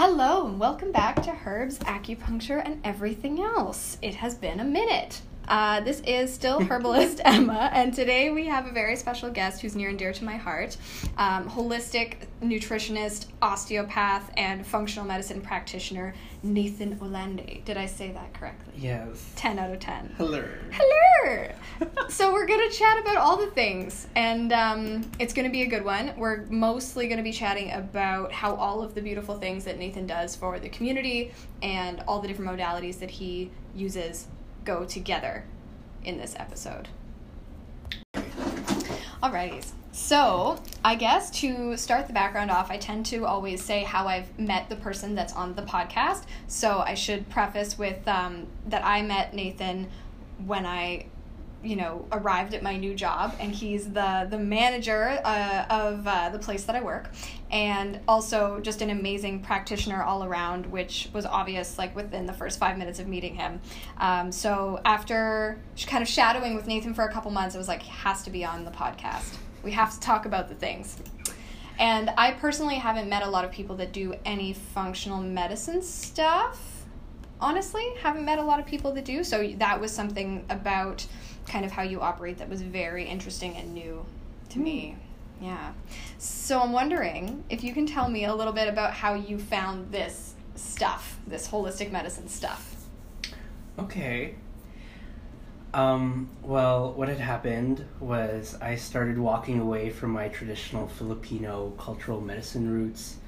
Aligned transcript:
Hello, 0.00 0.46
and 0.46 0.60
welcome 0.60 0.92
back 0.92 1.20
to 1.24 1.36
Herbs, 1.44 1.80
Acupuncture, 1.80 2.62
and 2.64 2.80
Everything 2.84 3.42
Else. 3.42 3.98
It 4.00 4.14
has 4.14 4.36
been 4.36 4.60
a 4.60 4.64
minute. 4.64 5.22
Uh, 5.48 5.80
this 5.80 6.00
is 6.00 6.32
still 6.32 6.60
Herbalist 6.60 7.22
Emma, 7.24 7.70
and 7.72 7.94
today 7.94 8.28
we 8.30 8.44
have 8.46 8.66
a 8.66 8.70
very 8.70 8.96
special 8.96 9.30
guest 9.30 9.62
who's 9.62 9.74
near 9.74 9.88
and 9.88 9.98
dear 9.98 10.12
to 10.12 10.22
my 10.22 10.36
heart 10.36 10.76
um, 11.16 11.48
holistic 11.48 12.26
nutritionist, 12.42 13.28
osteopath, 13.40 14.30
and 14.36 14.66
functional 14.66 15.06
medicine 15.06 15.40
practitioner, 15.40 16.14
Nathan 16.42 16.98
Olande. 16.98 17.64
Did 17.64 17.78
I 17.78 17.86
say 17.86 18.12
that 18.12 18.34
correctly? 18.34 18.74
Yes. 18.76 19.32
10 19.36 19.58
out 19.58 19.72
of 19.72 19.80
10. 19.80 20.16
Hello. 20.18 20.44
Hello! 20.70 21.48
so, 22.10 22.30
we're 22.30 22.46
going 22.46 22.70
to 22.70 22.76
chat 22.76 23.00
about 23.00 23.16
all 23.16 23.38
the 23.38 23.50
things, 23.52 24.06
and 24.16 24.52
um, 24.52 25.10
it's 25.18 25.32
going 25.32 25.46
to 25.46 25.52
be 25.52 25.62
a 25.62 25.66
good 25.66 25.84
one. 25.84 26.12
We're 26.18 26.44
mostly 26.50 27.08
going 27.08 27.16
to 27.16 27.24
be 27.24 27.32
chatting 27.32 27.72
about 27.72 28.32
how 28.32 28.54
all 28.54 28.82
of 28.82 28.94
the 28.94 29.00
beautiful 29.00 29.38
things 29.38 29.64
that 29.64 29.78
Nathan 29.78 30.06
does 30.06 30.36
for 30.36 30.60
the 30.60 30.68
community 30.68 31.32
and 31.62 32.04
all 32.06 32.20
the 32.20 32.28
different 32.28 32.50
modalities 32.50 32.98
that 32.98 33.10
he 33.10 33.50
uses 33.74 34.28
go 34.68 34.84
together 34.84 35.44
in 36.04 36.18
this 36.18 36.36
episode. 36.38 36.88
Alrighty. 39.22 39.66
So, 39.92 40.62
I 40.84 40.94
guess 40.94 41.30
to 41.40 41.76
start 41.78 42.06
the 42.06 42.12
background 42.12 42.50
off, 42.50 42.70
I 42.70 42.76
tend 42.76 43.06
to 43.06 43.24
always 43.24 43.64
say 43.64 43.82
how 43.82 44.06
I've 44.06 44.38
met 44.38 44.68
the 44.68 44.76
person 44.76 45.14
that's 45.14 45.32
on 45.32 45.54
the 45.54 45.62
podcast. 45.62 46.24
So, 46.46 46.80
I 46.80 46.92
should 46.94 47.30
preface 47.30 47.78
with 47.78 48.06
um, 48.06 48.46
that 48.66 48.84
I 48.84 49.00
met 49.02 49.34
Nathan 49.34 49.88
when 50.44 50.66
I 50.66 51.06
you 51.62 51.76
know 51.76 52.06
arrived 52.12 52.54
at 52.54 52.62
my 52.62 52.76
new 52.76 52.94
job 52.94 53.34
and 53.40 53.52
he's 53.52 53.90
the 53.92 54.26
the 54.30 54.38
manager 54.38 55.20
uh, 55.24 55.64
of 55.68 56.06
uh, 56.06 56.28
the 56.30 56.38
place 56.38 56.64
that 56.64 56.76
i 56.76 56.80
work 56.80 57.10
and 57.50 57.98
also 58.06 58.60
just 58.60 58.82
an 58.82 58.90
amazing 58.90 59.40
practitioner 59.40 60.02
all 60.02 60.24
around 60.24 60.66
which 60.66 61.08
was 61.12 61.24
obvious 61.24 61.78
like 61.78 61.94
within 61.96 62.26
the 62.26 62.32
first 62.32 62.58
five 62.58 62.76
minutes 62.76 62.98
of 62.98 63.06
meeting 63.06 63.34
him. 63.34 63.60
Um, 63.98 64.30
so 64.30 64.80
after 64.84 65.58
kind 65.86 66.02
of 66.02 66.08
shadowing 66.08 66.54
with 66.54 66.66
nathan 66.66 66.92
for 66.92 67.04
a 67.04 67.12
couple 67.12 67.30
months 67.30 67.54
it 67.54 67.58
was 67.58 67.68
like 67.68 67.82
has 67.82 68.22
to 68.24 68.30
be 68.30 68.44
on 68.44 68.64
the 68.64 68.70
podcast. 68.70 69.36
We 69.62 69.72
have 69.72 69.92
to 69.92 70.00
talk 70.00 70.26
about 70.26 70.48
the 70.48 70.54
things. 70.54 70.98
And 71.78 72.10
i 72.18 72.32
personally 72.32 72.74
haven't 72.74 73.08
met 73.08 73.22
a 73.22 73.28
lot 73.28 73.44
of 73.44 73.50
people 73.50 73.76
that 73.76 73.92
do 73.92 74.14
any 74.24 74.52
functional 74.52 75.20
medicine 75.20 75.82
stuff. 75.82 76.84
Honestly 77.40 77.86
haven't 78.02 78.24
met 78.24 78.38
a 78.38 78.42
lot 78.42 78.60
of 78.60 78.66
people 78.66 78.92
that 78.92 79.04
do. 79.04 79.24
So 79.24 79.48
that 79.56 79.80
was 79.80 79.90
something 79.92 80.44
about 80.50 81.06
kind 81.48 81.64
of 81.64 81.72
how 81.72 81.82
you 81.82 82.00
operate 82.00 82.38
that 82.38 82.48
was 82.48 82.62
very 82.62 83.04
interesting 83.04 83.56
and 83.56 83.74
new 83.74 84.04
to 84.50 84.58
me. 84.58 84.96
Yeah. 85.40 85.72
So 86.18 86.60
I'm 86.60 86.72
wondering 86.72 87.44
if 87.48 87.62
you 87.62 87.72
can 87.72 87.86
tell 87.86 88.08
me 88.08 88.24
a 88.24 88.34
little 88.34 88.52
bit 88.52 88.68
about 88.68 88.92
how 88.92 89.14
you 89.14 89.38
found 89.38 89.92
this 89.92 90.34
stuff, 90.54 91.18
this 91.26 91.48
holistic 91.48 91.92
medicine 91.92 92.28
stuff. 92.28 92.74
Okay. 93.78 94.34
Um, 95.74 96.30
well, 96.42 96.92
what 96.94 97.08
had 97.08 97.20
happened 97.20 97.84
was 98.00 98.56
I 98.60 98.74
started 98.74 99.18
walking 99.18 99.60
away 99.60 99.90
from 99.90 100.10
my 100.10 100.28
traditional 100.28 100.88
Filipino 100.88 101.72
cultural 101.78 102.20
medicine 102.20 102.70
roots 102.70 103.18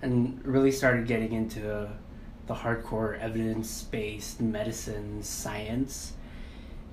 and 0.00 0.40
really 0.46 0.70
started 0.70 1.06
getting 1.06 1.32
into 1.32 1.88
the 2.46 2.54
hardcore 2.54 3.18
evidence 3.18 3.82
based 3.82 4.40
medicine 4.40 5.22
science 5.22 6.14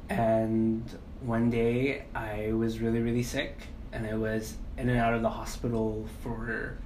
and 0.10 0.84
one 1.22 1.50
day 1.50 2.06
I 2.14 2.52
was 2.54 2.80
really, 2.80 3.00
really 3.00 3.24
sick, 3.24 3.58
and 3.92 4.06
I 4.06 4.16
was 4.16 4.56
in 4.78 4.90
and 4.90 5.00
out 5.00 5.14
of 5.14 5.22
the 5.22 5.30
hospital 5.30 6.08
for 6.22 6.78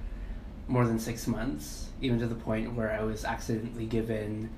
more 0.68 0.86
than 0.86 0.98
six 0.98 1.26
months, 1.26 1.88
even 2.00 2.18
to 2.20 2.26
the 2.26 2.34
point 2.34 2.74
where 2.74 2.92
I 2.92 3.02
was 3.02 3.24
accidentally 3.24 3.86
given 3.86 4.50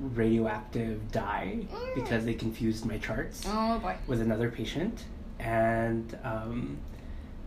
radioactive 0.00 1.10
dye 1.10 1.66
mm. 1.68 1.94
because 1.94 2.24
they 2.24 2.34
confused 2.34 2.86
my 2.86 2.98
charts 2.98 3.42
oh, 3.48 3.78
boy. 3.80 3.96
with 4.06 4.20
another 4.20 4.50
patient. 4.50 5.04
And 5.40 6.16
um, 6.22 6.78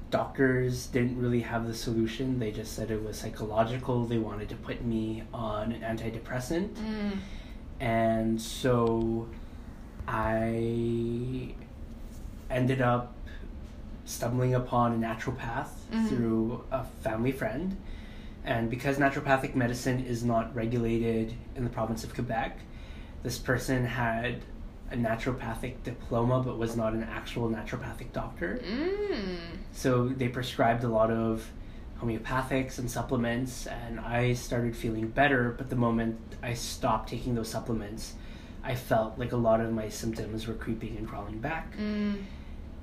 doctors 0.09 0.87
didn't 0.87 1.19
really 1.19 1.41
have 1.41 1.67
the 1.67 1.73
solution. 1.73 2.39
They 2.39 2.51
just 2.51 2.73
said 2.73 2.91
it 2.91 3.03
was 3.03 3.17
psychological. 3.17 4.05
They 4.05 4.17
wanted 4.17 4.49
to 4.49 4.55
put 4.55 4.83
me 4.83 5.23
on 5.33 5.71
an 5.71 5.81
antidepressant. 5.81 6.73
Mm. 6.73 7.17
And 7.79 8.41
so 8.41 9.27
I 10.07 11.53
ended 12.49 12.81
up 12.81 13.13
stumbling 14.05 14.55
upon 14.55 14.93
a 14.93 14.97
naturopath 14.97 15.69
mm-hmm. 15.91 16.07
through 16.07 16.63
a 16.71 16.83
family 17.01 17.31
friend. 17.31 17.77
And 18.43 18.69
because 18.69 18.97
naturopathic 18.97 19.55
medicine 19.55 20.03
is 20.03 20.23
not 20.23 20.53
regulated 20.55 21.33
in 21.55 21.63
the 21.63 21.69
province 21.69 22.03
of 22.03 22.13
Quebec, 22.13 22.59
this 23.23 23.37
person 23.37 23.85
had 23.85 24.41
a 24.91 24.95
naturopathic 24.95 25.83
diploma 25.83 26.41
but 26.41 26.57
was 26.57 26.75
not 26.75 26.93
an 26.93 27.03
actual 27.03 27.49
naturopathic 27.49 28.11
doctor. 28.11 28.59
Mm. 28.67 29.37
So 29.71 30.09
they 30.09 30.27
prescribed 30.27 30.83
a 30.83 30.89
lot 30.89 31.11
of 31.11 31.49
homeopathics 32.01 32.79
and 32.79 32.89
supplements, 32.89 33.67
and 33.67 33.99
I 33.99 34.33
started 34.33 34.75
feeling 34.75 35.07
better. 35.07 35.53
But 35.55 35.69
the 35.69 35.75
moment 35.75 36.19
I 36.41 36.55
stopped 36.55 37.09
taking 37.09 37.35
those 37.35 37.47
supplements, 37.47 38.15
I 38.63 38.75
felt 38.75 39.17
like 39.17 39.31
a 39.31 39.37
lot 39.37 39.59
of 39.59 39.71
my 39.71 39.89
symptoms 39.89 40.47
were 40.47 40.53
creeping 40.53 40.97
and 40.97 41.07
crawling 41.07 41.39
back. 41.39 41.75
Mm. 41.77 42.23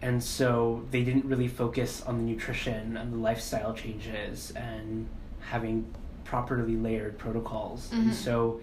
And 0.00 0.22
so 0.22 0.84
they 0.90 1.02
didn't 1.02 1.24
really 1.24 1.48
focus 1.48 2.02
on 2.02 2.18
the 2.18 2.24
nutrition 2.24 2.96
and 2.96 3.12
the 3.12 3.16
lifestyle 3.16 3.74
changes 3.74 4.52
and 4.52 5.08
having 5.40 5.92
properly 6.24 6.76
layered 6.76 7.18
protocols. 7.18 7.86
Mm-hmm. 7.86 8.00
And 8.00 8.14
so 8.14 8.60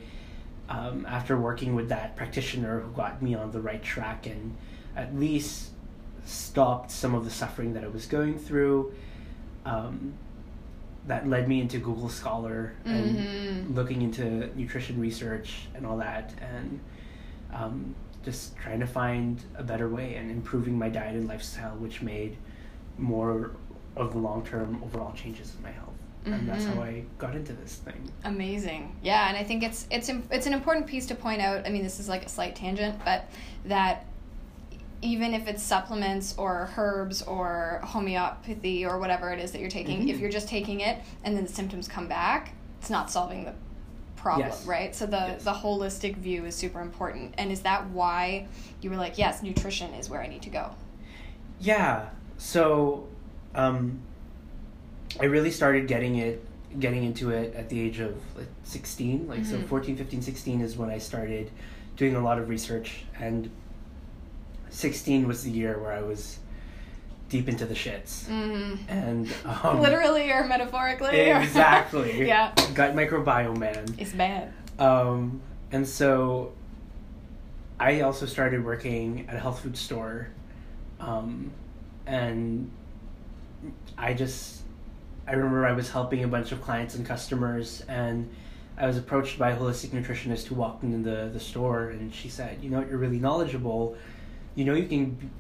um, 0.70 1.06
after 1.10 1.38
working 1.38 1.76
with 1.76 1.90
that 1.90 2.16
practitioner 2.16 2.80
who 2.80 2.92
got 2.92 3.22
me 3.22 3.36
on 3.36 3.52
the 3.52 3.60
right 3.60 3.84
track 3.84 4.28
and 4.28 4.56
at 4.96 5.16
least 5.16 5.72
stopped 6.26 6.90
some 6.92 7.14
of 7.14 7.26
the 7.26 7.32
suffering 7.32 7.74
that 7.74 7.84
I 7.84 7.88
was 7.88 8.06
going 8.06 8.40
through, 8.40 8.94
um, 9.66 10.14
that 11.08 11.28
led 11.28 11.48
me 11.48 11.62
into 11.62 11.78
Google 11.78 12.10
Scholar 12.10 12.74
and 12.84 13.16
mm-hmm. 13.16 13.76
looking 13.76 14.02
into 14.02 14.50
nutrition 14.56 15.00
research 15.00 15.68
and 15.76 15.86
all 15.86 15.98
that. 15.98 16.34
And 16.42 16.80
um, 17.56 17.96
just 18.24 18.58
trying 18.58 18.80
to 18.80 18.88
find 18.88 19.42
a 19.56 19.64
better 19.64 19.88
way 19.88 20.16
and 20.16 20.30
improving 20.30 20.78
my 20.78 20.90
diet 20.90 21.16
and 21.16 21.28
lifestyle, 21.28 21.76
which 21.78 22.02
made 22.02 22.38
more 22.98 23.52
of 23.96 24.14
the 24.14 24.20
long 24.20 24.46
term 24.46 24.82
overall 24.84 25.14
changes 25.14 25.54
in 25.56 25.64
my 25.64 25.72
health. 25.72 25.90
Mm-hmm. 26.24 26.34
And 26.34 26.50
that's 26.50 26.66
how 26.66 26.72
mm-hmm. 26.72 26.82
I 26.82 27.04
got 27.20 27.36
into 27.36 27.54
this 27.54 27.76
thing. 27.76 28.12
Amazing, 28.24 28.96
yeah, 29.04 29.30
and 29.30 29.38
I 29.38 29.44
think 29.44 29.64
it's 29.64 29.88
it's 29.92 30.10
it's 30.32 30.48
an 30.48 30.54
important 30.54 30.88
piece 30.88 31.06
to 31.08 31.16
point 31.16 31.42
out. 31.42 31.66
I 31.66 31.70
mean, 31.70 31.84
this 31.84 32.00
is 32.00 32.10
like 32.10 32.26
a 32.26 32.30
slight 32.30 32.56
tangent, 32.56 33.00
but 33.06 33.30
that 33.66 34.08
even 35.02 35.36
if 35.36 35.48
it's 35.48 35.62
supplements 35.62 36.36
or 36.38 36.70
herbs 36.76 37.22
or 37.22 37.80
homeopathy 37.84 38.86
or 38.86 38.98
whatever 38.98 39.32
it 39.32 39.40
is 39.40 39.52
that 39.52 39.62
you're 39.62 39.70
taking, 39.70 40.00
mm-hmm. 40.00 40.10
if 40.10 40.20
you're 40.20 40.32
just 40.32 40.48
taking 40.48 40.80
it 40.80 41.00
and 41.24 41.38
then 41.38 41.46
the 41.46 41.52
symptoms 41.52 41.88
come 41.88 42.08
back, 42.08 42.56
it's 42.80 42.90
not 42.90 43.12
solving 43.12 43.46
the 43.46 43.54
problem, 44.26 44.48
yes. 44.48 44.66
right? 44.66 44.96
So 44.96 45.06
the 45.06 45.18
yes. 45.18 45.44
the 45.44 45.54
holistic 45.54 46.16
view 46.16 46.46
is 46.46 46.56
super 46.56 46.82
important. 46.82 47.36
And 47.38 47.52
is 47.52 47.62
that 47.62 47.88
why 47.92 48.48
you 48.82 48.90
were 48.90 48.96
like, 48.96 49.20
yes, 49.20 49.44
nutrition 49.44 49.94
is 49.94 50.10
where 50.10 50.20
I 50.20 50.28
need 50.28 50.42
to 50.42 50.50
go? 50.50 50.72
Yeah. 51.60 52.10
So 52.40 53.08
um, 53.54 54.00
I 55.20 55.26
really 55.26 55.52
started 55.52 55.88
getting 55.88 56.16
it 56.16 56.44
getting 56.80 57.04
into 57.04 57.30
it 57.30 57.54
at 57.54 57.70
the 57.70 57.80
age 57.80 58.00
of 58.00 58.18
like 58.36 58.50
16 58.64 59.30
like 59.30 59.40
mm-hmm. 59.40 59.62
so 59.62 59.68
14 59.68 59.96
15 59.96 60.22
16 60.22 60.60
is 60.60 60.76
when 60.76 60.90
i 60.90 60.98
started 60.98 61.50
doing 61.96 62.18
a 62.18 62.20
lot 62.20 62.38
of 62.38 62.50
research 62.50 63.06
and 63.18 63.50
16 64.72 65.26
was 65.26 65.46
the 65.46 65.52
year 65.52 65.80
where 65.80 65.94
i 65.94 66.02
was 66.02 66.40
deep 67.36 67.50
into 67.50 67.66
the 67.66 67.74
shits. 67.74 68.26
Mm-hmm. 68.26 68.90
And 68.90 69.34
um, 69.64 69.82
literally 69.82 70.32
or 70.32 70.46
metaphorically. 70.46 71.20
Exactly. 71.46 72.28
yeah. 72.28 72.54
Gut 72.74 72.96
microbiome, 72.96 73.58
man. 73.58 73.86
It's 73.98 74.14
bad. 74.14 74.54
Um, 74.80 75.42
and 75.72 75.88
so 75.88 76.54
I 77.80 78.02
also 78.02 78.26
started 78.26 78.64
working 78.64 79.28
at 79.28 79.36
a 79.36 79.40
health 79.40 79.62
food 79.62 79.78
store. 79.78 80.30
Um, 81.00 81.52
and 82.06 82.72
I 83.98 84.14
just, 84.14 84.62
I 85.28 85.34
remember 85.34 85.66
I 85.66 85.74
was 85.74 85.90
helping 85.90 86.24
a 86.24 86.28
bunch 86.28 86.52
of 86.52 86.62
clients 86.62 86.96
and 86.96 87.06
customers, 87.06 87.84
and 87.88 88.30
I 88.78 88.88
was 88.88 88.98
approached 88.98 89.38
by 89.38 89.52
a 89.52 89.58
holistic 89.58 89.90
nutritionist 89.90 90.46
who 90.46 90.56
walked 90.56 90.84
into 90.84 91.10
the, 91.10 91.30
the 91.34 91.40
store, 91.40 91.90
and 91.90 92.14
she 92.14 92.30
said, 92.30 92.60
You 92.62 92.70
know, 92.70 92.86
you're 92.88 92.98
really 92.98 93.20
knowledgeable. 93.20 93.98
You 94.56 94.66
know, 94.66 94.74
you 94.74 94.88
can 94.88 95.32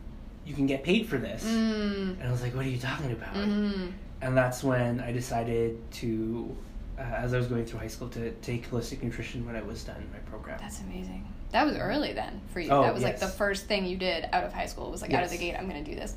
you 0.46 0.54
can 0.54 0.68
get 0.68 0.84
paid 0.84 1.08
for 1.08 1.18
this. 1.18 1.44
Mm. 1.44 2.20
And 2.20 2.24
I 2.24 2.32
was 2.32 2.42
like, 2.42 2.56
what 2.56 2.66
are 2.66 2.70
you 2.70 2.78
talking 2.78 3.12
about? 3.12 3.34
Mm-hmm. 3.34 3.88
And 4.22 4.38
that's 4.38 4.64
when 4.64 5.00
I 5.00 5.12
decided 5.12 5.80
to, 5.94 6.56
uh, 6.98 7.02
as 7.02 7.34
I 7.34 7.38
was 7.38 7.48
going 7.48 7.66
through 7.66 7.80
high 7.80 7.88
school, 7.88 8.10
to 8.10 8.32
take 8.36 8.70
holistic 8.70 9.04
nutrition 9.04 9.46
when 9.46 9.56
I 9.56 9.62
was 9.62 9.84
done 9.84 10.08
my 10.14 10.20
program. 10.20 10.60
That's 10.62 10.82
amazing. 10.82 11.28
That 11.52 11.66
was 11.66 11.76
early 11.78 12.14
then 12.14 12.42
for 12.52 12.60
you. 12.60 12.70
Oh, 12.70 12.84
that 12.84 12.94
was 12.94 13.02
yes. 13.04 13.12
like 13.12 13.20
the 13.20 13.36
first 13.36 13.66
thing 13.66 13.86
you 13.86 13.98
did 13.98 14.28
out 14.32 14.44
of 14.44 14.54
high 14.54 14.66
school. 14.66 14.88
It 14.88 14.92
was 14.92 15.02
like 15.02 15.12
yes. 15.12 15.20
out 15.20 15.26
of 15.26 15.32
the 15.32 15.38
gate, 15.38 15.56
I'm 15.58 15.70
going 15.70 15.84
to 15.84 15.90
do 15.90 15.96
this. 15.96 16.16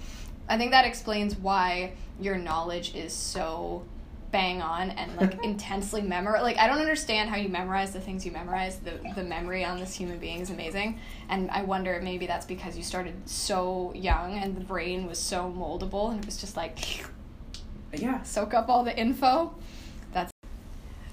I 0.49 0.57
think 0.57 0.71
that 0.73 0.85
explains 0.85 1.37
why 1.37 1.93
your 2.21 2.37
knowledge 2.39 2.95
is 2.95 3.13
so 3.13 3.85
bang 4.31 4.61
on 4.63 4.91
and 4.91 5.17
like 5.17 5.43
intensely 5.45 6.03
memorize. 6.03 6.43
Like 6.43 6.59
I 6.59 6.67
don't 6.67 6.79
understand 6.79 7.31
how 7.31 7.37
you 7.37 7.49
memorize 7.49 7.93
the 7.93 8.01
things 8.01 8.25
you 8.27 8.33
memorize. 8.33 8.79
The 8.79 9.01
the 9.15 9.25
memory 9.25 9.65
on 9.65 9.79
this 9.81 9.95
human 9.95 10.19
being 10.19 10.41
is 10.41 10.51
amazing, 10.51 11.01
and 11.29 11.51
I 11.51 11.63
wonder 11.63 12.01
maybe 12.03 12.27
that's 12.27 12.47
because 12.47 12.77
you 12.77 12.83
started 12.83 13.15
so 13.29 13.93
young 13.95 14.35
and 14.39 14.57
the 14.57 14.61
brain 14.65 15.07
was 15.07 15.19
so 15.19 15.53
moldable 15.57 16.11
and 16.11 16.21
it 16.21 16.27
was 16.27 16.37
just 16.39 16.57
like 16.57 17.05
Yeah. 17.93 18.23
soak 18.23 18.55
up 18.55 18.69
all 18.69 18.85
the 18.85 18.97
info. 18.97 19.55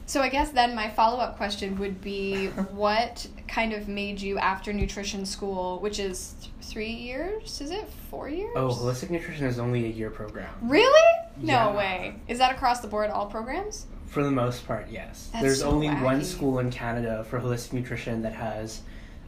So. 0.05 0.21
I 0.21 0.29
guess 0.29 0.49
then 0.51 0.75
my 0.75 0.89
follow 0.89 1.19
up 1.19 1.37
question 1.37 1.77
would 1.79 2.01
be, 2.01 2.47
what 2.71 3.27
kind 3.47 3.73
of 3.73 3.87
made 3.87 4.19
you 4.21 4.37
after 4.37 4.73
nutrition 4.73 5.25
school, 5.25 5.79
which 5.79 5.99
is 5.99 6.35
th- 6.41 6.51
three 6.61 6.91
years? 6.91 7.61
Is 7.61 7.71
it 7.71 7.87
four 8.09 8.27
years? 8.29 8.53
Oh, 8.55 8.67
holistic 8.69 9.09
nutrition 9.09 9.45
is 9.45 9.59
only 9.59 9.85
a 9.85 9.89
year 9.89 10.09
program. 10.09 10.53
Really? 10.61 11.19
No 11.37 11.53
Yeah. 11.53 11.75
way. 11.75 12.15
Is 12.27 12.37
that 12.39 12.51
across 12.53 12.79
the 12.79 12.87
board, 12.87 13.09
all 13.09 13.25
programs? 13.27 13.87
For 14.07 14.23
the 14.23 14.31
most 14.31 14.65
part, 14.65 14.87
yes. 14.89 15.29
That's 15.33 15.43
There's 15.43 15.59
so 15.59 15.69
only 15.69 15.89
one 15.89 16.23
school 16.23 16.59
in 16.59 16.71
Canada 16.71 17.25
for 17.29 17.39
holistic 17.39 17.73
nutrition 17.73 18.21
that 18.21 18.33
has 18.33 18.81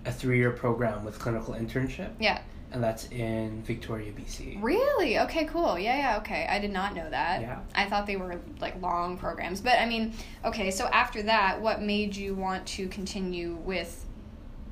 a 0.06 0.12
three-year 0.12 0.52
program 0.52 1.04
with 1.04 1.20
clinical 1.20 1.54
internship, 1.54 2.12
Yeah. 2.20 2.40
And 2.72 2.84
that's 2.84 3.08
in 3.12 3.64
Victoria, 3.64 4.12
BC. 4.12 4.62
Really? 4.62 5.20
Okay, 5.20 5.46
cool. 5.46 5.80
Yeah, 5.80 5.98
yeah, 5.98 6.18
okay. 6.18 6.46
I 6.50 6.60
did 6.60 6.72
not 6.72 6.94
know 6.96 7.10
that. 7.10 7.42
Yeah. 7.42 7.60
I 7.76 7.86
thought 7.86 8.06
they 8.06 8.18
were 8.18 8.40
like 8.60 8.82
long 8.82 9.18
programs. 9.18 9.62
But 9.62 9.80
I 9.80 9.86
mean, 9.86 10.14
okay, 10.44 10.70
so 10.72 10.86
after 10.88 11.24
that, 11.24 11.62
what 11.62 11.82
made 11.82 12.16
you 12.16 12.36
want 12.36 12.66
to 12.68 12.88
continue 12.90 13.56
with 13.56 14.06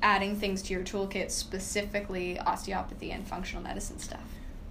adding 0.02 0.36
things 0.36 0.60
to 0.62 0.74
your 0.74 0.82
toolkit, 0.82 1.30
specifically 1.30 2.38
osteopathy 2.40 3.12
and 3.12 3.26
functional 3.26 3.62
medicine 3.62 3.98
stuff? 3.98 4.20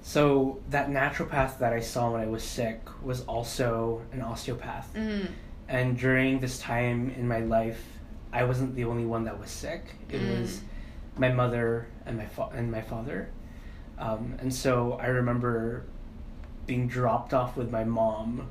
So 0.03 0.59
that 0.69 0.89
naturopath 0.89 1.57
that 1.57 1.73
I 1.73 1.79
saw 1.79 2.11
when 2.11 2.21
I 2.21 2.27
was 2.27 2.43
sick 2.43 2.79
was 3.01 3.21
also 3.25 4.03
an 4.11 4.21
osteopath. 4.21 4.93
Mm. 4.95 5.29
And 5.67 5.97
during 5.97 6.39
this 6.39 6.59
time 6.59 7.11
in 7.17 7.27
my 7.27 7.39
life, 7.39 7.83
I 8.31 8.43
wasn't 8.43 8.75
the 8.75 8.85
only 8.85 9.05
one 9.05 9.23
that 9.23 9.39
was 9.39 9.49
sick. 9.49 9.83
It 10.11 10.21
Mm. 10.21 10.41
was 10.41 10.61
my 11.17 11.29
mother 11.31 11.87
and 12.05 12.17
my 12.17 12.25
fa- 12.25 12.49
and 12.53 12.71
my 12.71 12.81
father. 12.81 13.29
Um, 13.97 14.35
and 14.39 14.53
so 14.53 14.93
I 15.01 15.07
remember 15.07 15.83
being 16.67 16.87
dropped 16.87 17.33
off 17.33 17.55
with 17.55 17.71
my 17.71 17.83
mom 17.83 18.47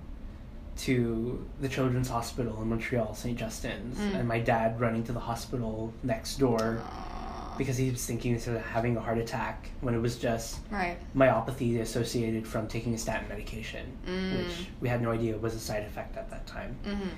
to 0.76 1.44
the 1.61 1.69
Children's 1.69 2.08
Hospital 2.08 2.61
in 2.62 2.69
Montreal, 2.69 3.14
St. 3.14 3.38
Justine's, 3.38 3.99
Mm. 3.99 4.14
and 4.20 4.28
my 4.28 4.40
dad 4.40 4.81
running 4.81 5.05
to 5.05 5.12
the 5.12 5.20
hospital 5.20 5.93
next 6.02 6.37
door 6.38 6.81
Aw. 6.82 7.55
because 7.58 7.76
he 7.76 7.90
was 7.90 8.05
thinking 8.05 8.34
of 8.34 8.44
having 8.72 8.96
a 8.96 9.00
heart 9.00 9.19
attack 9.19 9.70
when 9.82 9.94
it 9.94 9.99
was 10.00 10.17
just 10.19 10.58
Right. 10.72 10.96
myopathy 11.14 11.81
associated 11.81 12.44
from 12.46 12.67
taking 12.67 12.93
a 12.94 12.99
statin 12.99 13.28
medication, 13.28 13.87
Mm. 14.06 14.38
which 14.38 14.69
we 14.81 14.88
had 14.88 15.00
no 15.00 15.12
idea 15.12 15.37
was 15.37 15.55
a 15.55 15.60
side 15.60 15.84
effect 15.84 16.17
at 16.17 16.28
that 16.31 16.46
time. 16.46 16.76
Mm-hmm. 16.84 17.08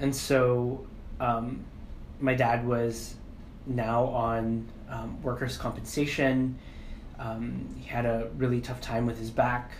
And 0.00 0.16
so 0.16 0.86
um, 1.20 1.60
my 2.20 2.34
dad 2.34 2.66
was 2.66 3.14
now 3.66 4.04
on 4.04 4.68
um, 4.88 5.22
workers' 5.22 5.56
compensation. 5.56 6.58
Um, 7.18 7.68
he 7.78 7.86
had 7.86 8.04
a 8.04 8.28
really 8.36 8.60
tough 8.60 8.80
time 8.80 9.06
with 9.06 9.18
his 9.18 9.30
back. 9.30 9.72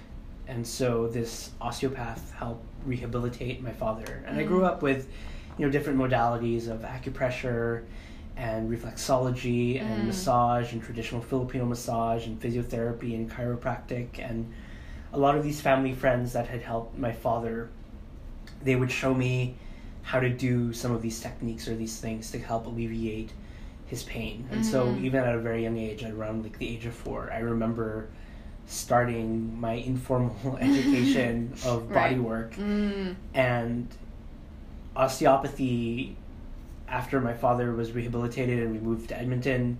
And 0.46 0.66
so 0.66 1.08
this 1.08 1.50
osteopath 1.60 2.32
helped 2.32 2.64
rehabilitate 2.84 3.62
my 3.62 3.72
father. 3.72 4.24
And 4.26 4.38
I 4.38 4.42
grew 4.44 4.60
Mm. 4.60 4.66
up 4.66 4.82
with, 4.82 5.08
you 5.58 5.64
know, 5.66 5.72
different 5.72 5.98
modalities 5.98 6.68
of 6.68 6.82
acupressure 6.82 7.84
and 8.36 8.70
reflexology 8.70 9.80
and 9.80 10.02
Mm. 10.02 10.06
massage 10.06 10.72
and 10.72 10.82
traditional 10.82 11.20
Filipino 11.20 11.64
massage 11.64 12.26
and 12.26 12.40
physiotherapy 12.40 13.14
and 13.14 13.30
chiropractic 13.30 14.18
and 14.18 14.50
a 15.12 15.18
lot 15.18 15.36
of 15.36 15.44
these 15.44 15.60
family 15.60 15.92
friends 15.92 16.32
that 16.32 16.46
had 16.48 16.62
helped 16.62 16.96
my 16.98 17.12
father 17.12 17.68
they 18.64 18.76
would 18.76 18.90
show 18.90 19.12
me 19.12 19.54
how 20.02 20.18
to 20.20 20.30
do 20.30 20.72
some 20.72 20.92
of 20.92 21.02
these 21.02 21.20
techniques 21.20 21.68
or 21.68 21.74
these 21.74 22.00
things 22.00 22.30
to 22.30 22.38
help 22.38 22.66
alleviate 22.66 23.30
his 23.92 24.02
pain. 24.04 24.48
And 24.50 24.64
so 24.64 24.86
Mhm. 24.86 25.04
even 25.04 25.20
at 25.22 25.34
a 25.34 25.38
very 25.38 25.62
young 25.64 25.76
age, 25.76 26.02
around 26.02 26.44
like 26.44 26.56
the 26.58 26.66
age 26.66 26.86
of 26.86 26.94
four, 26.94 27.30
I 27.30 27.40
remember 27.40 28.08
starting 28.64 29.60
my 29.60 29.74
informal 29.74 30.56
education 30.68 31.52
of 31.66 31.92
body 31.92 32.14
Right. 32.16 32.24
work 32.24 32.54
Mm. 32.56 33.14
and 33.34 33.86
osteopathy 34.96 36.16
after 36.88 37.20
my 37.20 37.34
father 37.34 37.72
was 37.74 37.92
rehabilitated 37.92 38.58
and 38.62 38.72
we 38.72 38.78
moved 38.78 39.08
to 39.10 39.18
Edmonton 39.18 39.78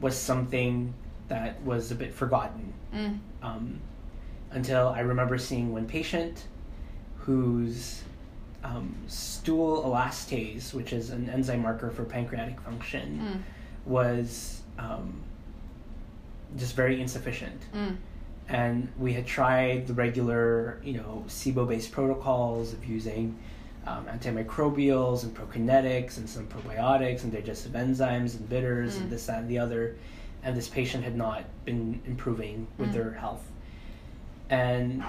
was 0.00 0.16
something 0.16 0.94
that 1.28 1.60
was 1.64 1.90
a 1.90 1.94
bit 1.96 2.14
forgotten 2.14 2.72
Mm. 2.94 3.18
um, 3.42 3.80
until 4.52 4.88
I 4.88 5.00
remember 5.00 5.36
seeing 5.36 5.72
one 5.72 5.86
patient 5.86 6.46
whose 7.26 8.04
um, 8.64 8.94
stool 9.06 9.82
elastase, 9.84 10.74
which 10.74 10.92
is 10.92 11.10
an 11.10 11.30
enzyme 11.30 11.62
marker 11.62 11.90
for 11.90 12.04
pancreatic 12.04 12.60
function, 12.60 13.20
Mm. 13.20 13.42
was 13.90 14.62
um, 14.78 15.14
just 16.56 16.74
very 16.74 17.00
insufficient. 17.00 17.60
Mm. 17.74 17.96
And 18.48 18.88
we 18.98 19.12
had 19.12 19.26
tried 19.26 19.86
the 19.86 19.94
regular, 19.94 20.80
you 20.82 20.94
know, 20.94 21.24
SIBO-based 21.28 21.92
protocols 21.92 22.72
of 22.72 22.84
using 22.84 23.36
um, 23.86 24.04
antimicrobials 24.06 25.22
and 25.22 25.34
prokinetics 25.34 26.16
and 26.18 26.28
some 26.28 26.46
probiotics 26.46 27.22
and 27.22 27.32
digestive 27.32 27.72
enzymes 27.72 28.36
and 28.36 28.48
bitters 28.48 28.96
Mm. 28.96 29.02
and 29.02 29.10
this, 29.10 29.26
that, 29.26 29.38
and 29.40 29.48
the 29.48 29.58
other. 29.58 29.96
And 30.42 30.56
this 30.56 30.68
patient 30.68 31.04
had 31.04 31.16
not 31.16 31.44
been 31.64 32.00
improving 32.06 32.66
with 32.78 32.90
Mm. 32.90 32.92
their 32.94 33.12
health. 33.12 33.44
And 34.50 35.02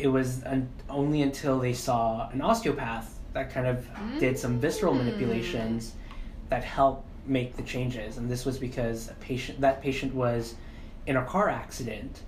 it 0.00 0.08
was 0.08 0.42
un- 0.44 0.68
only 0.88 1.22
until 1.22 1.58
they 1.58 1.72
saw 1.72 2.28
an 2.30 2.40
osteopath 2.40 3.18
that 3.32 3.52
kind 3.52 3.66
of 3.66 3.86
did 4.18 4.38
some 4.38 4.58
visceral 4.58 4.94
Mm. 4.94 4.98
manipulations 5.04 5.94
that 6.48 6.64
helped 6.64 7.06
make 7.26 7.56
the 7.56 7.62
changes. 7.62 8.16
And 8.16 8.28
this 8.30 8.44
was 8.44 8.58
because 8.58 9.08
a 9.10 9.14
patient 9.14 9.60
that 9.60 9.80
patient 9.82 10.14
was 10.14 10.54
in 11.06 11.16
a 11.16 11.24
car 11.24 11.48
accident, 11.48 12.22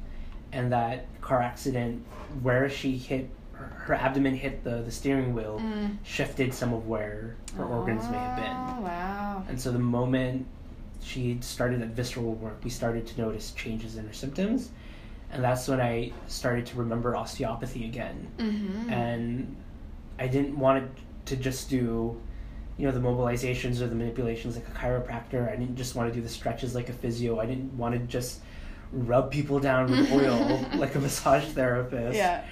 and 0.53 0.71
that 0.73 1.07
car 1.21 1.43
accident 1.43 2.05
where 2.43 2.69
she 2.69 2.97
hit 2.97 3.29
her, 3.55 3.95
abdomen 3.95 4.35
hit 4.35 4.65
the, 4.65 4.83
the 4.83 4.91
steering 4.91 5.35
wheel 5.35 5.61
Mm. 5.63 5.97
shifted 6.05 6.53
some 6.55 6.73
of 6.73 6.87
where 6.87 7.37
her 7.57 7.65
organs 7.65 8.05
may 8.11 8.19
have 8.19 8.39
Oh, 8.39 8.43
been. 8.75 8.85
wow. 8.85 9.43
And 9.49 9.61
so 9.61 9.73
the 9.73 9.79
moment 9.79 10.47
she 11.01 11.39
started 11.41 11.81
that 11.81 11.89
visceral 11.91 12.35
work, 12.35 12.59
we 12.63 12.71
started 12.71 13.07
to 13.09 13.21
notice 13.21 13.51
changes 13.53 13.97
in 13.97 14.07
her 14.07 14.13
symptoms. 14.13 14.71
And 15.33 15.43
that's 15.43 15.67
when 15.67 15.81
I 15.81 16.13
started 16.27 16.67
to 16.67 16.77
remember 16.77 17.17
osteopathy 17.17 17.87
again. 17.87 18.31
Mm-hmm. 18.39 18.93
And 18.93 19.57
I 20.19 20.27
didn't 20.27 20.59
want 20.59 20.91
to 21.27 21.37
just 21.37 21.71
do, 21.71 22.21
you 22.77 22.87
know, 22.87 22.93
the 22.93 23.01
mobilizations 23.01 23.81
or 23.81 23.87
the 23.87 23.95
manipulations 23.95 24.57
like 24.57 24.69
a 24.69 24.73
chiropractor. 24.73 25.51
I 25.51 25.57
didn't 25.57 25.77
just 25.77 25.95
want 25.95 26.13
to 26.13 26.15
do 26.15 26.21
the 26.21 26.29
stretches 26.29 26.75
like 26.75 26.91
a 26.91 26.93
physio. 26.93 27.41
I 27.41 27.47
didn't 27.47 27.77
want 27.77 27.95
to 27.95 28.01
just 28.01 28.41
rub 28.93 29.31
people 29.31 29.59
down 29.59 29.91
with 29.91 30.13
oil 30.13 30.65
like 30.75 30.95
a 30.95 31.01
massage 31.01 31.45
therapist. 31.45 32.17
yeah. 32.17 32.45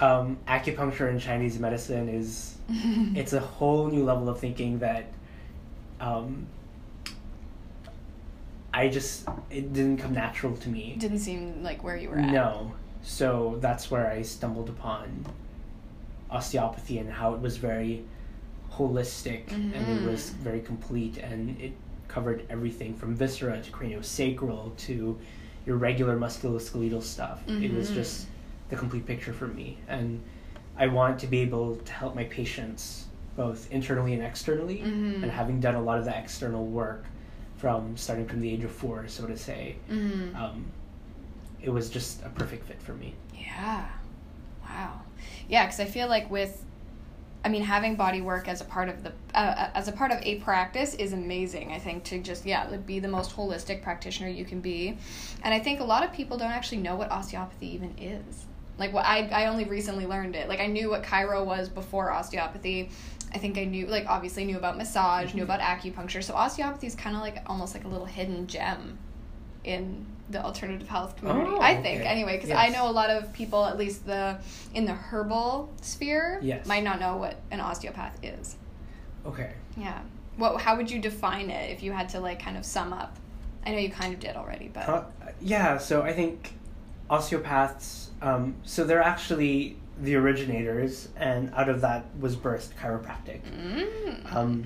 Um, 0.00 0.38
acupuncture 0.48 1.10
in 1.10 1.18
Chinese 1.18 1.58
medicine 1.58 2.08
is 2.08 2.56
it's 2.70 3.34
a 3.34 3.40
whole 3.40 3.88
new 3.88 4.04
level 4.04 4.30
of 4.30 4.40
thinking 4.40 4.78
that 4.78 5.12
um, 6.00 6.46
I 8.74 8.88
just 8.88 9.28
it 9.50 9.72
didn't 9.72 9.98
come 9.98 10.12
natural 10.14 10.56
to 10.56 10.68
me. 10.68 10.96
Didn't 10.98 11.18
seem 11.18 11.62
like 11.62 11.84
where 11.84 11.96
you 11.96 12.08
were 12.10 12.18
at. 12.18 12.30
No. 12.30 12.72
So 13.02 13.58
that's 13.60 13.90
where 13.90 14.10
I 14.10 14.22
stumbled 14.22 14.68
upon 14.68 15.26
osteopathy 16.30 16.98
and 16.98 17.10
how 17.10 17.34
it 17.34 17.40
was 17.40 17.56
very 17.56 18.04
holistic 18.72 19.52
and 19.52 19.74
it 19.74 20.02
was 20.10 20.30
Mhm. 20.30 20.34
very 20.44 20.60
complete 20.60 21.18
and 21.18 21.60
it 21.60 21.72
covered 22.08 22.44
everything 22.48 22.94
from 22.94 23.14
viscera 23.14 23.60
to 23.60 23.70
craniosacral 23.70 24.74
to 24.78 25.18
your 25.66 25.76
regular 25.76 26.16
musculoskeletal 26.18 27.02
stuff. 27.02 27.42
It 27.48 27.72
was 27.72 27.90
Mhm. 27.90 27.94
just 27.94 28.26
the 28.70 28.76
complete 28.76 29.04
picture 29.06 29.32
for 29.32 29.46
me. 29.46 29.76
And 29.88 30.20
I 30.76 30.86
want 30.86 31.18
to 31.20 31.26
be 31.26 31.40
able 31.40 31.76
to 31.76 31.92
help 31.92 32.14
my 32.14 32.24
patients 32.24 33.06
both 33.36 33.70
internally 33.70 34.14
and 34.14 34.22
externally. 34.22 34.78
Mhm. 34.78 35.22
And 35.22 35.30
having 35.30 35.60
done 35.60 35.74
a 35.74 35.80
lot 35.82 35.98
of 35.98 36.04
the 36.06 36.16
external 36.18 36.66
work 36.66 37.04
from 37.62 37.96
starting 37.96 38.26
from 38.26 38.40
the 38.40 38.52
age 38.52 38.64
of 38.64 38.72
four, 38.72 39.06
so 39.06 39.24
to 39.24 39.36
say, 39.36 39.76
Mm. 39.88 40.34
um, 40.34 40.64
it 41.62 41.70
was 41.70 41.88
just 41.90 42.20
a 42.24 42.28
perfect 42.28 42.66
fit 42.66 42.82
for 42.82 42.92
me. 42.92 43.14
Yeah. 43.38 43.84
Wow. 44.64 45.02
Yeah, 45.48 45.64
because 45.66 45.78
I 45.78 45.84
feel 45.84 46.08
like 46.08 46.28
with, 46.28 46.60
I 47.44 47.48
mean, 47.48 47.62
having 47.62 47.94
body 47.94 48.20
work 48.20 48.48
as 48.48 48.60
a 48.60 48.64
part 48.64 48.88
of 48.88 49.04
the 49.04 49.12
uh, 49.32 49.70
as 49.74 49.86
a 49.86 49.92
part 49.92 50.10
of 50.10 50.18
a 50.22 50.40
practice 50.40 50.94
is 50.94 51.12
amazing. 51.12 51.70
I 51.70 51.78
think 51.78 52.02
to 52.04 52.18
just 52.20 52.44
yeah, 52.44 52.66
like 52.68 52.84
be 52.84 52.98
the 52.98 53.06
most 53.06 53.36
holistic 53.36 53.80
practitioner 53.80 54.28
you 54.28 54.44
can 54.44 54.60
be, 54.60 54.98
and 55.44 55.54
I 55.54 55.60
think 55.60 55.78
a 55.78 55.84
lot 55.84 56.02
of 56.02 56.12
people 56.12 56.36
don't 56.36 56.50
actually 56.50 56.78
know 56.82 56.96
what 56.96 57.12
osteopathy 57.12 57.68
even 57.74 57.94
is. 57.96 58.46
Like 58.76 58.92
what 58.92 59.04
I 59.04 59.28
I 59.28 59.46
only 59.46 59.66
recently 59.66 60.06
learned 60.06 60.34
it. 60.34 60.48
Like 60.48 60.58
I 60.58 60.66
knew 60.66 60.90
what 60.90 61.04
chiro 61.04 61.44
was 61.46 61.68
before 61.68 62.10
osteopathy. 62.10 62.90
I 63.34 63.38
think 63.38 63.56
I 63.58 63.64
knew 63.64 63.86
like 63.86 64.06
obviously 64.08 64.44
knew 64.44 64.56
about 64.56 64.76
massage, 64.76 65.34
knew 65.34 65.42
about 65.42 65.60
acupuncture. 65.60 66.22
So 66.22 66.34
osteopathy 66.34 66.86
is 66.86 66.94
kind 66.94 67.16
of 67.16 67.22
like 67.22 67.38
almost 67.46 67.74
like 67.74 67.84
a 67.84 67.88
little 67.88 68.06
hidden 68.06 68.46
gem 68.46 68.98
in 69.64 70.04
the 70.30 70.42
alternative 70.44 70.88
health 70.88 71.16
community. 71.16 71.50
Oh, 71.52 71.60
I 71.60 71.74
think 71.80 72.00
okay. 72.00 72.08
anyway, 72.08 72.36
because 72.36 72.50
I 72.50 72.68
know 72.68 72.88
a 72.88 72.92
lot 72.92 73.10
of 73.10 73.32
people, 73.32 73.64
at 73.64 73.78
least 73.78 74.06
the 74.06 74.38
in 74.74 74.84
the 74.84 74.94
herbal 74.94 75.70
sphere, 75.80 76.38
Yes. 76.42 76.66
might 76.66 76.82
not 76.84 77.00
know 77.00 77.16
what 77.16 77.36
an 77.50 77.60
osteopath 77.60 78.18
is. 78.22 78.56
Okay. 79.26 79.52
Yeah. 79.76 80.00
What? 80.36 80.60
How 80.60 80.76
would 80.76 80.90
you 80.90 81.00
define 81.00 81.50
it 81.50 81.70
if 81.70 81.82
you 81.82 81.92
had 81.92 82.08
to 82.10 82.20
like 82.20 82.40
kind 82.42 82.56
of 82.56 82.64
sum 82.64 82.92
up? 82.92 83.16
I 83.64 83.70
know 83.70 83.78
you 83.78 83.90
kind 83.90 84.12
of 84.12 84.20
did 84.20 84.36
already, 84.36 84.68
but 84.72 84.88
Uh, 84.88 85.04
yeah, 85.40 85.78
so 85.78 86.02
I 86.02 86.12
think 86.12 86.54
osteopaths, 87.08 88.10
um, 88.20 88.56
so 88.64 88.84
they're 88.84 89.02
actually 89.02 89.76
the 90.00 90.14
originators, 90.16 91.08
and 91.16 91.52
out 91.54 91.68
of 91.68 91.80
that 91.82 92.04
was 92.18 92.36
birthed 92.36 92.74
chiropractic. 92.80 93.40
mm. 93.42 94.34
Um, 94.34 94.64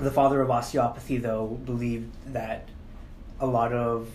the 0.00 0.10
father 0.10 0.40
of 0.40 0.50
osteopathy, 0.50 1.18
though, 1.18 1.46
believed 1.64 2.12
that 2.32 2.68
a 3.40 3.46
lot 3.46 3.72
of 3.72 4.08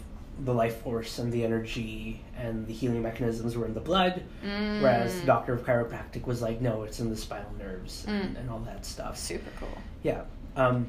the 0.44 0.54
life 0.54 0.78
force 0.82 1.20
and 1.20 1.32
the 1.32 1.44
energy 1.44 2.22
and 2.38 2.66
the 2.66 2.74
healing 2.74 3.02
mechanisms 3.04 3.56
were 3.56 3.66
in 3.66 3.74
the 3.74 3.80
blood, 3.82 4.24
Mm. 4.44 4.82
whereas 4.82 5.20
the 5.20 5.26
doctor 5.26 5.54
of 5.54 5.64
chiropractic 5.64 6.26
was 6.26 6.42
like, 6.42 6.62
no, 6.62 6.84
it's 6.84 7.00
in 7.00 7.10
the 7.10 7.18
spinal 7.18 7.52
nerves 7.60 8.06
and, 8.08 8.36
Mm. 8.36 8.40
and 8.40 8.50
all 8.50 8.60
that 8.60 8.86
stuff. 8.86 9.18
super 9.18 9.52
cool. 9.60 9.78
Yeah. 10.02 10.22
Um, 10.56 10.88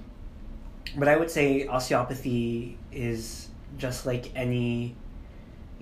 but 0.97 1.09
I 1.09 1.17
would 1.17 1.31
say 1.31 1.67
osteopathy 1.67 2.79
is 2.93 3.49
just 3.79 4.07
like 4.07 4.31
any, 4.35 4.95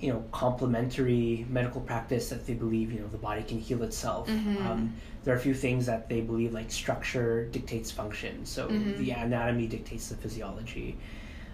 you 0.00 0.12
know, 0.12 0.24
complementary 0.32 1.46
medical 1.50 1.80
practice 1.80 2.30
that 2.30 2.46
they 2.46 2.54
believe, 2.54 2.90
you 2.92 3.00
know, 3.00 3.08
the 3.08 3.18
body 3.18 3.42
can 3.42 3.58
heal 3.58 3.82
itself. 3.82 4.28
Mhm. 4.28 4.64
Um, 4.64 4.92
there 5.24 5.34
are 5.34 5.36
a 5.36 5.40
few 5.40 5.54
things 5.54 5.86
that 5.86 6.08
they 6.08 6.22
believe 6.22 6.54
like 6.54 6.70
structure 6.70 7.44
dictates 7.52 7.90
function. 7.90 8.46
So 8.46 8.68
Mhm. 8.68 8.96
the 8.96 9.10
anatomy 9.10 9.66
dictates 9.66 10.08
the 10.08 10.16
physiology. 10.16 10.96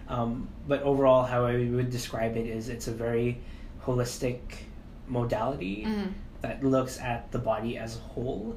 Um, 0.09 0.49
but 0.69 0.83
overall, 0.83 1.25
how 1.25 1.47
I 1.47 1.69
would 1.69 1.91
describe 1.91 2.37
it 2.37 2.47
is 2.47 2.69
it's 2.69 2.87
a 2.87 2.93
very 2.93 3.39
holistic 3.85 4.39
modality 5.09 5.85
Mm. 5.87 6.13
that 6.43 6.63
looks 6.63 7.01
at 7.01 7.31
the 7.33 7.39
body 7.41 7.77
as 7.79 7.97
a 7.97 8.01
whole 8.01 8.57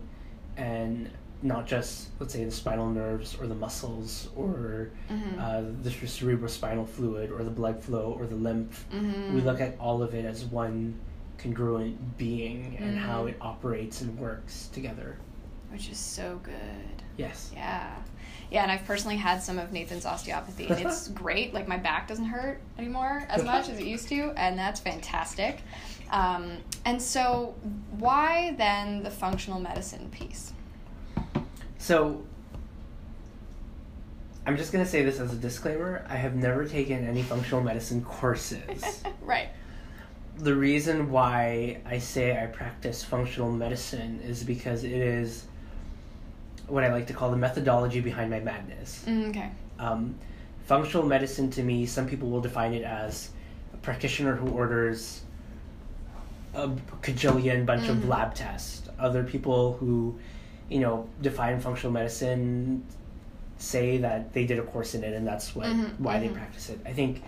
and 0.58 1.10
not 1.42 1.66
just 1.66 2.10
let's 2.20 2.34
say 2.34 2.44
the 2.44 2.52
spinal 2.52 2.90
nerves 2.90 3.38
or 3.40 3.48
the 3.48 3.56
muscles 3.56 4.30
or 4.36 4.90
Mhm. 5.10 5.40
uh, 5.40 5.62
the 5.84 5.90
cerebrospinal 5.90 6.88
fluid 6.88 7.32
or 7.32 7.44
the 7.44 7.50
blood 7.50 7.82
flow 7.82 8.14
or 8.18 8.26
the 8.26 8.36
lymph 8.36 8.86
Mhm. 8.92 9.34
we 9.34 9.42
look 9.42 9.62
at 9.62 9.76
all 9.80 10.02
of 10.04 10.14
it 10.14 10.26
as 10.26 10.44
one 10.46 10.96
congruent 11.38 12.18
being 12.18 12.76
and 12.80 12.98
how 12.98 13.26
it 13.28 13.38
operates 13.40 14.02
and 14.02 14.18
works 14.20 14.68
together 14.74 15.18
which 15.72 15.90
is 15.90 15.98
so 15.98 16.40
good. 16.44 17.04
yes 17.18 17.52
Yeah. 17.56 17.90
Yeah, 18.52 18.64
and 18.64 18.72
I've 18.72 18.84
personally 18.86 19.18
had 19.18 19.44
some 19.44 19.60
of 19.60 19.72
Nathan's 19.72 20.08
osteopathy, 20.08 20.66
and 20.70 20.80
it's 20.84 21.08
great. 21.24 21.54
Like, 21.54 21.68
my 21.68 21.78
back 21.78 22.08
doesn't 22.08 22.26
hurt 22.26 22.60
anymore 22.80 23.24
as 23.30 23.44
much 23.44 23.70
as 23.70 23.78
it 23.78 23.86
used 23.86 24.08
to, 24.10 24.32
and 24.36 24.58
that's 24.58 24.80
fantastic. 24.80 25.62
Um, 26.10 26.58
and 26.84 27.00
so, 27.00 27.54
why 28.00 28.56
then 28.58 29.04
the 29.04 29.12
functional 29.12 29.60
medicine 29.60 30.10
piece? 30.10 30.52
So 31.80 32.22
i'm 34.46 34.56
just 34.58 34.72
going 34.72 34.84
to 34.84 34.90
say 34.90 35.04
this 35.04 35.20
as 35.20 35.34
a 35.34 35.36
disclaimer 35.36 36.06
i 36.10 36.16
have 36.16 36.36
never 36.36 36.66
taken 36.66 37.08
any 37.08 37.24
functional 37.24 37.64
medicine 37.64 38.04
courses 38.04 39.04
right. 39.22 39.50
the 40.38 40.54
reason 40.56 41.10
why 41.12 41.80
I 41.86 41.98
say 42.00 42.42
I 42.42 42.46
practice 42.46 43.04
functional 43.04 43.52
medicine 43.52 44.22
is 44.24 44.44
because 44.44 44.84
it 44.86 44.92
is 44.92 45.46
what 46.68 46.84
I 46.86 46.94
like 46.94 47.08
to 47.08 47.14
call 47.14 47.30
the 47.32 47.36
methodology 47.38 48.00
behind 48.00 48.30
my 48.32 48.40
madness. 48.40 49.04
Mm, 49.08 49.30
okay. 49.32 49.50
Um, 49.80 50.16
functional 50.66 51.06
medicine 51.06 51.50
to 51.52 51.64
me, 51.64 51.86
some 51.86 52.08
people 52.08 52.30
will 52.30 52.40
define 52.42 52.74
it 52.74 52.84
as 52.84 53.32
a 53.74 53.78
practitioner 53.78 54.36
who 54.36 54.48
orders 54.52 55.22
a 56.54 56.70
cajillion 57.02 57.66
bunch 57.66 57.84
Mhm. 57.88 57.90
of 57.90 58.08
lab 58.08 58.34
tests. 58.36 58.88
Other 59.00 59.24
people 59.24 59.74
who, 59.74 60.18
you 60.70 60.80
know, 60.80 61.08
define 61.22 61.60
functional 61.60 61.92
medicine 61.92 62.84
say 63.58 63.98
that 63.98 64.34
they 64.34 64.46
did 64.46 64.58
a 64.60 64.62
course 64.64 64.96
in 64.96 65.04
it 65.04 65.14
and 65.14 65.28
that's 65.28 65.56
what 65.56 65.68
Mhm, 65.68 66.00
why 66.00 66.20
they 66.20 66.28
mhm. 66.30 66.34
practice 66.36 66.70
it. 66.70 66.80
I 66.86 66.94
think 66.94 67.22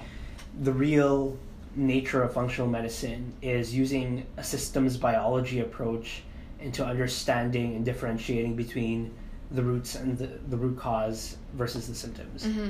the 0.62 0.72
real 0.72 1.38
nature 1.76 2.24
of 2.24 2.34
functional 2.34 2.70
medicine 2.70 3.34
is 3.42 3.74
using 3.76 4.26
a 4.38 4.44
systems 4.44 4.98
biology 4.98 5.60
approach 5.62 6.24
into 6.60 6.86
understanding 6.86 7.76
and 7.76 7.84
differentiating 7.86 8.56
between 8.56 9.12
the 9.52 9.62
roots 9.64 9.96
and 9.96 10.18
the, 10.18 10.28
the 10.50 10.56
root 10.58 10.78
cause 10.78 11.38
versus 11.54 11.88
the 11.88 11.96
symptoms. 11.96 12.46
hmm 12.46 12.70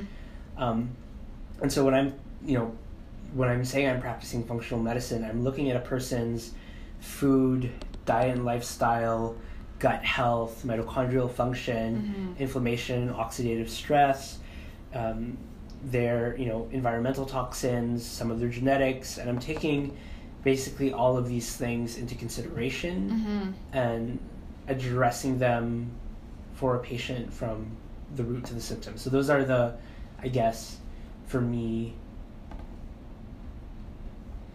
Um, 0.57 0.89
and 1.61 1.71
so 1.71 1.85
when 1.85 1.93
I'm, 1.93 2.13
you 2.43 2.57
know, 2.57 2.71
when 3.33 3.47
I'm 3.49 3.63
saying 3.63 3.87
I'm 3.89 4.01
practicing 4.01 4.43
functional 4.43 4.81
medicine, 4.83 5.23
I'm 5.23 5.43
looking 5.43 5.69
at 5.69 5.75
a 5.77 5.79
person's 5.81 6.51
food, 6.99 7.71
diet 8.05 8.35
and 8.35 8.45
lifestyle, 8.45 9.35
gut 9.81 10.03
health, 10.05 10.63
mitochondrial 10.63 11.29
function, 11.29 12.35
Mhm. 12.35 12.39
inflammation, 12.39 13.09
oxidative 13.09 13.67
stress, 13.67 14.37
um, 14.93 15.37
their, 15.83 16.35
you 16.37 16.45
know, 16.45 16.67
environmental 16.71 17.25
toxins, 17.25 18.05
some 18.05 18.29
of 18.29 18.39
their 18.39 18.49
genetics, 18.49 19.17
and 19.17 19.27
I'm 19.29 19.39
taking 19.39 19.97
basically 20.43 20.93
all 20.93 21.17
of 21.17 21.27
these 21.27 21.55
things 21.57 21.97
into 21.97 22.13
consideration 22.15 22.95
hmm 23.09 23.77
and 23.77 24.19
addressing 24.67 25.39
them 25.39 25.89
for 26.53 26.75
a 26.75 26.79
patient 26.79 27.33
from 27.33 27.65
the 28.15 28.23
root 28.23 28.43
to 28.45 28.53
the 28.53 28.61
symptom. 28.61 28.97
So 28.97 29.09
those 29.09 29.29
are 29.29 29.43
the, 29.43 29.73
I 30.21 30.27
guess, 30.27 30.77
for 31.25 31.41
me, 31.41 31.95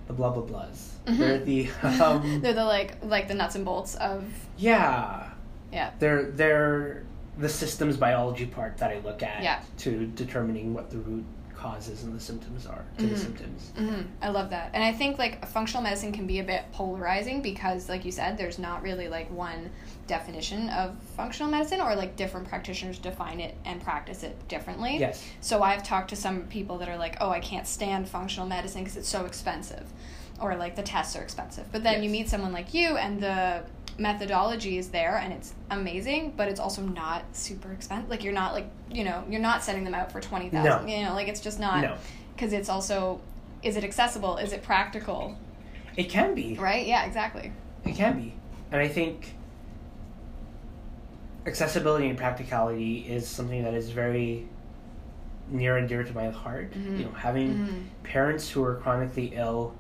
the 0.07 0.13
blah 0.13 0.31
blah 0.31 0.43
blahs. 0.43 0.91
Mhm. 1.07 1.19
They're 1.19 1.39
the 1.39 1.69
um, 2.03 2.41
They're 2.41 2.53
the 2.53 2.65
like 2.65 2.97
like 3.05 3.29
the 3.29 3.35
nuts 3.35 3.55
and 3.55 3.65
bolts 3.65 3.95
of 3.97 4.25
yeah. 4.57 5.31
yeah. 5.73 5.91
They're 5.99 6.31
they're 6.31 7.03
the 7.39 7.49
systems 7.49 7.97
biology 7.97 8.47
part 8.47 8.79
that 8.79 8.91
I 8.91 8.99
look 9.01 9.23
at 9.23 9.43
Yeah. 9.43 9.61
to 9.79 10.07
determining 10.07 10.73
what 10.75 10.91
the 10.91 10.99
root 10.99 11.25
causes 11.55 12.03
and 12.05 12.15
the 12.15 12.21
symptoms 12.21 12.67
are 12.67 12.85
to 12.99 13.07
the 13.07 13.15
Mhm. 13.15 13.19
symptoms. 13.19 13.73
hmm 13.77 14.03
I 14.23 14.29
love 14.29 14.51
that, 14.51 14.71
and 14.75 14.85
I 14.85 14.93
think 14.93 15.19
like 15.19 15.45
functional 15.47 15.83
medicine 15.83 16.13
can 16.13 16.27
be 16.27 16.39
a 16.39 16.45
bit 16.45 16.65
polarizing 16.73 17.41
because, 17.43 17.89
like 17.89 18.05
you 18.05 18.13
said, 18.13 18.37
there's 18.39 18.59
not 18.59 18.83
really 18.83 19.09
like 19.09 19.31
one 19.31 19.71
definition 20.07 20.69
of 20.71 20.97
functional 21.17 21.51
medicine, 21.51 21.81
or 21.81 21.95
like 21.95 22.17
different 22.17 22.49
practitioners 22.49 22.99
define 22.99 23.41
it 23.41 23.55
and 23.65 23.83
practice 23.83 24.23
it 24.23 24.49
differently. 24.49 24.99
Yes. 24.99 25.25
So 25.41 25.63
I've 25.63 25.83
talked 25.83 26.11
to 26.11 26.17
some 26.17 26.43
people 26.49 26.79
that 26.79 26.89
are 26.89 26.97
like, 26.97 27.17
"Oh, 27.21 27.31
I 27.31 27.41
can't 27.41 27.67
stand 27.67 28.09
functional 28.09 28.47
medicine 28.49 28.83
because 28.85 28.97
it's 28.97 29.09
so 29.09 29.25
expensive," 29.27 29.87
or 30.41 30.57
like 30.57 30.77
the 30.77 30.83
tests 30.83 31.17
are 31.17 31.23
expensive. 31.23 31.67
But 31.73 31.83
then 31.83 32.03
you 32.03 32.11
meet 32.11 32.29
someone 32.29 32.53
like 32.53 32.75
you, 32.75 32.97
and 32.97 33.21
the 33.23 33.63
methodology 33.99 34.77
is 34.77 34.91
there 34.91 35.17
and 35.17 35.33
it's 35.33 35.55
amazing 35.71 36.31
but 36.37 36.49
it's 36.49 36.61
also 36.61 36.83
not 36.83 37.25
super 37.35 37.73
expensive 37.73 38.11
like 38.11 38.23
you're 38.23 38.31
not 38.35 38.53
like 38.53 38.67
you 38.91 39.03
know 39.03 39.25
you're 39.27 39.41
not 39.41 39.65
sending 39.65 39.85
them 39.85 39.95
out 39.95 40.13
for 40.13 40.21
20000 40.21 40.53
No. 40.53 40.87
you 40.87 41.03
know 41.03 41.15
like 41.15 41.29
it's 41.29 41.41
just 41.41 41.59
not 41.59 41.81
No. 41.81 41.97
because 42.35 42.53
it's 42.53 42.69
also 42.69 43.23
is 43.63 43.75
it 43.79 43.85
accessible 43.85 44.37
is 44.37 44.53
it 44.53 44.63
practical 44.63 45.35
It 45.97 46.11
can 46.11 46.35
be. 46.35 46.57
right 46.57 46.87
yeah 46.87 47.07
exactly 47.07 47.53
It 47.87 47.95
can 47.95 48.21
be. 48.21 48.35
And 48.71 48.83
I 48.83 48.89
think 48.89 49.33
accessibility 51.47 52.09
and 52.09 52.19
practicality 52.19 52.99
is 53.09 53.27
something 53.29 53.63
that 53.63 53.75
is 53.75 53.91
very 53.91 54.47
near 55.49 55.77
and 55.77 55.89
dear 55.89 56.03
to 56.03 56.13
my 56.13 56.29
heart. 56.31 56.73
Mhm. 56.73 56.99
You 56.99 57.05
know, 57.05 57.13
having 57.13 57.49
Mhm. 57.57 57.83
parents 58.03 58.51
who 58.51 58.65
are 58.65 58.75
chronically 58.77 59.33
ill, 59.35 59.75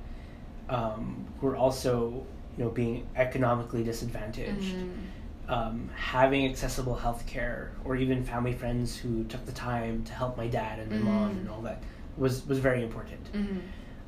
um, 0.69 1.25
who 1.41 1.49
are 1.49 1.57
also, 1.57 2.25
you 2.57 2.65
know, 2.65 2.71
being 2.71 3.07
economically 3.17 3.83
disadvantaged, 3.83 4.77
Mhm. 4.77 5.51
um, 5.51 5.91
having 5.95 6.45
accessible 6.47 6.95
health 6.97 7.27
care, 7.27 7.73
or 7.85 7.97
even 7.97 8.23
family 8.25 8.53
friends 8.53 8.97
who 8.97 9.25
took 9.25 9.45
the 9.47 9.53
time 9.53 10.03
to 10.05 10.13
help 10.13 10.37
my 10.37 10.47
dad 10.49 10.79
and 10.79 10.91
my 10.91 10.99
mom 10.99 11.31
Mhm. 11.31 11.37
and 11.41 11.49
all 11.51 11.63
that 11.63 11.83
was, 12.17 12.47
was 12.47 12.59
very 12.59 12.83
important. 12.83 13.33
Mhm. 13.33 13.61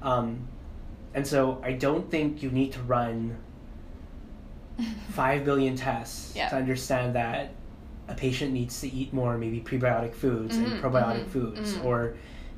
Um, 0.03 0.49
and 1.15 1.27
so 1.27 1.61
I 1.62 1.73
don't 1.73 2.09
think 2.11 2.43
you 2.43 2.50
need 2.50 2.73
to 2.73 2.81
run 2.83 3.37
five 5.11 5.44
billion 5.44 5.76
tests 5.76 6.32
Yeah. 6.37 6.49
to 6.49 6.56
understand 6.56 7.14
that 7.14 7.50
a 8.08 8.14
patient 8.14 8.52
needs 8.52 8.80
to 8.80 8.88
eat 8.92 9.12
more 9.12 9.37
maybe 9.37 9.61
prebiotic 9.61 10.14
foods 10.14 10.56
Mhm, 10.58 10.64
and 10.64 10.82
probiotic 10.82 11.25
mhm, 11.25 11.28
foods 11.30 11.75
mhm. 11.75 11.85
or 11.85 12.14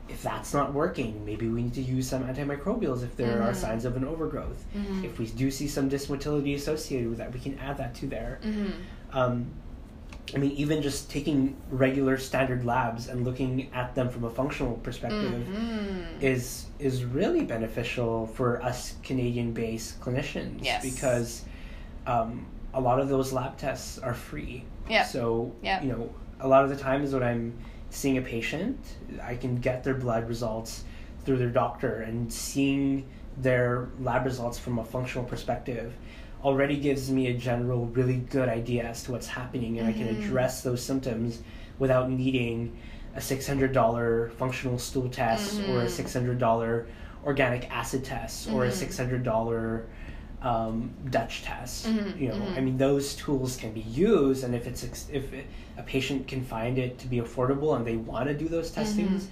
if 0.08 0.22
that's 0.22 0.52
not 0.52 0.72
working 0.74 1.24
maybe 1.24 1.48
we 1.48 1.62
need 1.62 1.74
to 1.74 1.82
use 1.82 2.08
some 2.08 2.24
antimicrobials 2.24 3.02
if 3.02 3.16
there 3.16 3.42
are 3.42 3.50
Mhm. 3.52 3.56
signs 3.56 3.84
of 3.84 3.96
an 3.96 4.04
overgrowth 4.04 4.64
Mhm. 4.76 5.04
if 5.04 5.18
we 5.18 5.26
do 5.26 5.50
see 5.50 5.66
some 5.68 5.88
dysmotility 5.88 6.54
associated 6.54 7.08
with 7.08 7.18
that 7.18 7.32
we 7.32 7.40
can 7.40 7.58
add 7.58 7.76
that 7.78 7.94
to 7.96 8.06
there 8.06 8.38
Mhm. 8.44 8.72
um, 9.12 9.46
I 10.32 10.38
mean, 10.38 10.52
even 10.52 10.80
just 10.80 11.10
taking 11.10 11.56
regular 11.72 12.16
standard 12.16 12.64
labs 12.64 13.08
and 13.08 13.24
looking 13.24 13.68
at 13.74 13.96
them 13.96 14.08
from 14.08 14.22
a 14.22 14.30
functional 14.30 14.74
perspective 14.74 15.48
is 16.20 16.66
is 16.78 17.04
really 17.04 17.42
beneficial 17.44 18.26
for 18.28 18.62
us 18.62 18.94
Canadian-based 19.02 20.00
clinicians 20.00 20.58
Yes. 20.62 20.82
because 20.84 21.44
um, 22.06 22.46
a 22.74 22.80
lot 22.80 23.00
of 23.00 23.08
those 23.08 23.32
lab 23.32 23.56
tests 23.56 23.98
are 23.98 24.14
free. 24.14 24.64
Yeah. 24.88 25.04
So 25.04 25.52
Yeah. 25.62 25.82
you 25.82 25.88
know, 25.88 26.10
a 26.40 26.48
lot 26.48 26.64
of 26.64 26.70
the 26.70 26.76
times 26.76 27.12
when 27.12 27.22
I'm 27.22 27.54
seeing 27.90 28.18
a 28.18 28.22
patient, 28.22 28.78
I 29.22 29.34
can 29.34 29.56
get 29.56 29.84
their 29.84 29.94
blood 29.94 30.28
results 30.28 30.84
through 31.24 31.38
their 31.38 31.50
doctor 31.50 32.02
and 32.02 32.32
seeing 32.32 33.06
their 33.36 33.88
lab 34.00 34.24
results 34.24 34.58
from 34.58 34.78
a 34.78 34.84
functional 34.84 35.24
perspective 35.24 35.92
already 36.42 36.76
gives 36.76 37.10
me 37.10 37.26
a 37.28 37.34
general 37.34 37.86
really 37.86 38.16
good 38.16 38.48
idea 38.48 38.84
as 38.84 39.02
to 39.04 39.12
what's 39.12 39.26
happening 39.26 39.78
and 39.78 39.88
mm-hmm. 39.88 40.02
I 40.02 40.04
can 40.04 40.14
mm-hmm. 40.14 40.24
address 40.24 40.62
those 40.62 40.82
symptoms 40.82 41.42
without 41.78 42.10
needing 42.10 42.78
a 43.14 43.18
$600 43.18 44.32
functional 44.32 44.78
stool 44.78 45.08
test 45.08 45.58
mm-hmm. 45.58 45.72
or 45.72 45.82
a 45.82 45.86
mm-hmm. 45.86 46.38
$600 46.38 46.86
organic 47.24 47.70
acid 47.70 48.04
test 48.04 48.46
mm-hmm. 48.46 48.56
or 48.56 48.64
a 48.64 48.70
$600 48.70 49.22
mm-hmm. 49.22 49.86
Um, 50.42 50.90
Dutch 51.10 51.42
test. 51.42 51.86
Mm-hmm. 51.86 52.22
You 52.22 52.28
know, 52.30 52.42
I 52.56 52.60
mean, 52.60 52.78
those 52.78 53.14
tools 53.14 53.56
can 53.56 53.72
be 53.72 53.80
used, 53.80 54.44
and 54.44 54.54
if 54.54 54.66
it's 54.66 54.82
if 55.10 55.32
it, 55.32 55.46
a 55.76 55.82
patient 55.82 56.28
can 56.28 56.44
find 56.44 56.78
it 56.78 56.98
to 56.98 57.06
be 57.06 57.18
affordable 57.18 57.74
and 57.76 57.86
they 57.86 57.96
want 57.96 58.28
to 58.28 58.34
do 58.34 58.48
those 58.48 58.70
testings, 58.70 59.28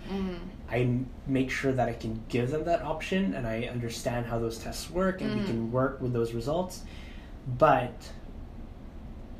I 0.70 0.98
make 1.26 1.50
sure 1.50 1.72
that 1.72 1.88
I 1.88 1.92
can 1.92 2.22
give 2.28 2.50
them 2.50 2.64
that 2.64 2.82
option 2.82 3.34
and 3.34 3.46
I 3.46 3.62
understand 3.64 4.26
how 4.26 4.38
those 4.38 4.58
tests 4.58 4.90
work 4.90 5.20
and 5.20 5.38
we 5.38 5.46
can 5.46 5.70
work 5.70 6.00
with 6.00 6.12
those 6.12 6.32
results. 6.32 6.82
But 7.58 7.94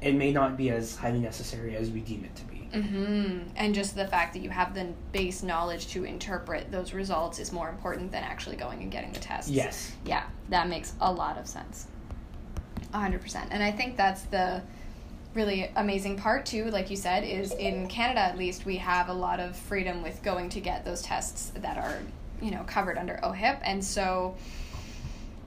it 0.01 0.15
may 0.15 0.33
not 0.33 0.57
be 0.57 0.71
as 0.71 0.97
highly 0.97 1.21
necessary 1.21 1.77
as 1.77 1.91
we 1.91 2.01
deem 2.01 2.25
it 2.25 2.35
to 2.37 2.45
be. 2.45 2.58
Mm-hmm. 2.73 3.49
And 3.57 3.75
just 3.75 3.95
the 3.97 4.07
fact 4.07 4.35
that 4.35 4.41
you 4.41 4.51
have 4.51 4.75
the 4.75 4.93
base 5.13 5.43
knowledge 5.43 5.89
to 5.89 6.05
interpret 6.05 6.71
those 6.71 6.93
results 6.93 7.39
is 7.39 7.53
more 7.53 7.69
important 7.69 8.13
than 8.13 8.23
actually 8.23 8.57
going 8.57 8.83
and 8.83 8.91
getting 8.91 9.13
the 9.13 9.21
tests. 9.21 9.51
Yes. 9.51 9.93
Yeah, 10.05 10.25
that 10.51 10.69
makes 10.69 10.93
a 11.01 11.13
lot 11.13 11.39
of 11.39 11.47
sense. 11.47 11.87
100%. 12.93 13.49
And 13.51 13.63
I 13.63 13.71
think 13.71 13.97
that's 13.97 14.23
the 14.23 14.63
really 15.35 15.71
amazing 15.77 16.17
part 16.17 16.47
too 16.47 16.65
like 16.71 16.91
you 16.91 16.97
said 16.97 17.23
is 17.23 17.53
in 17.53 17.87
canada 17.87 18.19
at 18.19 18.39
least 18.39 18.65
we 18.65 18.77
have 18.77 19.09
a 19.09 19.13
lot 19.13 19.39
of 19.39 19.55
freedom 19.55 20.03
with 20.03 20.21
going 20.23 20.49
to 20.49 20.59
get 20.59 20.85
those 20.85 21.03
tests 21.03 21.53
that 21.57 21.77
are 21.77 22.01
you 22.41 22.51
know 22.51 22.65
covered 22.67 22.97
under 22.97 23.21
ohip 23.25 23.59
and 23.63 23.85
so 23.85 24.35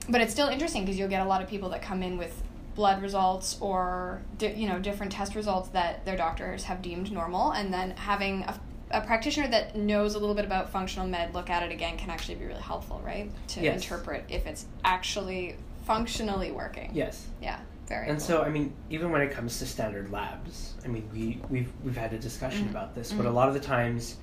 but 0.08 0.20
it's 0.20 0.32
still 0.32 0.48
interesting 0.48 0.84
because 0.84 0.98
you'll 0.98 1.08
get 1.08 1.20
a 1.20 1.28
lot 1.28 1.42
of 1.42 1.48
people 1.48 1.68
that 1.68 1.82
come 1.82 2.02
in 2.02 2.16
with 2.16 2.42
blood 2.74 3.02
results 3.02 3.58
or 3.60 4.22
di- 4.38 4.54
you 4.54 4.68
know 4.68 4.78
different 4.78 5.12
test 5.12 5.34
results 5.34 5.68
that 5.70 6.04
their 6.04 6.16
doctors 6.16 6.64
have 6.64 6.82
deemed 6.82 7.12
normal 7.12 7.52
and 7.52 7.72
then 7.72 7.90
having 7.92 8.42
a, 8.42 8.60
a, 8.92 9.00
practitioner 9.02 9.48
that 9.48 9.76
knows 9.76 10.14
a 10.14 10.18
little 10.18 10.34
bit 10.34 10.44
about 10.44 10.70
functional 10.70 11.06
med 11.06 11.34
look 11.34 11.50
at 11.50 11.62
it 11.62 11.70
again 11.70 11.96
can 11.98 12.10
actually 12.10 12.34
be 12.34 12.44
really 12.44 12.60
helpful 12.60 13.00
right 13.04 13.30
to 13.48 13.60
yes. 13.60 13.82
interpret 13.82 14.24
if 14.28 14.46
it's 14.46 14.66
actually 14.84 15.56
functionally 15.84 16.50
working 16.50 16.90
yes 16.94 17.26
yeah 17.42 17.58
very 17.88 18.08
and 18.08 18.18
cool. 18.18 18.26
so 18.26 18.42
i 18.42 18.48
mean 18.48 18.72
even 18.88 19.10
when 19.10 19.20
it 19.20 19.30
comes 19.30 19.58
to 19.58 19.66
standard 19.66 20.10
labs 20.10 20.74
i 20.84 20.88
mean 20.88 21.08
we 21.12 21.40
we've 21.50 21.72
we've 21.84 21.96
had 21.96 22.12
a 22.12 22.18
discussion 22.18 22.62
mm-hmm. 22.62 22.70
about 22.70 22.94
this 22.94 23.08
mm-hmm. 23.08 23.18
but 23.18 23.26
a 23.26 23.30
lot 23.30 23.48
of 23.48 23.54
the 23.54 23.60
times 23.60 24.16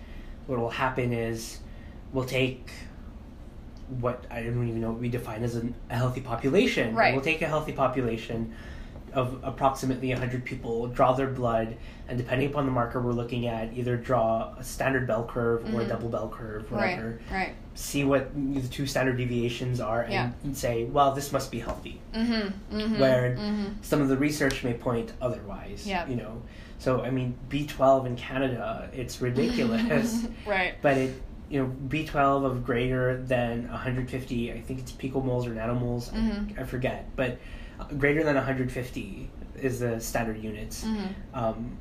what 0.47 0.57
will 0.57 0.69
happen 0.69 1.13
is 1.13 1.59
we'll 2.13 2.25
take 2.25 2.71
what 3.89 4.25
I 4.29 4.41
don't 4.43 4.67
even 4.67 4.81
know 4.81 4.91
what 4.91 4.99
we 4.99 5.09
define 5.09 5.43
as 5.43 5.55
an, 5.55 5.73
a 5.89 5.95
healthy 5.95 6.21
population. 6.21 6.95
Right. 6.95 7.13
We'll 7.13 7.23
take 7.23 7.41
a 7.41 7.47
healthy 7.47 7.73
population 7.73 8.53
of 9.13 9.39
approximately 9.43 10.09
100 10.09 10.45
people, 10.45 10.87
draw 10.87 11.13
their 11.13 11.27
blood, 11.27 11.77
and 12.07 12.17
depending 12.17 12.49
upon 12.49 12.65
the 12.65 12.71
marker 12.71 13.01
we're 13.01 13.11
looking 13.11 13.47
at, 13.47 13.73
either 13.73 13.97
draw 13.97 14.53
a 14.57 14.63
standard 14.63 15.07
bell 15.07 15.25
curve 15.25 15.61
mm-hmm. 15.61 15.75
or 15.75 15.79
a 15.79 15.81
mm-hmm. 15.81 15.89
double 15.89 16.09
bell 16.09 16.29
curve, 16.29 16.71
whatever. 16.71 17.19
Right. 17.31 17.47
right. 17.47 17.55
See 17.75 18.03
what 18.03 18.31
the 18.35 18.67
two 18.67 18.85
standard 18.85 19.17
deviations 19.17 19.79
are, 19.79 20.03
and, 20.03 20.13
yeah. 20.13 20.31
and 20.43 20.55
say, 20.55 20.83
well, 20.85 21.13
this 21.13 21.31
must 21.31 21.51
be 21.51 21.59
healthy. 21.59 22.01
Mm-hmm. 22.13 22.77
Mm-hmm. 22.77 22.99
Where 22.99 23.35
mm-hmm. 23.35 23.73
some 23.81 24.01
of 24.01 24.09
the 24.09 24.17
research 24.17 24.63
may 24.63 24.73
point 24.73 25.13
otherwise. 25.21 25.87
Yeah. 25.87 26.07
You 26.07 26.15
know. 26.15 26.41
So 26.77 27.01
I 27.01 27.09
mean, 27.09 27.37
B12 27.49 28.05
in 28.05 28.15
Canada, 28.15 28.89
it's 28.93 29.21
ridiculous. 29.21 30.27
right. 30.45 30.75
But 30.81 30.97
it 30.97 31.21
you 31.49 31.61
know 31.61 31.75
B12 31.87 32.45
of 32.45 32.65
greater 32.65 33.17
than 33.17 33.67
150 33.67 34.51
I 34.51 34.61
think 34.61 34.79
it's 34.79 34.91
picomoles 34.91 35.45
or 35.45 35.51
nanomoles 35.51 36.11
mm-hmm. 36.11 36.57
I, 36.57 36.61
I, 36.61 36.65
forget 36.65 37.09
but 37.15 37.39
greater 37.97 38.23
than 38.23 38.35
150 38.35 39.29
is 39.61 39.79
the 39.79 39.99
standard 39.99 40.41
units 40.41 40.83
mm-hmm. 40.83 41.07
um, 41.33 41.77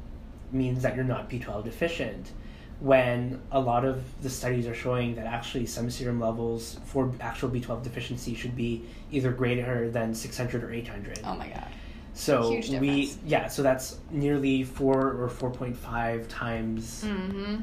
means 0.50 0.82
that 0.82 0.96
you're 0.96 1.04
not 1.04 1.28
B12 1.28 1.64
deficient 1.64 2.32
when 2.80 3.42
a 3.50 3.58
lot 3.58 3.84
of 3.84 4.04
the 4.22 4.30
studies 4.30 4.66
are 4.66 4.74
showing 4.74 5.16
that 5.16 5.26
actually 5.26 5.66
some 5.66 5.90
serum 5.90 6.20
levels 6.20 6.78
for 6.84 7.12
actual 7.20 7.50
B12 7.50 7.82
deficiency 7.82 8.34
should 8.34 8.56
be 8.56 8.84
either 9.10 9.32
greater 9.32 9.90
than 9.90 10.14
600 10.14 10.64
or 10.64 10.72
800 10.72 11.20
oh 11.24 11.36
my 11.36 11.48
god 11.48 11.68
so 12.14 12.50
we 12.80 13.12
yeah 13.26 13.48
so 13.48 13.62
that's 13.62 13.98
nearly 14.10 14.64
4 14.64 14.96
or 14.96 15.28
4.5 15.28 16.26
times 16.28 17.04
mm-hmm 17.04 17.60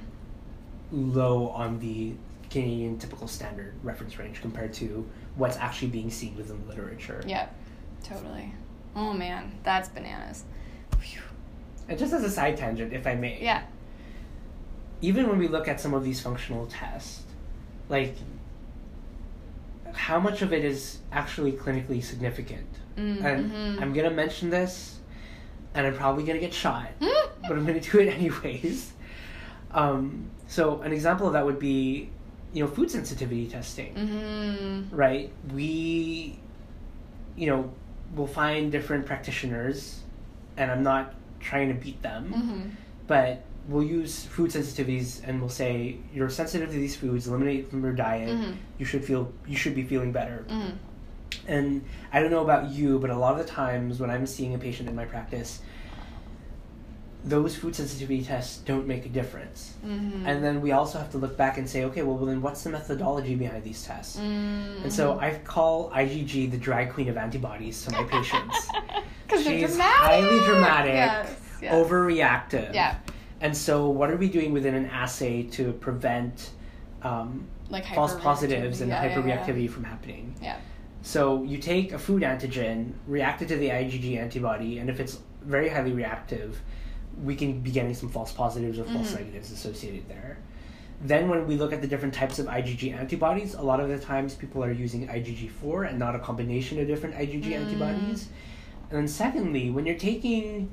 low 0.95 1.49
on 1.49 1.79
the 1.79 2.13
Canadian 2.49 2.97
typical 2.97 3.27
standard 3.27 3.73
reference 3.83 4.17
range 4.17 4.41
compared 4.41 4.73
to 4.73 5.07
what's 5.35 5.57
actually 5.57 5.89
being 5.89 6.09
seen 6.09 6.35
within 6.37 6.61
the 6.61 6.69
literature. 6.69 7.21
Yeah, 7.27 7.49
totally. 8.03 8.53
Oh 8.95 9.13
man, 9.13 9.59
that's 9.63 9.89
bananas. 9.89 10.45
Whew. 11.01 11.21
And 11.89 11.99
just 11.99 12.13
as 12.13 12.23
a 12.23 12.29
side 12.29 12.57
tangent, 12.57 12.93
if 12.93 13.05
I 13.05 13.15
may. 13.15 13.41
Yeah. 13.41 13.63
Even 15.01 15.27
when 15.27 15.37
we 15.37 15.47
look 15.47 15.67
at 15.67 15.81
some 15.81 15.93
of 15.93 16.03
these 16.03 16.21
functional 16.21 16.65
tests, 16.67 17.23
like 17.89 18.15
how 19.93 20.19
much 20.19 20.41
of 20.41 20.53
it 20.53 20.63
is 20.63 20.99
actually 21.11 21.51
clinically 21.51 22.01
significant? 22.03 22.67
Mm-hmm. 22.97 23.25
And 23.25 23.79
I'm 23.81 23.91
gonna 23.93 24.11
mention 24.11 24.49
this, 24.49 24.99
and 25.73 25.85
I'm 25.85 25.95
probably 25.95 26.23
gonna 26.23 26.39
get 26.39 26.53
shot, 26.53 26.87
but 26.99 27.51
I'm 27.51 27.65
gonna 27.65 27.81
do 27.81 27.99
it 27.99 28.07
anyways. 28.13 28.93
Um, 29.75 30.31
so 30.47 30.81
an 30.81 30.93
example 30.93 31.27
of 31.27 31.33
that 31.33 31.45
would 31.45 31.59
be, 31.59 32.09
you 32.53 32.63
know, 32.63 32.69
food 32.69 32.89
sensitivity 32.89 33.47
testing. 33.47 33.93
Mm-hmm. 33.93 34.95
Right? 34.95 35.31
We, 35.53 36.39
you 37.35 37.47
know, 37.47 37.71
will 38.15 38.27
find 38.27 38.71
different 38.71 39.05
practitioners, 39.05 39.99
and 40.57 40.71
I'm 40.71 40.81
not 40.81 41.13
trying 41.39 41.67
to 41.67 41.75
beat 41.75 42.01
them, 42.01 42.33
mm-hmm. 42.33 42.69
but 43.05 43.43
we'll 43.67 43.83
use 43.83 44.25
food 44.25 44.51
sensitivities 44.51 45.21
and 45.27 45.39
we'll 45.39 45.49
say 45.49 45.97
you're 46.13 46.29
sensitive 46.29 46.69
to 46.69 46.75
these 46.75 46.95
foods, 46.95 47.27
eliminate 47.27 47.69
from 47.69 47.83
your 47.83 47.93
diet. 47.93 48.29
Mm-hmm. 48.29 48.53
You 48.77 48.85
should 48.85 49.03
feel 49.03 49.31
you 49.47 49.57
should 49.57 49.75
be 49.75 49.83
feeling 49.83 50.11
better. 50.11 50.45
Mm-hmm. 50.47 50.71
And 51.47 51.85
I 52.13 52.21
don't 52.21 52.31
know 52.31 52.43
about 52.43 52.69
you, 52.69 52.99
but 52.99 53.09
a 53.09 53.17
lot 53.17 53.39
of 53.39 53.45
the 53.45 53.51
times 53.51 53.99
when 53.99 54.09
I'm 54.09 54.25
seeing 54.25 54.55
a 54.55 54.57
patient 54.57 54.87
in 54.87 54.95
my 54.95 55.05
practice, 55.05 55.59
those 57.25 57.55
food 57.55 57.75
sensitivity 57.75 58.23
tests 58.23 58.57
don't 58.59 58.87
make 58.87 59.05
a 59.07 59.09
difference. 59.09 59.73
Mm-hmm. 59.83 60.27
And 60.27 60.43
then 60.43 60.61
we 60.61 60.71
also 60.73 60.99
have 60.99 61.11
to 61.11 61.17
look 61.17 61.35
back 61.35 61.57
and 61.57 61.67
say, 61.67 61.83
okay, 61.85 62.03
well, 62.03 62.17
then 62.17 62.39
what's 62.39 62.63
the 62.63 62.69
methodology 62.69 63.35
behind 63.35 63.63
these 63.63 63.83
tests? 63.83 64.17
Mm-hmm. 64.17 64.83
And 64.83 64.93
so 64.93 65.19
I 65.19 65.39
call 65.43 65.89
IgG 65.89 66.51
the 66.51 66.57
drag 66.57 66.91
queen 66.91 67.09
of 67.09 67.17
antibodies 67.17 67.83
to 67.85 67.91
my 67.91 68.03
patients. 68.03 68.69
Because 69.27 69.43
she's 69.43 69.75
highly 69.79 70.45
dramatic, 70.45 70.93
yes, 70.93 71.41
yes. 71.59 71.73
overreactive. 71.73 72.75
Yeah. 72.75 72.95
And 73.41 73.57
so, 73.57 73.89
what 73.89 74.11
are 74.11 74.17
we 74.17 74.29
doing 74.29 74.53
within 74.53 74.75
an 74.75 74.85
assay 74.85 75.41
to 75.53 75.73
prevent 75.73 76.51
um, 77.01 77.47
like 77.69 77.87
false 77.87 78.13
positives 78.19 78.81
and 78.81 78.91
yeah, 78.91 79.03
hyperreactivity 79.03 79.47
yeah, 79.47 79.53
yeah. 79.55 79.69
from 79.71 79.83
happening? 79.83 80.35
Yeah. 80.43 80.57
So 81.01 81.41
you 81.41 81.57
take 81.57 81.91
a 81.91 81.97
food 81.97 82.21
antigen, 82.21 82.93
react 83.07 83.41
it 83.41 83.47
to 83.47 83.57
the 83.57 83.69
IgG 83.69 84.15
antibody, 84.19 84.77
and 84.77 84.91
if 84.91 84.99
it's 84.99 85.17
very 85.41 85.69
highly 85.69 85.93
reactive, 85.93 86.61
we 87.23 87.35
can 87.35 87.61
be 87.61 87.71
getting 87.71 87.93
some 87.93 88.09
false 88.09 88.31
positives 88.31 88.79
or 88.79 88.83
false 88.85 89.07
mm-hmm. 89.07 89.23
negatives 89.23 89.51
associated 89.51 90.07
there. 90.09 90.37
Then, 91.01 91.29
when 91.29 91.45
we 91.45 91.57
look 91.57 91.73
at 91.73 91.81
the 91.81 91.87
different 91.87 92.13
types 92.13 92.39
of 92.39 92.47
IgG 92.47 92.93
antibodies, 92.93 93.53
a 93.53 93.61
lot 93.61 93.79
of 93.79 93.89
the 93.89 93.99
times 93.99 94.33
people 94.33 94.63
are 94.63 94.71
using 94.71 95.07
IgG4 95.07 95.89
and 95.89 95.99
not 95.99 96.15
a 96.15 96.19
combination 96.19 96.79
of 96.79 96.87
different 96.87 97.15
IgG 97.15 97.45
mm. 97.45 97.53
antibodies. 97.53 98.29
And 98.89 98.99
then, 98.99 99.07
secondly, 99.07 99.69
when 99.69 99.85
you're 99.85 99.97
taking, 99.97 100.71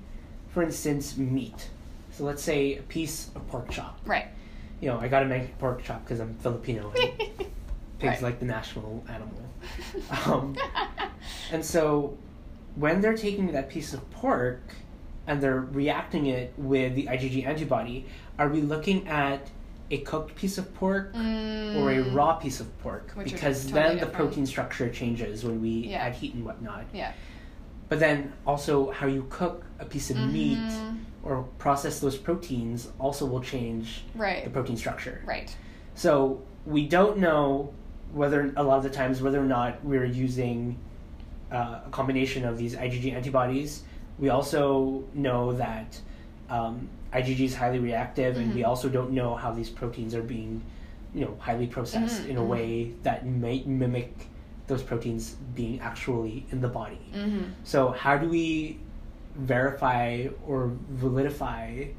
for 0.48 0.62
instance, 0.62 1.16
meat, 1.16 1.68
so 2.12 2.24
let's 2.24 2.42
say 2.42 2.76
a 2.76 2.82
piece 2.82 3.30
of 3.34 3.46
pork 3.48 3.70
chop. 3.70 3.98
Right. 4.04 4.28
You 4.80 4.88
know, 4.88 4.98
I 4.98 5.08
gotta 5.08 5.26
make 5.26 5.58
pork 5.58 5.82
chop 5.82 6.04
because 6.04 6.20
I'm 6.20 6.34
Filipino 6.36 6.92
and 6.94 7.18
pig's 7.18 7.48
right. 8.00 8.22
like 8.22 8.38
the 8.38 8.46
national 8.46 9.04
animal. 9.08 9.38
Um, 10.26 10.56
and 11.52 11.64
so, 11.64 12.16
when 12.74 13.00
they're 13.00 13.16
taking 13.16 13.52
that 13.52 13.68
piece 13.68 13.94
of 13.94 14.08
pork, 14.10 14.60
and 15.26 15.40
they're 15.40 15.60
reacting 15.60 16.26
it 16.26 16.52
with 16.56 16.94
the 16.94 17.06
IgG 17.06 17.46
antibody, 17.46 18.06
are 18.38 18.48
we 18.48 18.60
looking 18.60 19.06
at 19.08 19.50
a 19.90 19.98
cooked 19.98 20.34
piece 20.34 20.58
of 20.58 20.72
pork 20.74 21.12
mm. 21.14 21.76
or 21.76 21.90
a 21.92 22.02
raw 22.10 22.34
piece 22.34 22.60
of 22.60 22.78
pork? 22.80 23.10
Which 23.14 23.32
because 23.32 23.64
totally 23.64 23.80
then 23.80 23.92
different. 23.96 24.12
the 24.12 24.18
protein 24.18 24.46
structure 24.46 24.88
changes 24.90 25.44
when 25.44 25.60
we 25.60 25.70
yeah. 25.70 25.98
add 25.98 26.14
heat 26.14 26.34
and 26.34 26.44
whatnot. 26.44 26.86
Yeah. 26.92 27.12
But 27.88 28.00
then 28.00 28.32
also 28.46 28.90
how 28.90 29.06
you 29.06 29.26
cook 29.28 29.64
a 29.78 29.84
piece 29.84 30.10
of 30.10 30.16
mm-hmm. 30.16 30.32
meat 30.32 30.72
or 31.22 31.42
process 31.58 32.00
those 32.00 32.16
proteins 32.16 32.88
also 32.98 33.26
will 33.26 33.42
change 33.42 34.04
right. 34.14 34.44
the 34.44 34.50
protein 34.50 34.76
structure. 34.76 35.22
Right. 35.24 35.54
So 35.94 36.42
we 36.66 36.88
don't 36.88 37.18
know 37.18 37.72
whether 38.12 38.52
a 38.56 38.62
lot 38.62 38.78
of 38.78 38.82
the 38.82 38.90
times 38.90 39.22
whether 39.22 39.40
or 39.40 39.46
not 39.46 39.84
we're 39.84 40.04
using 40.04 40.78
uh, 41.50 41.80
a 41.86 41.90
combination 41.90 42.44
of 42.44 42.58
these 42.58 42.74
IgG 42.74 43.12
antibodies 43.12 43.82
we 44.22 44.28
also 44.28 45.02
know 45.14 45.52
that 45.54 46.00
um, 46.48 46.88
IgG 47.12 47.40
is 47.40 47.56
highly 47.56 47.80
reactive, 47.80 48.36
mm-hmm. 48.36 48.44
and 48.44 48.54
we 48.54 48.60
mm-hmm. 48.60 48.70
also 48.70 48.88
don't 48.88 49.10
know 49.10 49.34
how 49.34 49.50
these 49.50 49.68
proteins 49.68 50.14
are 50.14 50.22
being 50.22 50.62
you 51.12 51.22
know 51.24 51.36
highly 51.40 51.66
processed 51.66 52.22
Mhm, 52.22 52.28
in 52.30 52.36
a 52.38 52.40
mhm. 52.40 52.46
way 52.46 52.92
that 53.02 53.26
may 53.26 53.62
mimic 53.66 54.28
those 54.68 54.82
proteins 54.82 55.34
being 55.54 55.80
actually 55.80 56.46
in 56.52 56.60
the 56.60 56.68
body. 56.68 57.04
Mm-hmm. 57.12 57.42
So 57.64 57.90
how 57.90 58.16
do 58.16 58.28
we 58.28 58.78
verify 59.34 60.28
or 60.46 60.70
validify 60.94 61.92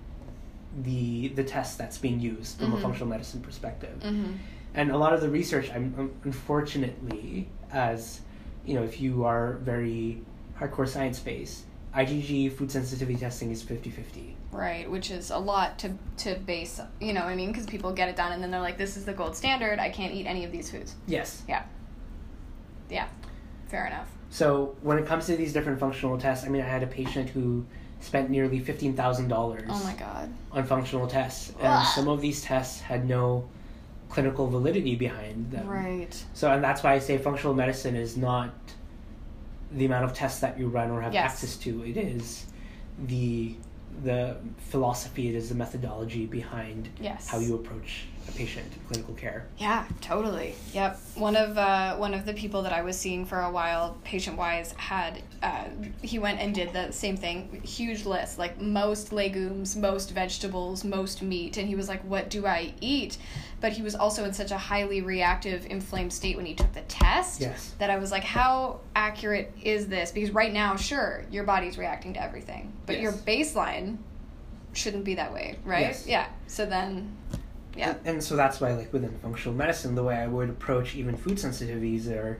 the 0.82 1.28
the 1.40 1.44
test 1.44 1.78
that's 1.78 1.98
being 1.98 2.20
used 2.22 2.58
from 2.58 2.74
a 2.74 2.80
functional 2.80 3.10
medicine 3.10 3.42
perspective? 3.42 4.00
Mm-hmm. 4.00 4.32
And 4.76 4.92
a 4.92 4.98
lot 4.98 5.14
of 5.14 5.20
the 5.20 5.30
research, 5.30 5.70
I'm 5.76 6.16
unfortunately, 6.24 7.50
as 7.72 8.22
you 8.66 8.76
know, 8.76 8.84
if 8.84 9.02
you 9.02 9.26
are 9.26 9.60
very 9.62 10.22
hardcore 10.58 10.88
science 10.88 11.20
based, 11.20 11.66
IgG 11.96 12.52
food 12.52 12.72
sensitivity 12.72 13.18
testing 13.20 13.52
is 13.52 13.64
50-50. 13.64 14.34
Right, 14.52 14.90
which 14.90 15.12
is 15.12 15.30
a 15.32 15.38
lot 15.38 15.78
to 15.80 15.94
to 16.18 16.36
base. 16.36 16.80
You 17.00 17.14
know, 17.14 17.22
what 17.22 17.30
I 17.30 17.36
mean, 17.36 17.52
because 17.52 17.66
people 17.66 17.92
get 17.94 18.10
it 18.10 18.16
done 18.16 18.32
and 18.32 18.42
then 18.44 18.52
they're 18.52 18.62
like, 18.62 18.78
"This 18.78 18.98
is 18.98 19.06
the 19.06 19.14
gold 19.14 19.36
standard. 19.36 19.80
I 19.80 19.90
can't 19.90 20.14
eat 20.14 20.26
any 20.28 20.44
of 20.46 20.52
these 20.52 20.70
foods." 20.70 20.96
Yes. 21.08 21.44
Yeah. 21.48 21.64
Yeah, 22.90 23.08
fair 23.68 23.88
enough. 23.88 24.10
So 24.30 24.76
when 24.82 24.98
it 25.00 25.06
comes 25.06 25.26
to 25.28 25.36
these 25.38 25.54
different 25.54 25.80
functional 25.80 26.18
tests, 26.18 26.46
I 26.46 26.50
mean, 26.50 26.62
I 26.62 26.66
had 26.66 26.84
a 26.84 26.88
patient 26.88 27.30
who 27.30 27.66
spent 28.00 28.30
nearly 28.30 28.60
fifteen 28.60 28.94
thousand 28.96 29.28
dollars 29.30 29.64
Oh 29.70 29.84
my 29.84 29.94
god. 29.94 30.30
on 30.52 30.64
functional 30.66 31.08
tests, 31.08 31.50
and 31.60 31.68
Ugh. 31.68 31.86
some 31.96 32.08
of 32.08 32.22
these 32.22 32.42
tests 32.42 32.82
had 32.82 33.08
no 33.08 33.48
clinical 34.10 34.48
validity 34.48 34.96
behind 34.96 35.50
them. 35.52 35.68
Right. 35.68 36.24
So, 36.34 36.52
and 36.52 36.64
that's 36.64 36.84
why 36.84 36.94
I 36.94 37.00
say 37.00 37.18
functional 37.18 37.56
medicine 37.56 37.96
is 37.96 38.16
not 38.18 38.54
the 39.74 39.86
amount 39.86 40.06
of 40.06 40.14
tests 40.14 40.40
that 40.42 40.58
you 40.60 40.68
run 40.68 40.92
or 40.92 41.02
have 41.02 41.14
Yes. 41.14 41.32
access 41.32 41.58
to. 41.58 41.84
It 41.86 41.98
is 41.98 42.46
the 43.08 43.56
the 44.04 44.38
philosophy. 44.72 45.30
It 45.30 45.36
is 45.36 45.50
the 45.50 45.56
methodology 45.56 46.26
behind 46.26 46.90
Yes. 47.00 47.28
how 47.28 47.38
you 47.40 47.54
approach 47.56 48.06
a 48.28 48.32
patient 48.32 48.66
in 48.74 48.80
clinical 48.88 49.14
care. 49.16 49.46
Yeah, 49.58 49.86
totally. 50.02 50.56
Yep. 50.74 51.00
One 51.16 51.36
of 51.36 51.58
uh, 51.58 51.96
one 51.98 52.14
of 52.14 52.26
the 52.26 52.34
people 52.34 52.62
that 52.64 52.74
I 52.74 52.82
was 52.82 52.98
seeing 52.98 53.26
for 53.26 53.42
a 53.42 53.52
while, 53.52 53.98
patient 54.04 54.38
wise, 54.38 54.74
had 54.78 55.22
uh, 55.42 55.66
he 56.02 56.20
went 56.20 56.40
and 56.40 56.54
did 56.54 56.74
the 56.74 56.92
same 56.92 57.18
thing. 57.18 57.62
Huge 57.64 58.06
list, 58.06 58.38
like 58.38 58.60
most 58.60 59.12
legumes, 59.12 59.76
most 59.76 60.12
vegetables, 60.12 60.84
most 60.84 61.22
meat, 61.22 61.58
and 61.58 61.68
he 61.68 61.76
was 61.76 61.88
like, 61.88 62.02
"What 62.04 62.30
do 62.30 62.46
I 62.46 62.74
eat?" 62.82 63.18
But 63.62 63.72
he 63.74 63.82
was 63.82 63.96
also 63.96 64.26
in 64.26 64.34
such 64.34 64.52
a 64.52 64.58
highly 64.58 65.02
reactive, 65.02 65.66
inflamed 65.66 66.12
state 66.14 66.36
when 66.36 66.46
he 66.46 66.54
took 66.54 66.74
the 66.74 66.82
test 66.82 67.40
Yes. 67.42 67.74
that 67.80 67.90
I 67.90 67.98
was 67.98 68.12
like, 68.12 68.24
"How 68.24 68.80
accurate 68.96 69.54
is 69.62 69.88
this?" 69.88 70.12
Because 70.12 70.32
right 70.32 70.52
now, 70.52 70.76
sure, 70.76 71.26
your 71.32 71.44
body's 71.44 71.78
reacting 71.78 72.14
to 72.14 72.22
everything, 72.22 72.74
but 72.86 73.00
your 73.00 73.12
baseline 73.12 73.98
shouldn't 74.74 75.04
be 75.04 75.16
that 75.16 75.32
way, 75.34 75.58
right? 75.64 75.82
Yes. 75.82 76.08
Yeah. 76.08 76.28
So 76.48 76.66
then, 76.66 77.16
yeah. 77.76 77.92
And, 77.92 78.00
and 78.08 78.24
so 78.24 78.36
that's 78.36 78.60
why, 78.62 78.74
like 78.74 78.92
within 78.94 79.18
functional 79.22 79.56
medicine, 79.56 79.96
the 79.96 80.04
way 80.04 80.16
I 80.16 80.28
would 80.28 80.50
approach 80.50 80.96
even 80.96 81.16
food 81.18 81.38
sensitivities 81.38 82.08
are, 82.10 82.40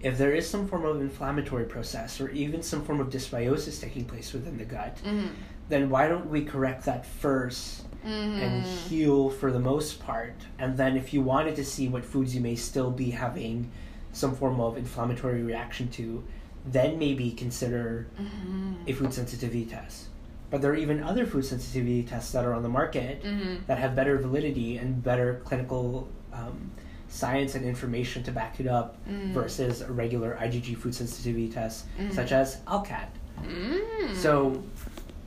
if 0.00 0.18
there 0.18 0.32
is 0.32 0.48
some 0.48 0.66
form 0.66 0.84
of 0.84 1.00
inflammatory 1.00 1.64
process 1.64 2.20
or 2.20 2.28
even 2.30 2.62
some 2.62 2.84
form 2.84 3.00
of 3.00 3.08
dysbiosis 3.08 3.80
taking 3.80 4.04
place 4.04 4.32
within 4.32 4.58
the 4.58 4.64
gut, 4.64 4.96
Mm-hmm. 5.04 5.28
then 5.68 5.88
why 5.90 6.08
don't 6.08 6.26
we 6.28 6.44
correct 6.44 6.84
that 6.86 7.06
first 7.06 7.84
and 8.04 8.64
Mm-hmm. 8.64 8.88
heal 8.88 9.30
for 9.30 9.52
the 9.52 9.60
most 9.60 10.00
part. 10.00 10.34
And 10.58 10.76
then 10.76 10.96
if 10.96 11.14
you 11.14 11.22
wanted 11.22 11.54
to 11.56 11.64
see 11.64 11.88
what 11.88 12.04
foods 12.04 12.34
you 12.34 12.40
may 12.40 12.56
still 12.56 12.90
be 12.90 13.10
having 13.10 13.70
some 14.12 14.34
form 14.34 14.60
of 14.60 14.76
inflammatory 14.76 15.42
reaction 15.42 15.88
to, 15.90 16.24
then 16.66 16.98
maybe 16.98 17.30
consider 17.30 18.08
Mm-hmm. 18.20 18.74
a 18.88 18.92
food 18.92 19.14
sensitivity 19.14 19.64
test. 19.66 20.08
But 20.52 20.60
there 20.60 20.70
are 20.70 20.76
even 20.76 21.02
other 21.02 21.24
food 21.26 21.46
sensitivity 21.46 22.02
tests 22.02 22.30
that 22.32 22.44
are 22.44 22.52
on 22.52 22.62
the 22.62 22.68
market 22.68 23.24
Mm-hmm. 23.24 23.64
that 23.66 23.78
have 23.78 23.96
better 23.96 24.18
validity 24.18 24.76
and 24.76 25.02
better 25.02 25.40
clinical 25.46 26.08
um, 26.32 26.70
science 27.08 27.54
and 27.54 27.64
information 27.64 28.22
to 28.24 28.30
back 28.32 28.60
it 28.60 28.66
up 28.66 28.96
Mm. 29.08 29.32
versus 29.32 29.80
a 29.80 29.90
regular 29.90 30.36
IgG 30.40 30.76
food 30.76 30.94
sensitivity 30.94 31.48
test, 31.48 31.86
Mhm. 31.98 32.12
such 32.12 32.32
as 32.32 32.58
ALCAT. 32.66 33.08
Mm. 33.42 34.14
So 34.14 34.62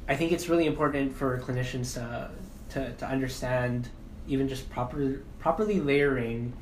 I 0.07 0.15
think 0.15 0.31
it's 0.31 0.47
really 0.47 0.67
important 0.67 1.11
for 1.15 1.39
clinicians 1.39 1.95
to, 1.95 2.29
to, 2.73 2.91
to 2.93 3.05
understand 3.07 3.89
even 4.27 4.47
just 4.47 4.69
proper, 4.69 5.21
properly 5.39 5.79
layering 5.81 6.53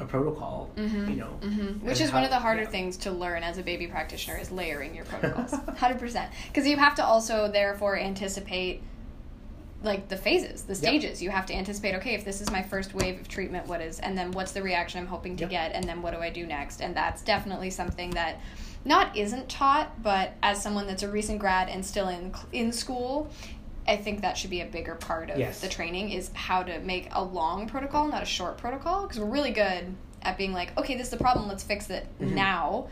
a 0.00 0.04
protocol, 0.04 0.70
Mhm. 0.76 1.10
you 1.10 1.16
know. 1.16 1.38
Mhm. 1.40 1.82
Which 1.82 2.00
is 2.00 2.12
one 2.12 2.24
of 2.24 2.30
the 2.30 2.38
harder 2.38 2.62
yeah. 2.62 2.68
things 2.68 2.96
to 2.98 3.10
learn 3.10 3.42
as 3.42 3.58
a 3.58 3.62
baby 3.62 3.86
practitioner 3.86 4.36
is 4.38 4.50
layering 4.50 4.94
your 4.94 5.04
protocols. 5.12 5.52
100%. 5.52 6.28
Because 6.48 6.66
you 6.66 6.76
have 6.76 6.94
to 6.96 7.04
also 7.04 7.48
therefore 7.50 7.96
anticipate 7.98 8.82
like 9.82 10.08
the 10.08 10.16
phases, 10.16 10.62
the 10.62 10.74
stages. 10.74 11.22
You 11.22 11.30
have 11.30 11.46
to 11.46 11.54
anticipate 11.54 11.94
okay, 11.96 12.14
if 12.14 12.24
this 12.24 12.40
is 12.40 12.50
my 12.50 12.62
first 12.62 12.94
wave 12.94 13.20
of 13.20 13.28
treatment, 13.28 13.68
what 13.68 13.80
is 13.80 14.00
and 14.00 14.18
then 14.18 14.32
what's 14.32 14.50
the 14.52 14.60
reaction 14.62 15.00
I'm 15.00 15.06
hoping 15.06 15.36
to 15.36 15.42
Yep. 15.44 15.50
get 15.50 15.72
and 15.72 15.84
then 15.84 16.02
what 16.02 16.14
do 16.14 16.20
I 16.20 16.30
do 16.30 16.46
next? 16.46 16.80
And 16.80 16.96
that's 16.96 17.22
definitely 17.22 17.70
something 17.70 18.10
that 18.10 18.40
not 18.84 19.16
isn't 19.16 19.48
taught, 19.48 20.02
but 20.02 20.32
as 20.42 20.60
someone 20.60 20.86
that's 20.88 21.02
a 21.04 21.08
recent 21.08 21.38
grad 21.38 21.68
and 21.68 21.84
still 21.86 22.08
in 22.08 22.32
in 22.52 22.72
school, 22.72 23.28
I 23.88 23.96
think 23.96 24.20
that 24.20 24.36
should 24.36 24.50
be 24.50 24.60
a 24.60 24.66
bigger 24.66 24.94
part 24.94 25.30
of 25.30 25.38
Yes. 25.38 25.60
the 25.60 25.68
training 25.68 26.10
is 26.10 26.30
how 26.34 26.62
to 26.62 26.78
make 26.80 27.08
a 27.12 27.24
long 27.24 27.66
protocol, 27.66 28.06
not 28.06 28.22
a 28.22 28.26
short 28.26 28.58
protocol, 28.58 29.02
because 29.02 29.18
we're 29.18 29.26
really 29.26 29.50
good 29.50 29.94
at 30.22 30.36
being 30.36 30.52
like, 30.52 30.76
okay, 30.78 30.94
this 30.94 31.06
is 31.06 31.10
the 31.10 31.16
problem, 31.16 31.48
let's 31.48 31.64
fix 31.64 31.88
it 31.88 32.06
Mhm. 32.20 32.32
now. 32.34 32.88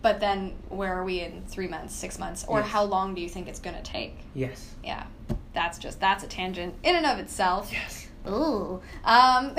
But 0.00 0.20
then 0.20 0.54
where 0.70 0.94
are 0.98 1.04
we 1.04 1.20
in 1.20 1.42
three 1.46 1.68
months, 1.68 1.94
six 1.94 2.18
months, 2.18 2.44
or 2.48 2.60
Yes. 2.60 2.68
how 2.70 2.84
long 2.84 3.14
do 3.14 3.20
you 3.20 3.28
think 3.28 3.48
it's 3.48 3.60
gonna 3.60 3.82
take? 3.82 4.18
Yes. 4.34 4.74
Yeah, 4.82 5.04
that's 5.52 5.78
just 5.78 6.00
that's 6.00 6.24
a 6.24 6.26
tangent 6.26 6.74
in 6.82 6.96
and 6.96 7.06
of 7.06 7.18
itself. 7.18 7.70
Yes. 7.72 8.03
Ooh. 8.26 8.80
Um, 9.04 9.54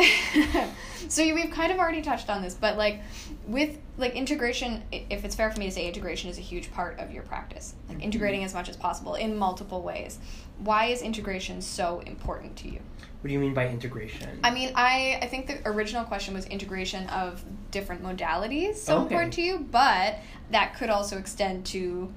so 1.07 1.23
we've 1.33 1.51
kind 1.51 1.71
of 1.71 1.77
already 1.77 2.01
touched 2.01 2.29
on 2.29 2.41
this, 2.41 2.53
but 2.53 2.77
like 2.77 3.01
with 3.47 3.77
like 3.97 4.13
integration, 4.15 4.83
if 4.91 5.23
it's 5.23 5.35
fair 5.35 5.51
for 5.51 5.59
me 5.59 5.65
to 5.65 5.71
say, 5.71 5.87
integration 5.87 6.29
is 6.29 6.37
a 6.37 6.41
huge 6.41 6.71
part 6.71 6.99
of 6.99 7.11
your 7.11 7.23
practice. 7.23 7.75
Like 7.87 8.01
integrating 8.03 8.43
as 8.43 8.53
much 8.53 8.69
as 8.69 8.75
possible 8.77 9.15
in 9.15 9.37
multiple 9.37 9.81
ways. 9.81 10.19
Why 10.59 10.85
is 10.85 11.01
integration 11.01 11.61
so 11.61 12.01
important 12.05 12.55
to 12.57 12.67
you? 12.69 12.79
What 13.21 13.27
do 13.29 13.33
you 13.33 13.39
mean 13.39 13.53
by 13.53 13.67
integration? 13.67 14.39
I 14.43 14.51
mean, 14.51 14.71
I 14.75 15.19
I 15.21 15.27
think 15.27 15.47
the 15.47 15.59
original 15.67 16.03
question 16.03 16.33
was 16.33 16.45
integration 16.45 17.07
of 17.07 17.43
different 17.71 18.03
modalities 18.03 18.75
so 18.75 18.95
Okay. 18.95 19.03
important 19.03 19.33
to 19.33 19.41
you, 19.41 19.59
but 19.71 20.19
that 20.51 20.75
could 20.75 20.89
also 20.89 21.17
extend 21.17 21.65
to 21.67 22.11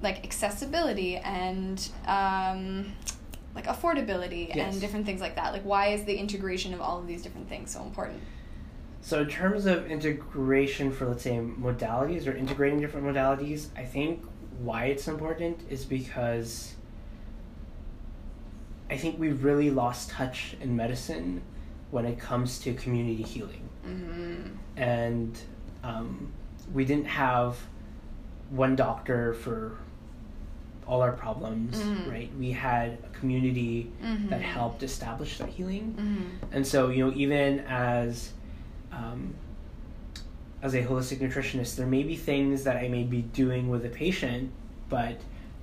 like 0.00 0.24
accessibility 0.24 1.16
and 1.16 1.88
um, 2.06 2.92
like 3.54 3.66
affordability 3.66 4.54
Yes. 4.54 4.72
and 4.72 4.80
different 4.80 5.06
things 5.06 5.20
like 5.20 5.36
that. 5.36 5.52
Like, 5.52 5.62
why 5.62 5.88
is 5.88 6.04
the 6.04 6.16
integration 6.16 6.72
of 6.74 6.80
all 6.80 6.98
of 6.98 7.06
these 7.06 7.22
different 7.22 7.48
things 7.48 7.70
so 7.70 7.82
important? 7.82 8.20
So, 9.00 9.22
in 9.22 9.28
terms 9.28 9.66
of 9.66 9.90
integration 9.90 10.92
for, 10.92 11.06
let's 11.06 11.24
say, 11.24 11.32
modalities 11.36 12.26
or 12.26 12.32
integrating 12.36 12.80
different 12.80 13.06
modalities, 13.06 13.68
I 13.76 13.84
think 13.84 14.24
why 14.60 14.86
it's 14.86 15.08
important 15.08 15.60
is 15.68 15.84
because 15.84 16.74
I 18.88 18.96
think 18.96 19.18
we've 19.18 19.42
really 19.42 19.70
lost 19.70 20.10
touch 20.10 20.54
in 20.60 20.76
medicine 20.76 21.42
when 21.90 22.04
it 22.04 22.18
comes 22.18 22.58
to 22.60 22.74
community 22.74 23.22
healing. 23.22 23.68
Mm-hmm. 23.86 24.42
And 24.76 25.38
um, 25.82 26.32
we 26.72 26.84
didn't 26.84 27.06
have 27.06 27.58
one 28.50 28.76
doctor 28.76 29.34
for 29.34 29.78
all 30.86 31.00
our 31.02 31.12
problems, 31.12 31.80
Mhm. 31.80 32.10
right? 32.10 32.30
We 32.38 32.50
had 32.52 32.98
a 33.04 33.18
community 33.18 33.90
Mhm. 34.02 34.28
that 34.30 34.40
helped 34.40 34.82
establish 34.82 35.38
that 35.38 35.48
healing. 35.48 35.94
Mm-hmm. 35.96 36.54
And 36.54 36.66
so, 36.66 36.88
you 36.88 37.06
know, 37.06 37.12
even 37.16 37.60
as 37.60 38.32
um, 38.92 39.34
as 40.60 40.74
a 40.74 40.82
holistic 40.84 41.18
nutritionist, 41.18 41.76
there 41.76 41.86
may 41.86 42.02
be 42.02 42.14
things 42.14 42.62
that 42.64 42.76
I 42.76 42.88
may 42.88 43.04
be 43.04 43.22
doing 43.22 43.68
with 43.68 43.84
a 43.86 43.88
patient, 43.88 44.50
but 44.88 45.16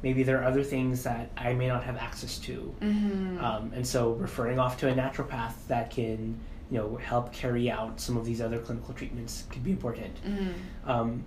maybe 0.03 0.23
there 0.23 0.41
are 0.41 0.45
other 0.45 0.63
things 0.63 1.03
that 1.03 1.29
I 1.38 1.53
may 1.53 1.67
not 1.67 1.84
have 1.84 1.95
access 1.97 2.38
to. 2.39 2.73
Mm-hmm. 2.82 3.38
Um, 3.43 3.71
and 3.75 3.86
so, 3.86 4.13
referring 4.13 4.58
off 4.60 4.77
to 4.79 4.89
a 4.89 4.93
naturopath 4.93 5.53
that 5.67 5.89
can, 5.91 6.39
you 6.71 6.77
know, 6.79 6.95
help 6.97 7.32
carry 7.32 7.69
out 7.69 7.99
some 7.99 8.17
of 8.17 8.25
these 8.25 8.41
other 8.41 8.58
clinical 8.60 8.93
treatments 8.93 9.43
could 9.51 9.63
be 9.63 9.71
important. 9.71 10.15
mm-hmm. 10.25 10.89
Um, 10.89 11.23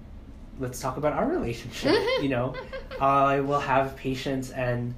let's 0.60 0.80
talk 0.80 0.96
about 0.96 1.12
our 1.14 1.26
relationship. 1.28 1.94
you 2.22 2.28
know, 2.28 2.54
I 3.00 3.40
will 3.40 3.60
have 3.60 3.96
patients, 3.96 4.50
and 4.50 4.94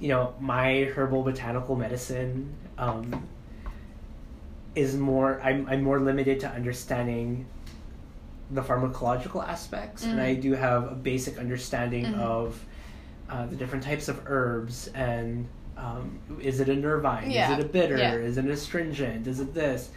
you 0.00 0.08
know, 0.08 0.34
my 0.40 0.84
herbal 0.84 1.22
botanical 1.22 1.76
medicine 1.76 2.52
um, 2.78 3.26
is 4.74 4.96
more. 4.96 5.40
I'm 5.42 5.66
I'm 5.68 5.82
more 5.82 6.00
limited 6.00 6.40
to 6.40 6.48
understanding 6.50 7.46
the 8.50 8.62
pharmacological 8.62 9.46
aspects, 9.46 10.04
and 10.04 10.20
I 10.20 10.36
Mhm. 10.36 10.42
do 10.42 10.52
have 10.52 10.92
a 10.92 10.94
basic 10.94 11.38
understanding 11.38 12.04
Mhm. 12.06 12.18
of 12.20 12.64
uh, 13.28 13.44
the 13.46 13.56
different 13.56 13.84
types 13.84 14.08
of 14.08 14.20
herbs 14.26 14.88
and. 14.94 15.46
Um, 15.78 16.18
is 16.40 16.60
it 16.60 16.70
a 16.70 16.74
nervine? 16.74 17.30
Yeah. 17.30 17.52
Is 17.52 17.58
it 17.58 17.66
a 17.66 17.68
bitter? 17.68 17.98
Yeah. 17.98 18.14
Is 18.14 18.38
it 18.38 18.46
an 18.46 18.50
astringent? 18.50 19.26
Is 19.26 19.40
it 19.40 19.52
this? 19.52 19.90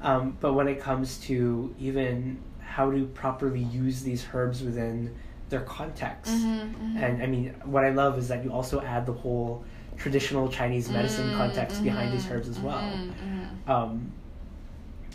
Um, 0.00 0.38
but 0.40 0.54
when 0.54 0.66
it 0.66 0.80
comes 0.80 1.18
to 1.26 1.74
even 1.78 2.38
how 2.76 2.90
to 2.90 3.04
properly 3.22 3.62
use 3.62 4.02
these 4.02 4.24
herbs 4.32 4.62
within 4.62 5.14
their 5.50 5.62
context, 5.62 6.32
Mm-hmm. 6.46 6.96
and 7.04 7.22
I 7.22 7.26
mean, 7.26 7.46
what 7.64 7.84
I 7.84 7.90
love 7.90 8.16
is 8.18 8.28
that 8.28 8.44
you 8.44 8.52
also 8.52 8.80
add 8.80 9.04
the 9.06 9.12
whole 9.12 9.64
traditional 9.98 10.48
Chinese 10.48 10.88
medicine 10.88 11.28
Mm, 11.32 11.36
context 11.36 11.82
behind 11.82 12.12
these 12.14 12.26
herbs 12.30 12.48
as 12.48 12.58
well. 12.60 12.82
mhm, 12.82 13.10
mhm. 13.66 13.70
Um, 13.74 14.12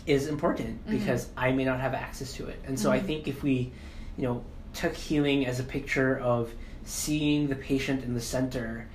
is 0.06 0.28
important 0.28 0.86
Mhm. 0.86 0.90
because 0.90 1.28
I 1.36 1.50
may 1.52 1.64
not 1.64 1.80
have 1.80 1.94
access 1.94 2.32
to 2.34 2.46
it. 2.46 2.58
And 2.66 2.78
so 2.78 2.92
I 2.92 3.00
think 3.00 3.26
if 3.26 3.42
we, 3.42 3.72
you 4.18 4.24
know, 4.26 4.42
took 4.74 4.94
healing 4.94 5.46
as 5.46 5.58
a 5.58 5.64
picture 5.64 6.18
of 6.18 6.52
seeing 6.84 7.48
the 7.48 7.56
patient 7.56 8.04
in 8.04 8.14
the 8.14 8.20
center 8.20 8.86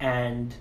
and 0.00 0.52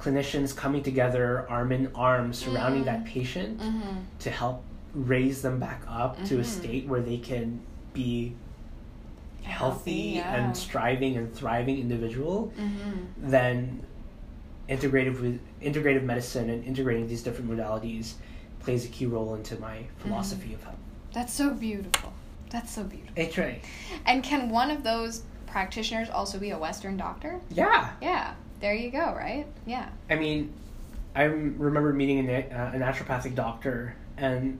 clinicians 0.00 0.56
coming 0.56 0.82
together 0.82 1.46
arm 1.50 1.72
in 1.72 1.90
arm 1.94 2.32
surrounding 2.32 2.82
Mm. 2.82 2.86
that 2.92 3.04
patient 3.04 3.58
Mm-hmm. 3.60 3.98
to 4.20 4.30
help 4.30 4.62
raise 4.94 5.42
them 5.42 5.58
back 5.58 5.82
up 5.88 6.22
to 6.24 6.36
a 6.36 6.42
Mhm. 6.42 6.44
state 6.44 6.86
where 6.86 7.00
they 7.00 7.18
can 7.18 7.60
be 7.92 8.34
healthy 9.42 10.14
yeah. 10.16 10.34
and 10.36 10.56
striving 10.56 11.16
and 11.16 11.32
thriving 11.34 11.78
individual 11.78 12.52
Mm-hmm. 12.58 13.30
then 13.30 13.84
integrative 14.68 15.20
with 15.20 15.38
integrative 15.60 16.02
medicine 16.04 16.48
and 16.48 16.64
integrating 16.64 17.06
these 17.06 17.22
different 17.22 17.50
modalities 17.50 18.14
plays 18.60 18.86
a 18.86 18.88
key 18.88 19.04
role 19.04 19.34
into 19.34 19.58
my 19.60 19.84
philosophy 19.98 20.54
of 20.54 20.62
health. 20.64 20.76
That's 21.12 21.32
so 21.34 21.50
beautiful. 21.50 22.12
That's 22.48 22.72
so 22.72 22.82
beautiful. 22.84 23.12
It's 23.16 23.36
right. 23.36 23.62
And 24.06 24.22
can 24.22 24.48
one 24.48 24.70
of 24.70 24.82
those 24.82 25.22
practitioners 25.46 26.08
also 26.08 26.38
be 26.38 26.50
a 26.50 26.58
Western 26.58 26.96
doctor? 26.96 27.40
Yeah. 27.50 27.90
Yeah. 28.00 28.32
There 28.60 28.72
you 28.74 28.90
go, 28.90 29.12
right? 29.14 29.46
Yeah. 29.66 29.86
I 30.08 30.14
mean, 30.14 30.54
I 31.14 31.24
remember 31.24 31.92
meeting 31.92 32.26
a, 32.30 32.38
uh, 32.48 32.70
a 32.72 32.78
naturopathic 32.78 33.34
doctor, 33.34 33.94
and 34.16 34.58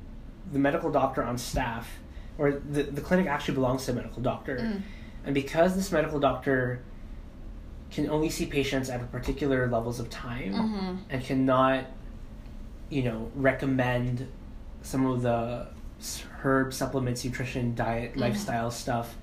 the 0.52 0.58
medical 0.58 0.90
doctor 0.90 1.22
on 1.22 1.38
staff, 1.38 1.88
or 2.38 2.52
the, 2.52 2.82
the 2.84 3.00
clinic 3.00 3.26
actually 3.26 3.54
belongs 3.54 3.84
to 3.86 3.92
a 3.92 3.94
medical 3.94 4.22
doctor. 4.22 4.58
Mm. 4.58 4.82
And 5.26 5.34
because 5.34 5.74
this 5.76 5.90
medical 5.92 6.20
doctor 6.20 6.80
can 7.90 8.10
only 8.10 8.28
see 8.28 8.46
patients 8.46 8.90
at 8.90 9.00
a 9.00 9.04
particular 9.04 9.68
levels 9.68 10.00
of 10.00 10.10
time 10.10 10.52
Mm-hmm. 10.52 10.96
and 11.10 11.24
cannot, 11.24 11.84
you 12.90 13.02
know, 13.04 13.30
recommend 13.34 14.26
some 14.82 15.06
of 15.06 15.22
the 15.22 15.68
herb 16.42 16.74
supplements, 16.74 17.24
nutrition, 17.24 17.74
diet, 17.74 18.14
Mhm. 18.14 18.20
lifestyle 18.20 18.70
stuff 18.70 19.16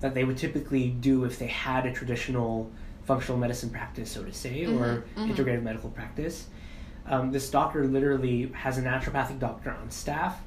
that 0.00 0.12
they 0.14 0.24
would 0.24 0.36
typically 0.36 0.90
do 0.90 1.24
if 1.24 1.38
they 1.38 1.46
had 1.46 1.86
a 1.86 1.92
traditional 1.92 2.70
functional 3.04 3.38
medicine 3.38 3.70
practice, 3.70 4.10
so 4.10 4.22
to 4.24 4.32
say, 4.32 4.66
or 4.66 5.04
Mhm, 5.16 5.28
mhm. 5.28 5.34
integrative 5.34 5.62
medical 5.62 5.88
practice. 5.90 6.48
Um, 7.06 7.30
this 7.30 7.48
doctor 7.50 7.86
literally 7.86 8.50
has 8.52 8.76
a 8.78 8.82
naturopathic 8.82 9.38
doctor 9.38 9.70
on 9.70 9.90
staff. 9.90 10.42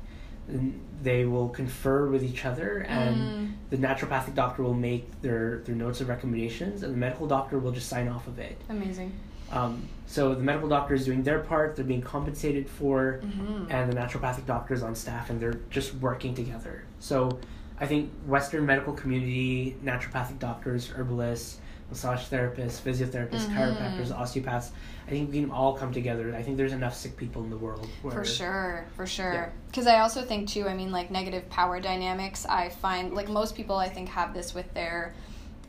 And 0.50 0.80
they 1.02 1.26
will 1.26 1.48
confer 1.50 2.08
with 2.08 2.24
each 2.24 2.44
other, 2.46 2.80
and 2.80 3.16
Mm. 3.16 3.52
the 3.70 3.78
naturopathic 3.78 4.36
doctor 4.36 4.64
will 4.64 4.74
make 4.74 5.22
their, 5.22 5.60
their 5.60 5.76
notes 5.76 6.02
of 6.02 6.10
recommendations, 6.10 6.84
and 6.84 6.94
the 6.94 6.98
medical 6.98 7.26
doctor 7.28 7.58
will 7.60 7.72
just 7.72 7.88
sign 7.88 8.08
off 8.10 8.28
of 8.28 8.38
it. 8.40 8.60
Amazing. 8.70 9.14
Um, 9.52 9.84
so 10.06 10.36
the 10.36 10.44
medical 10.44 10.68
doctor 10.68 10.94
is 10.94 11.06
doing 11.06 11.24
their 11.24 11.40
part; 11.40 11.76
they're 11.76 11.86
being 11.86 12.02
compensated 12.02 12.70
for, 12.70 13.22
Mm-hmm. 13.24 13.72
and 13.72 13.92
the 13.92 13.96
naturopathic 13.96 14.46
doctor 14.46 14.74
is 14.74 14.84
on 14.84 14.94
staff, 14.96 15.30
and 15.30 15.40
they're 15.40 15.60
just 15.70 15.94
working 15.96 16.34
together. 16.36 16.84
So, 17.00 17.40
I 17.80 17.86
think 17.86 18.12
Western 18.28 18.66
medical 18.66 18.92
community, 18.94 19.78
naturopathic 19.84 20.38
doctors, 20.40 20.90
herbalists, 20.90 21.60
massage 21.90 22.22
therapists, 22.28 22.80
physiotherapists, 22.82 23.48
Mhm. 23.48 23.56
chiropractors, 23.56 24.12
osteopaths. 24.16 24.72
I 25.08 25.12
think 25.12 25.32
we 25.32 25.42
can 25.42 25.52
all 25.52 25.74
come 25.74 25.92
together. 25.92 26.36
I 26.36 26.44
think 26.44 26.58
there's 26.58 26.74
enough 26.74 26.96
sick 26.96 27.18
people 27.18 27.44
in 27.44 27.50
the 27.50 27.58
world. 27.58 27.88
Where, 28.02 28.14
For 28.14 28.26
sure, 28.26 28.86
for 28.96 29.08
sure. 29.08 29.52
Because 29.68 29.88
I 29.88 30.00
also 30.00 30.22
think 30.22 30.48
too. 30.50 30.68
I 30.68 30.74
mean, 30.76 30.92
like 30.92 31.10
negative 31.10 31.50
power 31.50 31.80
dynamics. 31.80 32.46
I 32.46 32.70
find 32.70 33.14
like 33.14 33.28
most 33.30 33.56
people, 33.56 33.76
I 33.76 33.90
think, 33.90 34.10
have 34.10 34.34
this 34.34 34.54
with 34.54 34.72
their. 34.74 35.14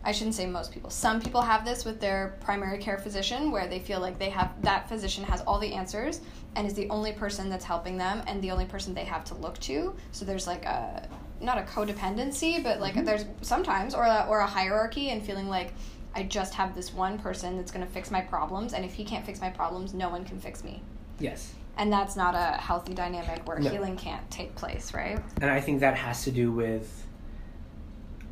I 0.03 0.13
shouldn't 0.13 0.35
say 0.35 0.47
most 0.47 0.73
people. 0.73 0.89
Some 0.89 1.21
people 1.21 1.43
have 1.43 1.63
this 1.67 1.85
with 1.85 2.01
their 2.01 2.37
primary 2.41 2.79
care 2.79 2.97
physician, 2.97 3.51
where 3.51 3.67
they 3.69 3.79
feel 3.81 4.01
like 4.01 4.19
they 4.19 4.31
have 4.31 4.51
that 4.63 4.89
physician 4.89 5.25
has 5.25 5.43
all 5.43 5.59
the 5.59 5.75
answers 5.75 6.23
and 6.57 6.67
is 6.67 6.73
the 6.73 6.89
only 6.89 7.13
person 7.13 7.51
that's 7.51 7.67
helping 7.67 7.99
them 7.99 8.23
and 8.27 8.41
the 8.43 8.51
only 8.51 8.65
person 8.65 8.95
they 8.95 9.05
have 9.05 9.25
to 9.27 9.35
look 9.35 9.59
to. 9.61 9.95
So 10.13 10.25
there's 10.25 10.47
like 10.47 10.65
a 10.65 11.07
not 11.43 11.57
a 11.59 11.63
codependency, 11.63 12.63
but 12.63 12.81
like 12.81 12.95
Mhm. 12.95 13.05
there's 13.07 13.25
sometimes 13.43 13.95
or 13.95 14.05
a, 14.05 14.27
or 14.29 14.41
a 14.41 14.47
hierarchy 14.47 15.11
and 15.11 15.23
feeling 15.23 15.49
like 15.49 15.73
I 16.15 16.25
just 16.25 16.55
have 16.55 16.75
this 16.75 16.93
one 16.93 17.19
person 17.19 17.57
that's 17.57 17.71
going 17.71 17.87
to 17.87 17.93
fix 17.93 18.11
my 18.11 18.21
problems, 18.21 18.73
and 18.75 18.85
if 18.85 18.93
he 18.95 19.05
can't 19.05 19.25
fix 19.25 19.41
my 19.41 19.51
problems, 19.51 19.95
no 19.95 20.09
one 20.09 20.25
can 20.25 20.41
fix 20.41 20.65
me 20.65 20.83
Yes, 21.19 21.55
and 21.77 21.93
that's 21.93 22.17
not 22.17 22.35
a 22.35 22.57
healthy 22.61 22.95
dynamic 22.95 23.47
where 23.47 23.59
No. 23.59 23.71
healing 23.71 23.97
can't 23.97 24.29
take 24.31 24.55
place 24.57 24.93
right 24.95 25.19
and 25.41 25.51
I 25.51 25.61
think 25.61 25.81
that 25.81 25.97
has 25.97 26.25
to 26.25 26.31
do 26.33 26.51
with 26.53 27.07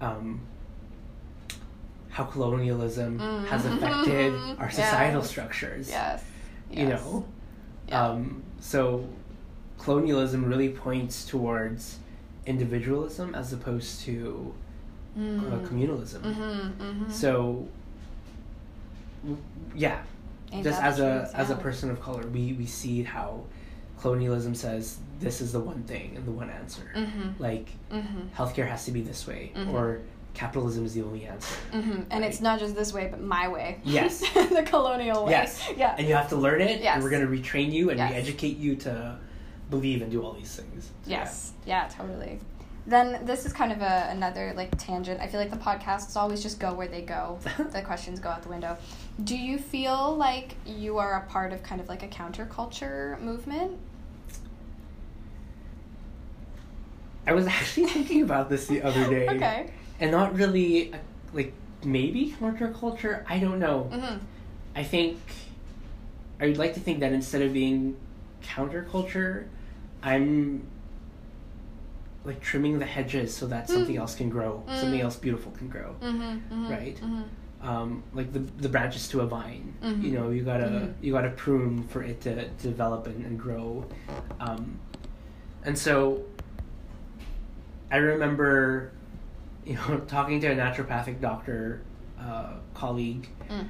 um, 0.00 0.40
how 2.10 2.24
colonialism 2.24 3.18
has 3.48 3.64
Mhm. 3.64 3.76
affected 3.76 4.58
our 4.58 4.70
societal 4.70 5.20
Yes. 5.22 5.30
structures. 5.30 5.88
yes, 5.88 6.24
You 6.70 6.86
know, 6.88 7.24
Yeah. 7.88 8.04
um, 8.06 8.42
so 8.60 9.08
colonialism 9.78 10.44
really 10.44 10.68
points 10.70 11.24
towards 11.24 11.98
individualism 12.46 13.34
as 13.34 13.52
opposed 13.52 14.00
to 14.02 14.52
uh, 15.18 15.20
mm. 15.20 15.66
communalism. 15.68 16.20
mm-hmm, 16.22 16.83
mm-hmm. 16.83 17.11
So, 17.11 17.66
w- 19.22 19.42
yeah, 19.74 20.00
just 20.62 20.81
as 20.83 21.00
a 21.00 21.31
as 21.35 21.50
a 21.50 21.57
person 21.57 21.90
of 21.90 22.00
color, 22.00 22.26
we 22.28 22.52
we 22.54 22.66
see 22.66 23.02
how 23.02 23.42
colonialism 24.00 24.54
says 24.54 24.98
this 25.20 25.40
is 25.40 25.52
the 25.52 25.61
one 25.61 25.83
thing 25.83 26.14
and 26.16 26.24
the 26.26 26.31
one 26.31 26.50
answer. 26.50 26.90
mm-hmm, 26.94 27.42
Like 27.42 27.68
mm-hmm, 27.92 28.28
healthcare 28.37 28.68
has 28.68 28.85
to 28.85 28.92
be 28.92 29.00
this 29.02 29.26
way, 29.26 29.52
Mhm. 29.57 29.72
or 29.72 30.00
capitalism 30.35 30.85
is 30.87 30.94
the 30.94 31.02
only 31.02 31.24
answer. 31.24 31.57
mm-hmm. 31.72 32.02
and 32.12 32.24
it's 32.24 32.40
not 32.40 32.61
just 32.61 32.76
this 32.76 32.92
way 32.92 33.09
but 33.11 33.20
my 33.20 33.48
way 33.48 33.81
Yes. 33.83 34.20
the 34.35 34.62
colonial 34.64 35.24
way 35.24 35.33
Yes. 35.33 35.68
yeah 35.76 35.96
And 35.98 36.07
you 36.07 36.14
have 36.14 36.28
to 36.28 36.37
learn 36.37 36.61
it, 36.61 36.81
Yes. 36.81 36.94
and 36.94 37.02
we're 37.02 37.11
going 37.11 37.26
to 37.28 37.33
retrain 37.38 37.72
you 37.72 37.90
and 37.90 37.98
Yes. 37.98 38.12
re-educate 38.12 38.57
you 38.57 38.76
to 38.76 39.18
believe 39.68 40.00
and 40.00 40.12
do 40.12 40.22
all 40.22 40.33
these 40.35 40.54
things. 40.54 40.90
Yes. 41.07 41.52
Yeah, 41.66 41.88
totally. 41.88 42.38
Then 42.88 43.27
this 43.27 43.44
is 43.44 43.53
kind 43.53 43.70
of 43.70 43.83
a 43.83 44.09
another 44.11 44.55
like 44.57 44.70
tangent. 44.79 45.20
I 45.20 45.27
feel 45.29 45.38
like 45.38 45.51
the 45.51 45.59
podcasts 45.59 46.16
always 46.16 46.42
just 46.42 46.59
go 46.59 46.72
where 46.72 46.88
they 46.88 47.03
go. 47.03 47.38
the 47.72 47.83
questions 47.83 48.18
go 48.18 48.31
out 48.31 48.42
the 48.42 48.48
window. 48.48 48.79
Do 49.22 49.37
you 49.37 49.59
feel 49.59 50.16
like 50.16 50.55
you 50.64 50.96
are 50.96 51.16
a 51.22 51.31
part 51.31 51.53
of 51.53 51.62
kind 51.62 51.83
of 51.83 51.88
like 51.90 52.03
a 52.03 52.09
counterculture 52.09 53.20
movement? 53.20 53.72
I 57.27 57.35
was 57.35 57.46
actually 57.46 57.87
thinking 57.88 58.22
about 58.22 58.48
this 58.48 58.66
the 58.66 58.81
other 58.81 59.07
day, 59.11 59.29
Okay. 59.29 59.70
and 60.01 60.11
not 60.11 60.35
really 60.35 60.94
like 61.35 61.53
maybe 61.85 62.35
counterculture. 62.40 63.22
I 63.29 63.38
don't 63.38 63.59
know. 63.59 63.90
Mhm. 63.92 64.18
I 64.74 64.83
think 64.83 65.18
I 66.40 66.46
would 66.46 66.57
like 66.57 66.72
to 66.72 66.81
think 66.81 67.01
that 67.01 67.12
instead 67.12 67.42
of 67.42 67.53
being 67.53 67.96
counterculture, 68.42 69.44
I'm 70.03 70.66
like 72.28 72.40
trimming 72.40 72.78
the 72.78 72.84
hedges 72.86 73.34
so 73.34 73.46
that 73.46 73.68
something 73.68 73.96
Mm. 73.96 74.00
else 74.00 74.14
can 74.14 74.28
grow, 74.28 74.62
something 74.68 75.00
Mm. 75.00 75.04
else 75.04 75.16
beautiful 75.16 75.50
can 75.52 75.68
grow. 75.68 75.96
Mhm. 76.02 76.40
mhm, 76.50 76.70
Right. 76.70 77.00
Mhm. 77.02 77.24
Um, 77.60 78.02
like 78.12 78.32
the 78.32 78.38
the 78.38 78.68
branches 78.68 79.08
to 79.08 79.20
a 79.22 79.26
vine. 79.26 79.74
Mhm. 79.82 80.02
You 80.04 80.10
know, 80.12 80.30
you 80.30 80.42
gotta 80.44 80.66
Mhm. 80.66 80.92
you 81.00 81.12
gotta 81.12 81.30
prune 81.30 81.82
for 81.84 82.02
it 82.02 82.20
to, 82.20 82.34
to 82.48 82.68
develop 82.68 83.06
and, 83.08 83.24
and 83.24 83.38
grow. 83.38 83.84
Um, 84.38 84.78
and 85.64 85.76
so 85.76 86.22
I 87.90 87.96
remember, 87.96 88.92
you 89.64 89.74
know, 89.74 89.98
talking 90.06 90.40
to 90.42 90.48
a 90.48 90.54
naturopathic 90.54 91.20
doctor 91.20 91.80
uh, 92.20 92.54
colleague 92.74 93.28
Mm. 93.50 93.66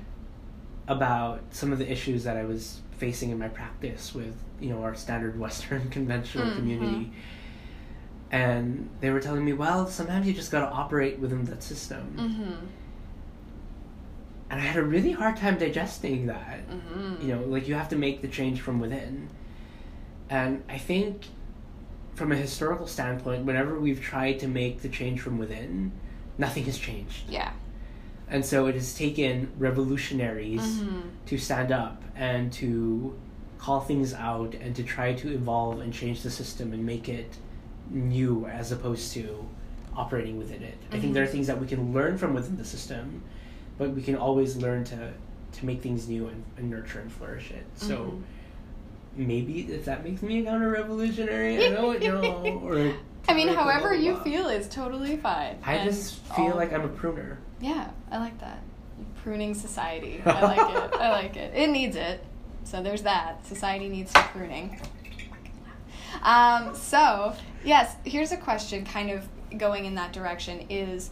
about 0.88 1.40
some 1.50 1.72
of 1.72 1.78
the 1.78 1.90
issues 1.90 2.24
that 2.24 2.36
I 2.36 2.44
was 2.44 2.80
facing 2.98 3.30
in 3.30 3.38
my 3.38 3.48
practice 3.48 4.12
with 4.14 4.34
you 4.60 4.70
know 4.70 4.82
our 4.82 4.94
standard 4.96 5.38
Western 5.44 5.88
conventional 5.90 6.46
Mhm. 6.48 6.56
community, 6.56 7.12
and 8.30 8.88
they 9.00 9.10
were 9.10 9.20
telling 9.20 9.44
me, 9.44 9.52
well, 9.52 9.86
sometimes 9.86 10.26
you 10.26 10.32
just 10.34 10.50
got 10.50 10.60
to 10.68 10.74
operate 10.74 11.18
within 11.18 11.44
that 11.46 11.62
system, 11.62 12.14
Mhm. 12.16 12.56
and 14.50 14.60
I 14.60 14.64
had 14.64 14.76
a 14.76 14.82
really 14.82 15.12
hard 15.12 15.36
time 15.36 15.58
digesting 15.58 16.26
that. 16.26 16.60
Mhm. 16.70 17.22
You 17.22 17.28
know, 17.34 17.42
like 17.44 17.68
you 17.68 17.74
have 17.74 17.88
to 17.90 17.96
make 17.96 18.22
the 18.22 18.28
change 18.28 18.60
from 18.60 18.80
within, 18.80 19.28
and 20.30 20.62
I 20.68 20.78
think 20.78 21.22
from 22.14 22.32
a 22.32 22.36
historical 22.36 22.86
standpoint, 22.86 23.44
whenever 23.44 23.78
we've 23.78 24.00
tried 24.00 24.40
to 24.40 24.48
make 24.48 24.82
the 24.82 24.88
change 24.88 25.20
from 25.20 25.38
within, 25.38 25.92
nothing 26.36 26.64
has 26.64 26.76
changed. 26.78 27.28
Yeah. 27.30 27.52
And 28.30 28.44
so 28.44 28.66
it 28.66 28.74
has 28.74 28.92
taken 28.94 29.48
revolutionaries 29.58 30.80
Mhm. 30.80 31.02
to 31.26 31.38
stand 31.38 31.70
up 31.72 32.02
and 32.16 32.52
to 32.54 33.14
call 33.58 33.80
things 33.80 34.12
out 34.12 34.54
and 34.54 34.74
to 34.76 34.82
try 34.82 35.12
to 35.14 35.32
evolve 35.32 35.80
and 35.80 35.92
change 35.92 36.22
the 36.22 36.30
system 36.30 36.72
and 36.72 36.84
make 36.84 37.08
it 37.08 37.36
new 37.90 38.46
as 38.46 38.72
opposed 38.72 39.12
to 39.14 39.46
operating 39.96 40.38
within 40.38 40.62
it. 40.62 40.76
I 40.92 40.98
think 40.98 41.14
there 41.14 41.24
are 41.24 41.26
Mhm. 41.26 41.30
things 41.32 41.46
that 41.48 41.60
we 41.60 41.66
can 41.66 41.92
learn 41.92 42.18
from 42.18 42.34
within 42.34 42.56
the 42.56 42.64
system, 42.64 43.22
but 43.78 43.90
we 43.90 44.02
can 44.02 44.16
always 44.16 44.56
learn 44.56 44.84
to 44.84 45.12
to 45.50 45.64
make 45.66 45.80
things 45.82 46.06
new 46.08 46.28
and, 46.28 46.44
and 46.58 46.70
nurture 46.70 47.00
and 47.00 47.10
flourish 47.10 47.50
it. 47.50 47.64
So 47.74 47.96
Mhm. 47.96 48.22
maybe 49.16 49.60
if 49.72 49.86
that 49.86 50.04
makes 50.04 50.22
me 50.22 50.40
a 50.40 50.44
counter 50.44 50.68
revolutionary, 50.70 51.64
I 51.66 51.70
don't 51.70 52.00
know. 52.12 52.60
Or 52.62 52.92
I 53.28 53.34
mean, 53.34 53.46
blah, 53.48 53.54
blah, 53.56 53.64
however 53.64 53.88
blah, 53.94 53.98
you 53.98 54.16
feel 54.18 54.48
is 54.48 54.68
totally 54.68 55.16
fine. 55.16 55.56
I 55.64 55.84
just 55.84 56.16
feel 56.36 56.54
like 56.54 56.72
I'm 56.72 56.84
a 56.84 56.88
pruner. 56.88 57.38
Yeah, 57.60 57.88
I 58.10 58.18
like 58.18 58.38
that. 58.40 58.62
Pruning 59.24 59.54
society. 59.54 60.20
I 60.26 60.42
like 60.42 60.76
it. 60.76 60.94
I 61.00 61.10
like 61.10 61.36
it. 61.36 61.54
It 61.54 61.70
needs 61.70 61.96
it. 61.96 62.22
So 62.64 62.82
there's 62.82 63.02
that. 63.02 63.44
Society 63.46 63.88
needs 63.88 64.10
some 64.12 64.24
pruning. 64.24 64.78
um, 66.22 66.74
so 66.74 67.34
yes, 67.64 67.96
here's 68.04 68.32
a 68.32 68.36
question, 68.36 68.84
kind 68.84 69.10
of 69.10 69.26
going 69.58 69.84
in 69.86 69.94
that 69.96 70.12
direction. 70.12 70.66
Is 70.68 71.10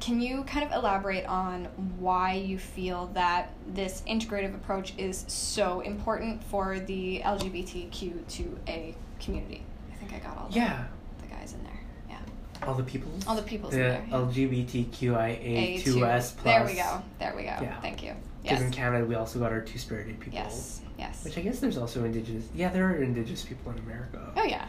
can 0.00 0.20
you 0.20 0.44
kind 0.44 0.66
of 0.66 0.72
elaborate 0.72 1.24
on 1.26 1.64
why 1.98 2.34
you 2.34 2.58
feel 2.58 3.06
that 3.14 3.52
this 3.66 4.02
integrative 4.06 4.54
approach 4.54 4.92
is 4.98 5.24
so 5.28 5.80
important 5.80 6.42
for 6.44 6.78
the 6.80 7.22
LGBTQ2A 7.24 8.94
community? 9.20 9.62
I 9.92 9.96
think 9.96 10.12
I 10.12 10.18
got 10.18 10.36
all 10.36 10.48
the, 10.48 10.56
Yeah. 10.56 10.84
the 11.22 11.26
guys 11.28 11.54
in 11.54 11.62
there. 11.64 11.80
Yeah. 12.10 12.66
All 12.68 12.74
the 12.74 12.82
peoples. 12.82 13.26
All 13.26 13.36
the 13.36 13.42
peoples 13.42 13.72
the 13.72 13.80
in 13.80 14.10
there. 14.10 14.10
yeah. 14.10 14.16
LGBTQIA2S 14.16 15.92
plus. 15.92 16.30
There 16.42 16.64
we 16.66 16.74
go. 16.74 17.02
There 17.18 17.34
we 17.36 17.42
go. 17.42 17.56
Yeah. 17.62 17.80
Thank 17.80 18.02
you. 18.02 18.12
Because 18.42 18.58
Yes. 18.58 18.62
in 18.66 18.72
Canada, 18.72 19.06
we 19.06 19.14
also 19.14 19.38
got 19.38 19.52
our 19.52 19.60
two 19.62 19.78
spirited 19.78 20.20
people. 20.20 20.38
Yes. 20.38 20.82
Yes. 20.98 21.24
Which 21.24 21.38
I 21.38 21.40
guess 21.40 21.60
there's 21.60 21.78
also 21.78 22.04
indigenous. 22.04 22.44
Yeah, 22.54 22.68
there 22.68 22.86
are 22.88 22.96
indigenous 22.96 23.42
people 23.44 23.72
in 23.72 23.78
America. 23.78 24.32
Oh 24.36 24.44
yeah. 24.44 24.66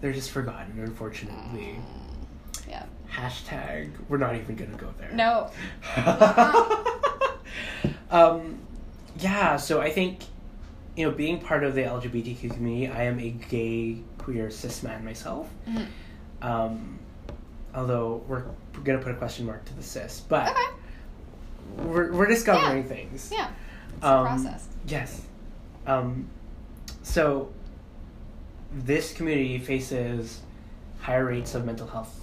They're 0.00 0.12
just 0.12 0.30
forgotten, 0.30 0.78
unfortunately. 0.78 1.76
Mm, 1.78 2.68
yeah. 2.68 2.84
Hashtag. 3.12 3.90
We're 4.08 4.18
not 4.18 4.34
even 4.36 4.54
gonna 4.56 4.76
go 4.76 4.92
there. 4.98 5.10
No. 5.12 5.50
um, 8.10 8.58
yeah. 9.18 9.56
So 9.56 9.80
I 9.80 9.90
think, 9.90 10.24
you 10.96 11.06
know, 11.08 11.14
being 11.14 11.40
part 11.40 11.64
of 11.64 11.74
the 11.74 11.82
LGBTQ 11.82 12.54
community, 12.54 12.88
I 12.92 13.04
am 13.04 13.18
a 13.18 13.30
gay, 13.30 13.98
queer, 14.18 14.50
cis 14.50 14.82
man 14.82 15.04
myself. 15.04 15.48
Mhm. 15.68 15.86
Um, 16.42 16.98
although 17.74 18.22
we're 18.28 18.44
gonna 18.84 18.98
put 18.98 19.12
a 19.12 19.16
question 19.16 19.46
mark 19.46 19.64
to 19.66 19.74
the 19.74 19.82
cis, 19.82 20.20
but 20.28 20.48
Okay. 20.48 21.86
we're 21.88 22.12
we're 22.12 22.26
discovering 22.26 22.82
Yeah. 22.84 22.88
things. 22.88 23.30
Yeah. 23.32 23.48
It's 23.96 24.04
Um, 24.04 24.26
a 24.26 24.28
process. 24.28 24.68
Yes. 24.86 25.22
Um, 25.86 26.28
so, 27.02 27.48
this 28.72 29.12
community 29.14 29.58
faces 29.58 30.40
higher 31.00 31.24
rates 31.26 31.54
of 31.54 31.64
mental 31.64 31.86
health 31.86 32.14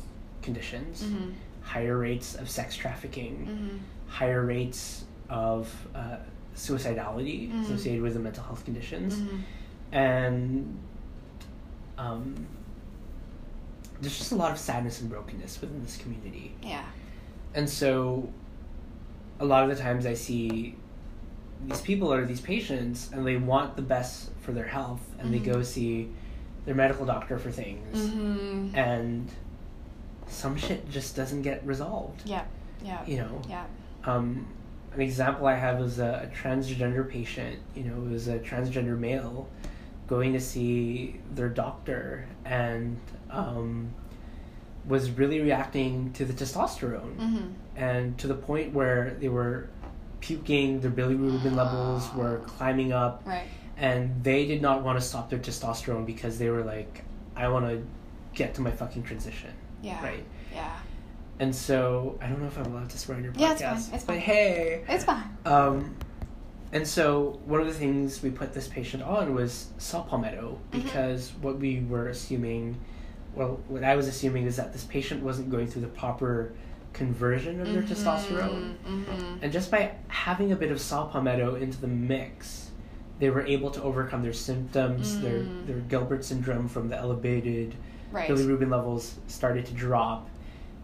conditions, 0.42 1.04
Mm-hmm. 1.04 1.30
higher 1.62 1.98
rates 1.98 2.36
of 2.36 2.50
sex 2.50 2.76
trafficking, 2.76 3.48
Mm-hmm. 3.50 3.78
higher 4.08 4.46
rates 4.46 5.06
of 5.30 5.74
uh, 5.96 6.18
suicidality 6.56 7.52
Mhm. 7.52 7.64
associated 7.64 8.02
with 8.02 8.14
the 8.14 8.20
mental 8.20 8.44
health 8.44 8.64
conditions, 8.66 9.16
Mm-hmm. 9.16 9.38
and 9.92 10.78
um, 11.98 12.46
there's 14.02 14.18
just 14.18 14.32
a 14.32 14.36
lot 14.36 14.52
of 14.52 14.58
sadness 14.60 15.02
and 15.02 15.10
brokenness 15.10 15.62
within 15.62 15.82
this 15.84 15.98
community. 15.98 16.54
Yeah. 16.62 16.84
And 17.54 17.70
so, 17.70 18.30
a 19.40 19.46
lot 19.46 19.64
of 19.70 19.76
the 19.76 19.82
times 19.82 20.06
I 20.06 20.14
see 20.14 20.76
these 21.66 21.80
people 21.82 22.12
or 22.14 22.26
these 22.26 22.42
patients, 22.42 23.10
and 23.14 23.26
they 23.26 23.38
want 23.38 23.76
the 23.78 23.82
best 23.82 24.30
for 24.42 24.52
their 24.52 24.68
health, 24.68 25.02
and 25.20 25.34
they 25.34 25.40
go 25.40 25.64
see 25.64 26.10
their 26.66 26.76
medical 26.76 27.06
doctor 27.06 27.38
for 27.38 27.52
things, 27.52 27.98
Mm-hmm. 28.10 28.76
and 28.76 29.30
some 30.28 30.58
shit 30.58 30.90
just 30.90 31.16
doesn't 31.16 31.44
get 31.44 31.66
resolved. 31.66 32.22
Yeah. 32.26 32.46
Yeah. 32.84 33.06
You 33.06 33.18
know, 33.18 33.42
Yeah. 33.48 33.66
um, 34.06 34.48
an 34.94 35.02
example 35.02 35.46
I 35.48 35.56
have 35.56 35.80
was 35.80 36.00
a, 36.00 36.30
a 36.32 36.36
transgender 36.36 37.08
patient. 37.08 37.60
You 37.76 37.84
know, 37.84 37.96
it 38.06 38.12
was 38.12 38.28
a 38.28 38.40
transgender 38.40 38.98
male 38.98 39.48
going 40.08 40.34
to 40.34 40.40
see 40.40 41.20
their 41.34 41.50
doctor, 41.50 42.28
and 42.46 42.98
um, 43.32 43.90
was 44.88 45.10
really 45.12 45.42
reacting 45.42 46.14
to 46.14 46.26
the 46.26 46.34
testosterone 46.34 47.16
Mm-hmm. 47.18 47.48
and 47.76 48.18
to 48.20 48.28
the 48.28 48.36
point 48.36 48.74
where 48.74 49.16
they 49.20 49.30
were 49.30 49.68
puking, 50.22 50.80
their 50.82 50.92
bilirubin 50.92 51.56
levels 51.56 52.12
were 52.16 52.40
climbing 52.46 52.94
up, 52.94 53.22
Right. 53.26 53.48
And 53.78 54.24
they 54.24 54.46
did 54.46 54.62
not 54.62 54.84
want 54.84 55.00
to 55.00 55.06
stop 55.06 55.30
their 55.30 55.40
testosterone 55.40 56.06
because 56.06 56.38
they 56.38 56.50
were 56.50 56.64
like, 56.64 57.04
I 57.36 57.48
want 57.50 57.68
to 57.68 57.84
get 58.34 58.54
to 58.56 58.62
my 58.62 58.72
fucking 58.72 59.04
transition, 59.04 59.52
Yeah. 59.82 60.02
right? 60.04 60.24
Yeah. 60.54 60.72
And 61.40 61.54
so 61.54 62.18
I 62.22 62.28
don't 62.28 62.40
know 62.42 62.48
if 62.48 62.58
I'm 62.58 62.66
allowed 62.68 62.90
to 62.92 62.98
swear 62.98 63.18
on 63.18 63.24
your 63.24 63.34
podcast, 63.34 63.40
Yeah, 63.40 63.52
it's 63.76 63.86
fine, 63.88 63.96
it's 63.96 64.04
but 64.06 64.18
hey, 64.18 64.84
It's 64.88 65.04
fine. 65.04 65.24
um, 65.46 65.96
and 66.72 66.88
so 66.88 67.40
one 67.46 67.60
of 67.62 67.68
the 67.68 67.74
things 67.74 68.24
we 68.24 68.30
put 68.30 68.54
this 68.54 68.68
patient 68.68 69.04
on 69.04 69.34
was 69.34 69.68
saw 69.78 70.02
palmetto 70.04 70.58
Mhm. 70.72 70.84
because 70.84 71.34
what 71.42 71.60
we 71.60 71.82
were 71.82 72.08
assuming, 72.08 72.78
well, 73.36 73.60
what 73.68 73.84
I 73.84 73.96
was 73.98 74.08
assuming 74.08 74.46
is 74.46 74.56
that 74.56 74.72
this 74.72 74.86
patient 74.86 75.24
wasn't 75.24 75.50
going 75.50 75.68
through 75.68 75.82
the 75.84 75.88
proper 75.90 76.54
conversion 76.94 77.60
of 77.60 77.72
their 77.74 77.84
testosterone. 77.84 78.76
Mm-hmm. 78.88 79.38
And 79.42 79.52
just 79.52 79.70
by 79.70 79.92
having 80.08 80.54
a 80.54 80.56
bit 80.56 80.72
of 80.72 80.80
saw 80.80 81.06
palmetto 81.08 81.56
into 81.56 81.80
the 81.82 81.88
mix, 81.88 82.65
they 83.20 83.30
were 83.30 83.46
able 83.46 83.72
to 83.72 83.82
overcome 83.82 84.22
their 84.24 84.34
symptoms, 84.34 85.22
their 85.22 85.40
Mm. 85.40 85.68
their 85.68 85.78
Gilbert 85.80 86.24
syndrome 86.26 86.68
from 86.68 86.90
the 86.90 86.98
elevated 86.98 87.74
Right. 88.12 88.30
bilirubin 88.30 88.70
levels 88.70 89.16
started 89.28 89.66
to 89.68 89.74
drop, 89.74 90.30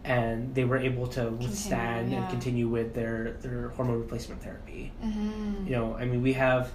and 0.04 0.54
they 0.54 0.64
were 0.64 0.78
able 0.78 1.06
to 1.08 1.30
withstand 1.30 2.10
yeah. 2.10 2.18
and 2.20 2.28
continue 2.30 2.68
with 2.68 2.94
their 2.94 3.32
their 3.42 3.68
hormone 3.70 4.00
replacement 4.00 4.42
therapy. 4.42 4.92
Mm-hmm. 5.04 5.66
You 5.66 5.72
know, 5.76 5.94
I 5.94 6.04
mean, 6.06 6.22
we 6.22 6.32
have 6.34 6.70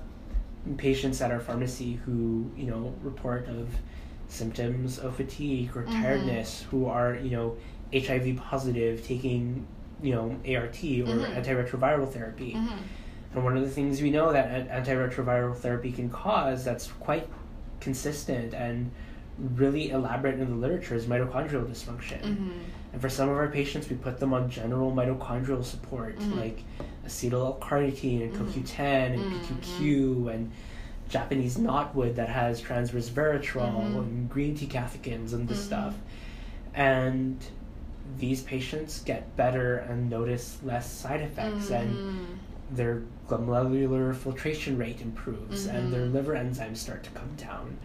patients 0.78 1.22
at 1.22 1.32
our 1.32 1.40
pharmacy 1.40 2.00
who 2.06 2.50
you 2.58 2.66
know 2.68 2.94
report 3.04 3.48
of 3.48 3.68
symptoms 4.30 5.00
of 5.00 5.16
fatigue 5.16 5.76
or 5.76 5.84
Mhm. 5.84 6.02
tiredness 6.02 6.66
who 6.72 6.86
are 6.86 7.16
you 7.16 7.32
know 7.32 7.56
HIV 7.94 8.36
positive 8.38 9.06
taking 9.06 9.66
you 10.02 10.14
know 10.14 10.36
ART 10.46 11.02
or 11.02 11.16
Mhm. 11.18 11.36
antiretroviral 11.44 12.08
therapy. 12.12 12.56
Mm-hmm. 13.30 13.38
And 13.38 13.46
one 13.46 13.58
of 13.58 13.64
the 13.64 13.70
things 13.70 14.02
we 14.02 14.12
know 14.12 14.32
that 14.32 14.70
antiretroviral 14.70 15.56
therapy 15.56 15.92
can 15.92 16.10
cause 16.10 16.64
that's 16.66 16.88
quite 17.00 17.28
consistent 17.80 18.54
and 18.54 18.92
really 19.56 19.92
elaborate 19.92 20.40
in 20.40 20.50
the 20.50 20.56
literature 20.56 20.96
is 20.96 21.06
mitochondrial 21.06 21.66
dysfunction. 21.68 22.20
Mm-hmm. 22.22 22.50
And 22.94 23.02
for 23.02 23.10
some 23.10 23.30
of 23.30 23.36
our 23.36 23.48
patients, 23.50 23.88
we 23.90 23.96
put 23.96 24.20
them 24.20 24.34
on 24.34 24.50
general 24.50 24.92
mitochondrial 24.92 25.64
support 25.64 26.18
Mhm. 26.18 26.38
like 26.38 26.64
acetyl 27.06 27.34
L-carnitine 27.34 28.24
and 28.24 28.34
Mhm. 28.34 28.38
CoQ10 28.40 29.14
and 29.14 29.22
Mhm. 29.22 29.40
PQQ 29.42 30.28
and 30.30 30.52
Japanese 31.10 31.58
knotweed 31.58 32.16
that 32.16 32.30
has 32.30 32.60
transverse 32.60 33.10
resveratrol 33.10 33.74
Mhm. 33.76 33.98
and 34.00 34.30
green 34.30 34.56
tea 34.56 34.66
catechins 34.68 35.34
and 35.34 35.48
this 35.48 35.64
stuff. 35.64 35.96
And 36.74 37.38
these 38.18 38.42
patients 38.42 39.04
get 39.04 39.36
better 39.36 39.78
and 39.78 40.10
notice 40.10 40.58
less 40.64 40.90
side 40.92 41.22
effects 41.22 41.70
and 41.70 41.96
Mm-hmm. 41.96 42.24
Their 42.72 43.04
glomerular 43.30 44.16
filtration 44.16 44.78
rate 44.78 45.02
improves 45.02 45.66
and 45.68 45.92
their 45.94 46.06
Mhm. 46.08 46.14
liver 46.14 46.34
enzymes 46.34 46.78
start 46.78 47.04
to 47.04 47.10
come 47.12 47.30
down. 47.38 47.78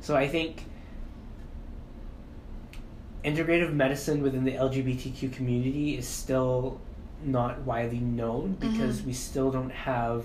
So 0.00 0.16
I 0.16 0.26
think 0.28 0.64
integrative 3.24 3.72
medicine 3.72 4.22
within 4.22 4.44
the 4.44 4.52
LGBTQ 4.56 5.32
community 5.32 5.96
is 5.96 6.06
still 6.06 6.80
not 7.24 7.60
widely 7.62 8.00
known 8.00 8.56
because 8.60 9.00
Mhm. 9.00 9.06
we 9.06 9.12
still 9.14 9.50
don't 9.50 9.70
have 9.72 10.24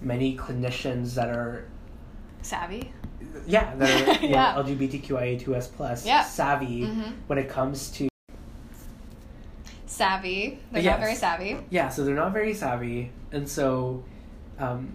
many 0.00 0.36
clinicians 0.36 1.14
that 1.14 1.28
are 1.30 1.64
Savvy. 2.42 2.92
yeah 3.46 3.74
that 3.74 4.20
are 4.22 4.24
Yeah. 4.26 4.54
LGBTQIA2S 4.56 5.66
plus 5.76 6.06
Yeah. 6.06 6.22
savvy 6.22 6.82
Mm-hmm. 6.82 7.10
when 7.26 7.38
it 7.38 7.48
comes 7.48 7.90
to 7.92 8.08
Savvy. 9.98 10.58
They're 10.70 10.80
Yes. 10.82 10.92
not 10.92 11.00
very 11.00 11.14
savvy. 11.16 11.56
Yeah, 11.70 11.88
so 11.88 12.04
they're 12.04 12.14
not 12.14 12.32
very 12.32 12.54
savvy, 12.54 13.10
and 13.32 13.48
so, 13.48 14.04
um, 14.60 14.92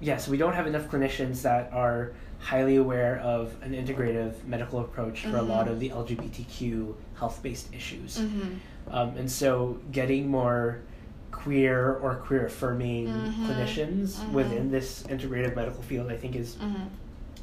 yeah, 0.00 0.18
so 0.18 0.30
we 0.30 0.36
don't 0.36 0.52
have 0.52 0.66
enough 0.66 0.88
clinicians 0.90 1.40
that 1.42 1.70
are 1.72 2.12
highly 2.38 2.76
aware 2.76 3.18
of 3.20 3.54
an 3.62 3.72
integrative 3.72 4.44
medical 4.46 4.80
approach 4.80 5.24
for 5.24 5.38
a 5.38 5.42
lot 5.42 5.66
Mhm. 5.66 5.70
of 5.72 5.80
the 5.80 5.88
LGBTQ 5.90 6.94
health-based 7.18 7.72
issues, 7.74 8.18
Mm-hmm. 8.18 8.94
um, 8.94 9.16
and 9.16 9.30
so 9.30 9.78
getting 9.90 10.28
more 10.28 10.80
queer 11.32 11.94
or 12.02 12.16
queer 12.16 12.44
affirming 12.44 13.06
Mhm. 13.08 13.46
clinicians 13.46 14.16
Mhm. 14.18 14.32
within 14.32 14.70
this 14.70 15.02
integrative 15.04 15.56
medical 15.56 15.82
field, 15.82 16.10
I 16.10 16.16
think 16.18 16.36
is 16.36 16.56
Mm-hmm. 16.56 16.84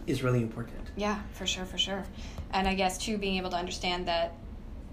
is 0.05 0.21
really 0.23 0.41
important. 0.41 0.91
Yeah, 0.95 1.17
for 1.33 1.45
sure, 1.47 1.65
for 1.65 1.77
sure. 1.77 2.03
And 2.51 2.67
I 2.67 2.75
guess 2.75 2.97
too 2.99 3.17
being 3.17 3.35
able 3.37 3.49
to 3.49 3.57
understand 3.57 4.07
that 4.07 4.31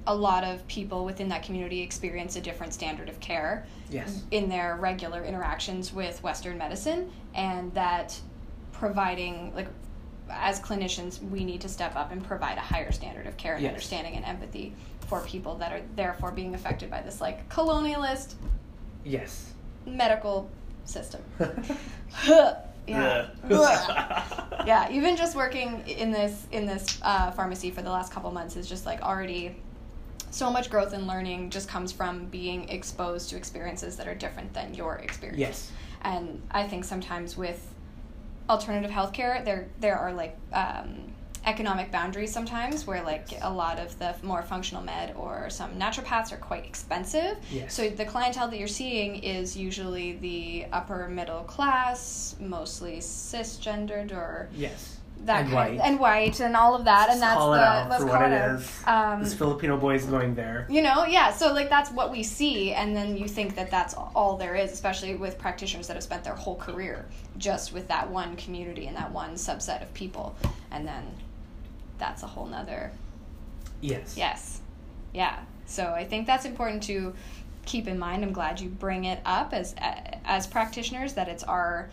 a 0.07 0.15
lot 0.15 0.45
of 0.45 0.67
people 0.69 1.05
within 1.05 1.29
that 1.31 1.43
community 1.43 1.81
experience 1.81 2.37
a 2.37 2.41
different 2.41 2.75
standard 2.75 3.09
of 3.09 3.19
care 3.21 3.67
Yes. 3.91 4.23
in 4.31 4.49
their 4.49 4.77
regular 4.77 5.25
interactions 5.25 5.93
with 5.93 6.23
Western 6.23 6.59
medicine, 6.59 7.11
and 7.35 7.73
that 7.75 8.19
providing 8.73 9.55
like 9.55 9.69
as 10.31 10.59
clinicians 10.61 11.23
we 11.31 11.45
need 11.45 11.61
to 11.61 11.69
step 11.69 11.95
up 11.97 12.11
and 12.11 12.25
provide 12.25 12.57
a 12.59 12.63
higher 12.63 12.91
standard 12.93 13.27
of 13.27 13.37
care 13.37 13.55
and 13.55 13.63
Yes. 13.63 13.71
understanding 13.71 14.15
and 14.17 14.25
empathy 14.25 14.75
for 15.07 15.21
people 15.21 15.55
that 15.57 15.71
are 15.73 15.83
therefore 15.97 16.33
being 16.33 16.55
affected 16.55 16.91
by 16.91 17.01
this 17.03 17.21
like 17.21 17.49
colonialist 17.49 18.35
Yes. 19.05 19.53
medical 19.87 20.51
system. 20.87 21.23
yeah. 22.87 23.29
yeah, 24.67 24.91
even 24.91 25.17
just 25.17 25.37
working 25.37 25.87
in 25.87 26.11
this 26.11 26.47
in 26.53 26.67
this 26.67 26.99
uh, 27.03 27.31
pharmacy 27.33 27.71
for 27.71 27.83
the 27.83 27.91
last 27.91 28.13
couple 28.13 28.31
months 28.31 28.57
is 28.57 28.69
just 28.69 28.87
like 28.87 29.01
already 29.03 29.57
so 30.35 30.51
much 30.51 30.69
growth 30.69 30.93
and 30.93 31.07
learning 31.07 31.49
just 31.51 31.69
comes 31.69 31.93
from 31.93 32.27
being 32.27 32.69
exposed 32.69 33.31
to 33.31 33.37
experiences 33.37 33.97
that 33.97 34.09
are 34.09 34.15
different 34.17 34.53
than 34.53 34.75
your 34.75 34.97
experience. 34.97 35.39
Yes. 35.39 35.73
And 36.03 36.43
I 36.51 36.67
think 36.67 36.85
sometimes 36.85 37.37
with 37.37 37.73
alternative 38.51 38.91
healthcare, 38.91 39.45
there 39.45 39.69
there 39.81 39.97
are 39.97 40.13
like 40.13 40.37
um, 40.53 41.13
economic 41.47 41.93
boundaries 41.93 42.33
sometimes 42.33 42.87
where 42.87 43.03
like 43.03 43.29
a 43.43 43.53
lot 43.53 43.79
of 43.79 43.97
the 43.99 44.15
more 44.23 44.43
functional 44.43 44.83
med 44.83 45.15
or 45.17 45.49
some 45.51 45.71
naturopaths 45.77 46.33
are 46.33 46.39
quite 46.39 46.65
expensive 46.65 47.37
Yes. 47.53 47.75
so 47.75 47.91
the 47.91 48.05
clientele 48.07 48.49
that 48.49 48.59
you're 48.59 48.67
seeing 48.67 49.17
is 49.17 49.55
usually 49.55 50.13
the 50.15 50.65
upper 50.73 51.07
middle 51.09 51.43
class 51.43 52.35
mostly 52.41 52.97
cisgendered 52.99 54.11
or 54.13 54.49
Yes. 54.57 54.99
That 55.27 55.41
And 55.43 55.51
kind 55.51 55.79
white. 55.79 55.87
and 55.87 55.99
white 56.01 56.41
and 56.41 56.55
all 56.57 56.75
of 56.75 56.85
that 56.85 57.09
and 57.11 57.21
that's 57.23 57.35
call 57.37 57.53
the 57.53 57.59
it 57.59 57.63
out 57.63 57.89
let's 57.91 58.03
for 58.03 58.11
call 58.11 58.21
what 58.21 58.33
it 58.33 58.61
it 58.61 58.89
Um, 58.89 59.23
this 59.23 59.35
Filipino 59.35 59.77
boy 59.79 59.95
is 59.95 60.05
going 60.05 60.35
there. 60.35 60.67
you 60.69 60.83
know 60.83 61.05
yeah 61.07 61.33
so 61.33 61.53
like 61.53 61.69
that's 61.69 61.91
what 61.91 62.11
we 62.13 62.23
see 62.23 62.73
and 62.73 62.95
then 62.95 63.17
you 63.17 63.27
think 63.29 63.55
that 63.57 63.71
that's 63.71 63.95
all 63.95 64.37
there 64.37 64.55
is 64.55 64.73
especially 64.73 65.15
with 65.15 65.39
practitioners 65.39 65.87
that 65.87 65.95
have 65.95 66.03
spent 66.03 66.25
their 66.25 66.35
whole 66.35 66.57
career 66.57 67.07
just 67.39 67.73
with 67.73 67.89
that 67.89 68.11
one 68.11 68.37
community 68.37 68.87
and 68.87 68.97
that 68.97 69.11
one 69.13 69.35
subset 69.35 69.83
of 69.83 69.93
people 69.95 70.35
and 70.71 70.87
then 70.87 71.05
that's 71.99 72.23
a 72.23 72.27
whole 72.27 72.47
nother 72.47 72.91
Yes. 73.81 74.17
yes 74.17 74.61
yeah 75.13 75.39
so 75.67 75.87
i 75.93 76.05
think 76.05 76.27
that's 76.27 76.45
important 76.45 76.83
to 76.85 77.15
keep 77.67 77.87
in 77.89 77.99
mind 77.99 78.25
i'm 78.25 78.33
glad 78.33 78.61
you 78.61 78.69
bring 78.69 79.05
it 79.05 79.21
up 79.25 79.53
as 79.55 79.75
as 80.25 80.47
practitioners 80.47 81.15
that 81.15 81.29
it's 81.29 81.43
our 81.45 81.89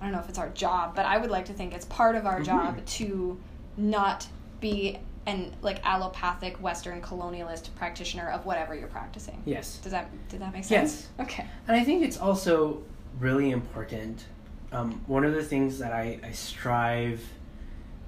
i 0.00 0.04
don't 0.04 0.12
know 0.12 0.18
if 0.20 0.28
it's 0.28 0.38
our 0.38 0.48
job 0.50 0.94
but 0.94 1.06
i 1.06 1.16
would 1.16 1.30
like 1.30 1.44
to 1.46 1.52
think 1.52 1.72
it's 1.74 1.86
part 1.86 2.14
of 2.16 2.26
our 2.26 2.40
Mhm. 2.40 2.44
job 2.44 2.84
to 2.86 3.38
not 3.76 4.26
be 4.60 4.98
an 5.26 5.52
like 5.62 5.84
allopathic 5.84 6.56
western 6.62 7.00
colonialist 7.02 7.74
practitioner 7.76 8.28
of 8.30 8.46
whatever 8.46 8.74
you're 8.74 8.88
practicing 8.88 9.42
Yes. 9.44 9.78
does 9.78 9.92
that 9.92 10.08
did 10.28 10.40
that 10.40 10.52
make 10.52 10.64
sense 10.64 11.08
Yes. 11.18 11.26
okay 11.28 11.46
And 11.66 11.76
I 11.76 11.84
think 11.84 12.04
it's 12.04 12.18
also 12.18 12.82
really 13.18 13.50
important. 13.50 14.24
Um, 14.72 15.00
one 15.06 15.24
of 15.24 15.32
the 15.34 15.42
things 15.42 15.78
that 15.78 15.92
I, 15.92 16.18
I 16.22 16.32
strive 16.32 17.22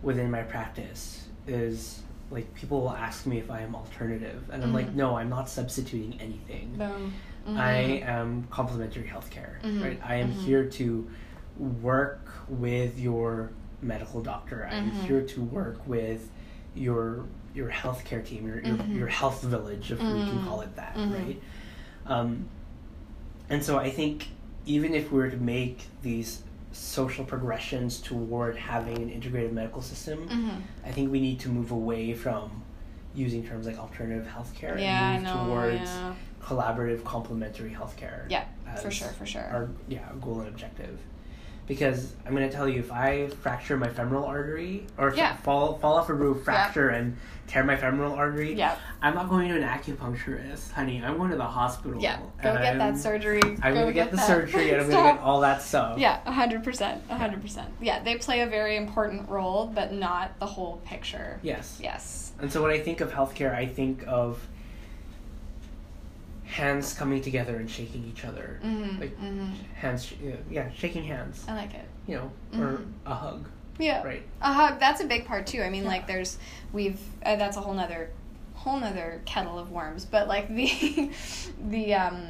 within 0.03 0.31
my 0.31 0.43
practice 0.43 1.27
is 1.47 2.03
like 2.31 2.53
people 2.55 2.83
will 2.83 2.91
ask 2.91 3.25
me 3.27 3.39
if 3.39 3.51
I 3.51 3.61
am 3.63 3.75
alternative, 3.75 4.43
and 4.53 4.63
I'm 4.63 4.75
like, 4.75 4.89
Mhm. 4.91 4.95
no, 4.97 5.17
I'm 5.17 5.31
not 5.31 5.49
substituting 5.49 6.21
anything. 6.21 6.75
boom 6.77 7.13
I 7.57 8.03
am 8.05 8.47
complementary 8.51 9.05
healthcare, 9.09 9.63
Mhm. 9.63 9.83
right? 9.83 10.01
I 10.05 10.17
am 10.17 10.29
Mhm. 10.31 10.45
here 10.45 10.65
to 10.69 11.11
work 11.59 12.21
with 12.49 12.99
your 12.99 13.51
medical 13.83 14.21
doctor. 14.23 14.67
I'm 14.71 14.91
Mhm. 14.91 15.03
here 15.05 15.23
to 15.23 15.43
work 15.43 15.87
with 15.87 16.31
your 16.75 17.25
your 17.55 17.71
healthcare 17.71 18.25
team, 18.25 18.47
your 18.47 18.61
your, 18.61 18.77
Mhm. 18.77 18.95
your 18.97 19.07
health 19.09 19.43
village, 19.43 19.91
if 19.91 19.99
we 19.99 20.05
can 20.07 20.39
Mhm. 20.39 20.45
call 20.45 20.61
it 20.61 20.77
that, 20.77 20.95
Mhm. 20.95 21.13
right? 21.15 21.43
Um, 22.07 22.47
and 23.51 23.63
so 23.65 23.79
I 23.79 23.91
think 23.91 24.29
even 24.67 24.95
if 24.95 25.11
we 25.11 25.19
were 25.19 25.31
to 25.31 25.37
make 25.37 25.87
these 26.03 26.43
social 26.71 27.25
progressions 27.25 28.01
toward 28.01 28.57
having 28.57 28.99
an 28.99 29.09
integrated 29.11 29.53
medical 29.53 29.81
system, 29.83 30.29
Mhm. 30.29 30.61
I 30.87 30.93
think 30.93 31.11
we 31.11 31.21
need 31.21 31.41
to 31.41 31.49
move 31.49 31.71
away 31.73 32.13
from 32.13 32.63
using 33.15 33.43
terms 33.45 33.67
like 33.67 33.79
alternative 33.79 34.29
healthcare 34.33 34.79
yeah 34.79 35.15
and 35.15 35.25
move 35.25 35.35
know 35.35 35.47
towards 35.47 35.91
yeah. 35.91 36.15
collaborative 36.43 37.03
complementary 37.03 37.71
healthcare. 37.71 38.25
Yeah, 38.29 38.45
for 38.77 38.91
sure 38.91 39.09
for 39.09 39.27
sure 39.27 39.43
Our 39.51 39.69
yeah 39.89 40.11
goal 40.21 40.41
and 40.41 40.49
objective. 40.49 41.01
Because 41.69 42.15
I'm 42.27 42.33
gonna 42.33 42.51
tell 42.51 42.67
you, 42.69 42.81
if 42.81 42.91
I 42.91 43.29
fracture 43.43 43.77
my 43.77 43.89
femoral 43.89 44.25
artery 44.25 44.87
or 44.97 45.15
Yeah. 45.15 45.37
fall 45.37 45.79
fall 45.79 45.99
off 45.99 46.09
a 46.09 46.15
roof, 46.15 46.43
fracture 46.43 46.89
and 46.89 47.17
tear 47.47 47.63
my 47.63 47.77
femoral 47.77 48.15
artery, 48.15 48.55
yeah 48.55 48.77
I'm 49.03 49.15
not 49.15 49.29
going 49.29 49.49
to 49.51 49.57
an 49.57 49.63
acupuncturist, 49.63 50.73
honey. 50.73 51.03
I'm 51.05 51.17
going 51.19 51.31
to 51.31 51.37
the 51.37 51.45
hospital. 51.45 52.01
yeah 52.01 52.19
go 52.43 52.55
get 52.55 52.73
I'm, 52.73 52.79
that 52.79 52.97
surgery 52.99 53.43
I'm 53.63 53.75
go 53.75 53.81
gonna 53.83 53.93
get, 53.93 54.11
the 54.11 54.17
that. 54.17 54.27
surgery 54.27 54.71
and 54.73 54.81
I'm 54.83 54.91
gonna 54.91 55.13
get 55.15 55.21
all 55.23 55.41
that 55.43 55.61
stuff. 55.63 55.99
Yeah, 55.99 56.21
a 56.25 56.33
hundred 56.33 56.65
percent, 56.65 57.03
a 57.11 57.17
hundred 57.19 57.43
percent. 57.43 57.69
Yeah, 57.81 58.03
they 58.03 58.17
play 58.17 58.41
a 58.41 58.47
very 58.47 58.77
important 58.77 59.29
role, 59.29 59.67
but 59.67 59.93
not 59.93 60.39
the 60.41 60.47
whole 60.47 60.79
picture. 60.87 61.39
Yes. 61.43 61.79
Yes. 61.83 62.33
And 62.41 62.51
so 62.51 62.63
when 62.63 62.71
I 62.71 62.79
think 62.81 63.01
of 63.03 63.13
healthcare, 63.13 63.55
I 63.55 63.67
think 63.67 64.05
of 64.07 64.41
hands 66.49 66.95
coming 66.95 67.21
together 67.23 67.57
and 67.57 67.71
shaking 67.71 68.05
each 68.07 68.25
other. 68.25 68.59
Mm-hmm. 68.65 69.01
Like 69.01 69.17
mm-hmm. 69.21 69.53
hands, 69.75 70.07
sh- 70.07 70.15
yeah, 70.51 70.71
shaking 70.73 71.05
hands. 71.05 71.45
I 71.49 71.55
like 71.55 71.75
it. 71.75 71.85
You 72.07 72.17
know, 72.17 72.33
or 72.61 72.79
Mhm. 72.79 72.93
a 73.07 73.15
hug, 73.15 73.49
Yeah. 73.79 74.03
right? 74.03 74.23
A 74.41 74.53
hug. 74.53 74.81
That's 74.81 75.01
a 75.03 75.07
big 75.07 75.27
part 75.27 75.47
too. 75.47 75.63
I 75.63 75.69
mean, 75.71 75.83
Yeah. 75.85 75.91
like, 75.91 76.07
there's 76.07 76.39
we've 76.73 76.99
uh, 77.25 77.37
that's 77.37 77.57
a 77.57 77.61
whole 77.61 77.75
nother 77.75 78.11
whole 78.55 78.81
nother 78.81 79.21
kettle 79.25 79.59
of 79.59 79.71
worms. 79.71 80.05
But 80.05 80.27
like 80.27 80.49
the 80.55 81.11
the 81.69 81.95
um 81.95 82.29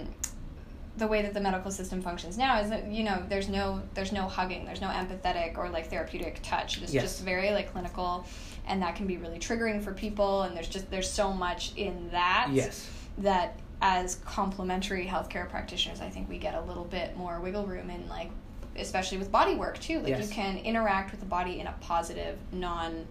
the 0.97 1.07
way 1.07 1.23
that 1.23 1.33
the 1.33 1.41
medical 1.41 1.71
system 1.71 2.03
functions 2.03 2.37
now 2.37 2.59
is 2.61 2.71
that 2.71 2.89
you 2.91 3.05
know 3.05 3.23
there's 3.29 3.49
no 3.49 3.81
there's 3.95 4.11
no 4.11 4.23
hugging 4.27 4.65
there's 4.65 4.81
no 4.81 4.89
empathetic 4.89 5.57
or 5.57 5.69
like 5.71 5.89
therapeutic 5.89 6.41
touch 6.43 6.83
it's 6.83 6.93
Yes. 6.93 7.05
just 7.05 7.23
very 7.25 7.53
like 7.53 7.71
clinical 7.71 8.27
and 8.67 8.83
that 8.83 8.97
can 8.97 9.07
be 9.07 9.17
really 9.17 9.39
triggering 9.39 9.81
for 9.81 9.93
people 9.95 10.43
and 10.43 10.57
there's 10.57 10.67
just 10.69 10.91
there's 10.91 11.09
so 11.09 11.33
much 11.33 11.73
in 11.77 12.09
that 12.11 12.49
Yes. 12.51 12.91
that 13.19 13.55
as 13.81 14.17
complementary 14.25 15.07
healthcare 15.07 15.49
practitioners, 15.49 16.01
I 16.01 16.09
think 16.11 16.29
we 16.29 16.39
get 16.39 16.55
a 16.55 16.61
little 16.63 16.85
bit 16.85 17.17
more 17.17 17.41
wiggle 17.41 17.67
room 17.67 17.91
in 17.91 18.09
like, 18.09 18.31
especially 18.77 19.19
with 19.19 19.31
body 19.31 19.55
work 19.55 19.79
too. 19.79 20.01
Like 20.01 20.09
Yes. 20.09 20.29
you 20.29 20.35
can 20.35 20.59
interact 20.59 21.11
with 21.13 21.21
the 21.21 21.27
body 21.27 21.61
in 21.61 21.67
a 21.67 21.75
positive, 21.81 22.39
non 22.53 23.07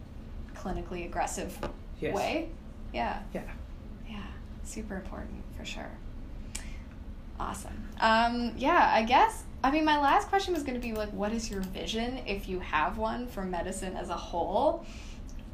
clinically 0.55 1.05
aggressive 1.05 1.57
Yes. 1.99 2.13
way. 2.15 2.49
Yeah. 2.93 3.21
Yeah. 3.33 3.43
Yeah. 4.09 4.17
Super 4.63 4.95
important 4.97 5.43
for 5.57 5.63
sure. 5.65 5.89
Awesome. 7.39 7.87
Um, 7.99 8.53
yeah, 8.57 8.89
I 8.93 9.03
guess. 9.03 9.43
I 9.63 9.71
mean, 9.71 9.85
my 9.85 9.99
last 9.99 10.27
question 10.29 10.53
was 10.53 10.63
going 10.63 10.79
to 10.79 10.85
be 10.85 10.93
like, 10.93 11.09
what 11.13 11.31
is 11.31 11.49
your 11.51 11.61
vision, 11.61 12.19
if 12.25 12.47
you 12.49 12.59
have 12.59 12.97
one, 12.97 13.27
for 13.27 13.43
medicine 13.43 13.95
as 13.95 14.09
a 14.09 14.15
whole? 14.15 14.85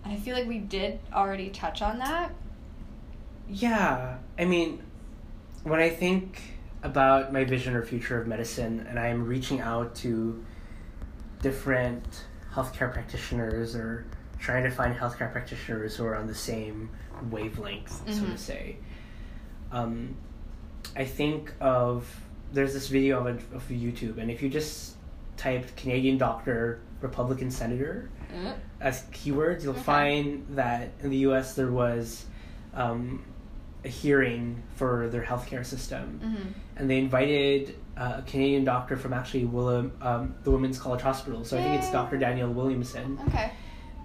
And 0.04 0.14
I 0.14 0.18
feel 0.18 0.36
like 0.36 0.48
we 0.48 0.60
did 0.60 1.00
already 1.14 1.50
touch 1.50 1.82
on 1.82 2.00
that. 2.00 2.32
Yeah. 3.50 4.18
I 4.40 4.46
mean, 4.46 4.82
when 5.64 5.80
I 5.80 5.90
think 5.90 6.42
about 6.84 7.32
my 7.32 7.44
vision 7.46 7.76
or 7.76 7.84
future 7.84 8.20
of 8.20 8.28
medicine, 8.28 8.86
and 8.90 9.00
I'm 9.00 9.26
reaching 9.26 9.62
out 9.62 9.96
to 9.96 10.44
different 11.42 12.26
healthcare 12.54 12.92
practitioners 12.92 13.76
or 13.76 14.06
trying 14.40 14.64
to 14.64 14.70
find 14.72 14.96
healthcare 14.96 15.32
practitioners 15.32 15.96
who 15.96 16.06
are 16.06 16.16
on 16.16 16.28
the 16.28 16.36
same 16.36 16.90
wavelength, 17.32 17.92
so 18.14 18.24
Mhm. 18.24 18.32
to 18.34 18.38
say. 18.38 18.76
Um, 19.72 20.16
I 20.96 21.06
think 21.06 21.54
of 21.62 22.08
there's 22.52 22.74
this 22.74 22.88
video 22.90 23.20
of, 23.20 23.26
a, 23.28 23.56
of 23.56 23.68
YouTube, 23.70 24.18
and 24.20 24.30
if 24.30 24.44
you 24.44 24.50
just 24.50 24.96
type 25.38 25.76
Canadian 25.76 26.18
doctor, 26.18 26.80
Republican 27.02 27.50
senator 27.50 28.10
as 28.80 29.04
keywords, 29.12 29.64
you'll 29.64 29.72
Okay. 29.74 29.82
find 29.82 30.46
that 30.52 30.92
in 31.02 31.10
the 31.10 31.18
U.S. 31.18 31.56
there 31.56 31.72
was 31.72 32.26
um, 32.74 33.24
a 33.86 33.90
hearing 33.90 34.62
for 34.76 35.10
their 35.10 35.24
healthcare 35.24 35.66
system, 35.66 36.20
Mm-hmm. 36.24 36.50
and 36.78 36.90
they 36.90 36.98
invited 37.00 37.76
uh, 37.98 38.16
a 38.20 38.22
Canadian 38.26 38.64
doctor 38.64 38.96
from 38.98 39.14
actually 39.14 39.46
Willem, 39.46 39.92
um, 40.02 40.34
the 40.44 40.52
Women's 40.52 40.80
College 40.80 41.02
Hospital. 41.02 41.44
So 41.46 41.58
I 41.58 41.62
think 41.62 41.76
it's 41.82 41.92
Dr. 41.92 42.18
Daniel 42.18 42.52
Williamson 42.52 43.20
Okay. 43.28 43.52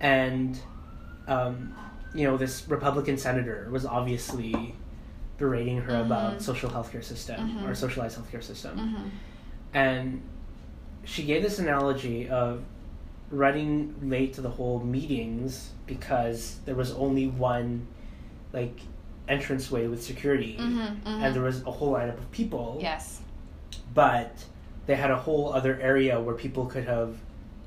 and 0.00 0.58
um, 1.26 1.74
you 2.14 2.24
know 2.24 2.36
this 2.36 2.66
Republican 2.68 3.16
senator 3.18 3.68
was 3.70 3.84
obviously 3.86 4.74
berating 5.38 5.78
her 5.82 5.92
Mhm. 5.92 6.06
about 6.06 6.42
social 6.42 6.68
healthcare 6.70 7.04
system 7.04 7.38
Mhm. 7.58 7.68
or 7.68 7.74
socialized 7.74 8.18
healthcare 8.18 8.42
system, 8.42 8.76
Mm-hmm. 8.78 9.08
and 9.74 10.22
she 11.04 11.22
gave 11.24 11.42
this 11.42 11.58
analogy 11.58 12.28
of 12.28 12.62
running 13.30 13.94
late 14.02 14.32
to 14.34 14.40
the 14.40 14.48
whole 14.50 14.80
meetings 14.80 15.70
because 15.86 16.58
there 16.64 16.74
was 16.74 16.92
only 16.92 17.26
one 17.28 17.86
like 18.52 18.80
entranceway 19.28 19.86
with 19.86 20.02
security 20.02 20.56
Mm-hmm. 20.58 21.06
and 21.06 21.34
there 21.34 21.42
was 21.42 21.62
a 21.62 21.70
whole 21.70 21.92
lineup 21.92 22.18
of 22.18 22.30
people 22.32 22.78
yes. 22.80 23.20
but 23.94 24.32
they 24.86 24.94
had 24.94 25.10
a 25.10 25.16
whole 25.16 25.52
other 25.52 25.78
area 25.80 26.20
where 26.20 26.34
people 26.34 26.66
could 26.66 26.84
have 26.86 27.16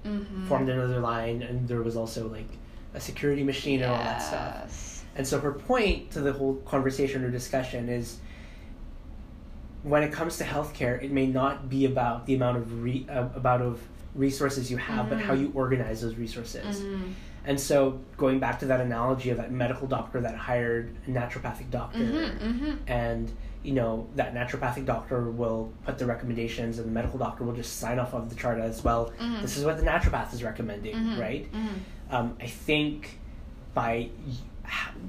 Mm-hmm. 0.04 0.48
formed 0.48 0.68
another 0.68 1.00
line 1.00 1.44
and 1.44 1.68
there 1.68 1.84
was 1.84 1.96
also 1.96 2.28
like 2.28 2.48
a 2.96 3.00
security 3.00 3.44
machine 3.44 3.84
and 3.84 3.92
all 3.92 3.98
that 4.04 4.20
stuff 4.20 5.06
and 5.16 5.28
so 5.28 5.40
her 5.40 5.52
point 5.52 6.10
to 6.12 6.22
the 6.22 6.34
whole 6.34 6.56
conversation 6.66 7.24
or 7.24 7.30
discussion 7.30 7.88
is 7.88 8.18
when 9.84 10.02
it 10.04 10.12
comes 10.12 10.38
to 10.38 10.44
healthcare 10.44 11.02
it 11.04 11.12
may 11.12 11.28
not 11.28 11.70
be 11.70 11.86
about 11.86 12.26
the 12.26 12.34
amount 12.36 12.58
of 12.58 12.84
re- 12.84 13.06
uh, 13.10 13.28
about 13.36 13.62
of 13.62 13.80
resources 14.16 14.70
you 14.72 14.78
have 14.78 15.08
but 15.10 15.20
how 15.22 15.36
Mhm. 15.36 15.42
you 15.42 15.52
organize 15.54 16.02
those 16.02 16.16
resources 16.16 16.82
Mm-hmm. 16.82 17.12
And 17.46 17.60
so 17.60 18.00
going 18.18 18.40
back 18.40 18.60
to 18.60 18.66
that 18.68 18.80
analogy 18.82 19.30
of 19.32 19.38
that 19.38 19.52
medical 19.52 19.88
doctor 19.88 20.22
that 20.22 20.36
hired 20.36 20.96
a 21.08 21.10
naturopathic 21.10 21.70
doctor 21.72 22.00
Mm-hmm. 22.00 22.48
Mm-hmm. 22.48 22.72
and 22.88 23.32
you 23.64 23.74
know 23.74 24.08
that 24.16 24.34
naturopathic 24.34 24.86
doctor 24.86 25.30
will 25.30 25.72
put 25.86 25.98
the 25.98 26.06
recommendations 26.06 26.78
and 26.80 26.88
the 26.88 26.92
medical 26.92 27.18
doctor 27.20 27.44
will 27.44 27.54
just 27.54 27.78
sign 27.80 28.00
off 28.00 28.14
of 28.14 28.30
the 28.30 28.36
chart 28.36 28.60
as 28.60 28.84
well 28.84 29.12
Mhm. 29.20 29.42
this 29.42 29.58
is 29.58 29.66
what 29.66 29.78
the 29.78 29.84
naturopath 29.84 30.34
is 30.34 30.44
recommending 30.44 30.96
Mhm. 30.96 31.20
right 31.20 31.52
Mm-hmm. 31.52 32.16
um, 32.16 32.36
i 32.42 32.48
think 32.48 33.20
by 33.74 34.10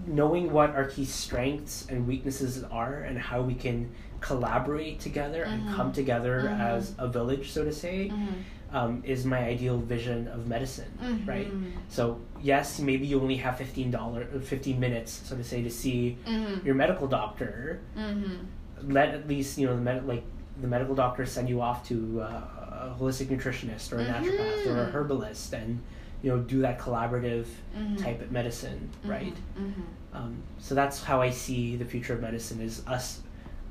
knowing 0.06 0.52
what 0.52 0.70
our 0.70 0.84
key 0.86 1.04
strengths 1.04 1.86
and 1.88 2.06
weaknesses 2.06 2.64
are 2.64 2.94
and 3.02 3.18
how 3.18 3.42
we 3.42 3.54
can 3.54 3.90
collaborate 4.20 5.00
together 5.00 5.42
and 5.42 5.68
come 5.74 5.92
together 5.92 6.48
as 6.60 6.94
a 6.98 7.08
village 7.08 7.50
so 7.52 7.64
to 7.64 7.72
say 7.72 8.08
Mm-hmm. 8.12 8.34
Um, 8.72 9.02
is 9.04 9.24
my 9.24 9.38
ideal 9.44 9.78
vision 9.78 10.28
of 10.28 10.46
medicine, 10.46 10.90
right? 11.26 11.52
Mhm. 11.52 11.72
So 11.88 12.20
yes, 12.40 12.80
maybe 12.80 13.06
you 13.06 13.20
only 13.20 13.36
have 13.36 13.58
fifteen 13.58 13.90
dollar, 13.90 14.24
fifteen 14.40 14.80
minutes, 14.80 15.20
so 15.24 15.36
to 15.36 15.44
say, 15.44 15.62
to 15.62 15.70
see 15.70 16.16
Mhm. 16.26 16.64
your 16.64 16.74
medical 16.74 17.06
doctor. 17.06 17.80
Mhm. 17.96 18.38
Let 18.84 19.10
at 19.10 19.28
least 19.28 19.58
you 19.58 19.66
know 19.66 19.76
the 19.76 19.82
med- 19.82 20.06
like 20.06 20.24
the 20.60 20.66
medical 20.68 20.94
doctor 20.94 21.24
send 21.26 21.48
you 21.48 21.60
off 21.60 21.86
to 21.88 22.20
uh, 22.22 22.26
a 22.26 22.96
holistic 22.98 23.28
nutritionist 23.28 23.92
or 23.92 24.00
a 24.00 24.04
naturopath 24.06 24.66
or 24.66 24.80
a 24.82 24.90
herbalist, 24.90 25.52
and 25.52 25.78
you 26.22 26.30
know 26.30 26.38
do 26.38 26.60
that 26.62 26.78
collaborative 26.78 27.46
Mhm. 27.78 27.96
type 28.02 28.20
of 28.22 28.32
medicine, 28.32 28.88
right? 29.04 29.36
Mhm. 29.58 29.82
Um, 30.14 30.36
so 30.58 30.74
that's 30.74 31.02
how 31.04 31.20
I 31.22 31.30
see 31.30 31.76
the 31.76 31.84
future 31.84 32.14
of 32.14 32.20
medicine 32.20 32.60
is 32.60 32.82
us 32.86 33.20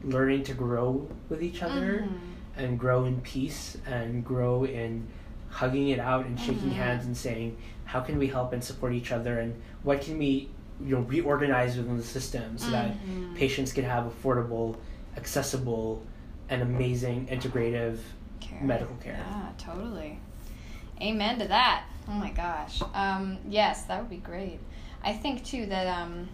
learning 0.04 0.44
to 0.46 0.54
grow 0.54 1.08
with 1.30 1.44
each 1.44 1.62
other. 1.62 2.06
And 2.62 2.80
grow 2.80 3.06
in 3.06 3.20
peace 3.22 3.78
and 3.86 4.24
grow 4.24 4.64
in 4.66 5.08
hugging 5.50 5.90
it 5.90 6.00
out 6.00 6.26
and 6.26 6.40
shaking 6.40 6.70
Mhm. 6.70 6.74
hands 6.76 7.06
and 7.06 7.16
saying 7.18 7.58
how 7.86 8.00
can 8.00 8.18
we 8.18 8.28
help 8.28 8.54
and 8.54 8.64
support 8.64 8.94
each 8.94 9.12
other 9.12 9.40
and 9.40 9.54
what 9.84 10.00
can 10.02 10.18
we 10.18 10.50
you 10.80 10.96
know 10.96 11.02
reorganize 11.02 11.78
within 11.78 11.98
the 11.98 12.04
system 12.04 12.58
so 12.58 12.72
that 12.72 12.92
Mhm. 13.06 13.36
patients 13.36 13.74
can 13.74 13.84
have 13.84 14.06
affordable 14.06 14.76
accessible 15.18 16.02
and 16.50 16.62
amazing 16.62 17.28
integrative 17.28 18.00
Care. 18.40 18.62
medical 18.62 18.96
care. 18.96 19.20
Yeah, 19.30 19.50
totally. 19.58 20.18
Amen 21.02 21.38
to 21.40 21.48
that. 21.48 21.84
Oh 22.08 22.14
my 22.14 22.32
gosh. 22.32 22.82
Um, 22.94 23.38
yes, 23.48 23.84
that 23.84 24.00
would 24.00 24.10
be 24.10 24.18
great. 24.18 24.60
I 25.04 25.14
think 25.14 25.44
too 25.44 25.66
that 25.68 25.88
um, 25.88 26.28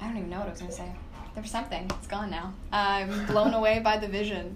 I 0.00 0.06
don't 0.08 0.16
even 0.18 0.30
know 0.30 0.38
what 0.38 0.48
I 0.48 0.50
was 0.50 0.60
gonna 0.60 0.72
say. 0.72 0.90
There 1.34 1.42
was 1.42 1.50
something. 1.50 1.86
It's 1.98 2.06
gone 2.06 2.30
now. 2.30 2.52
I'm 2.72 3.26
blown 3.26 3.54
away 3.60 3.78
by 3.80 3.96
the 3.96 4.06
vision. 4.08 4.54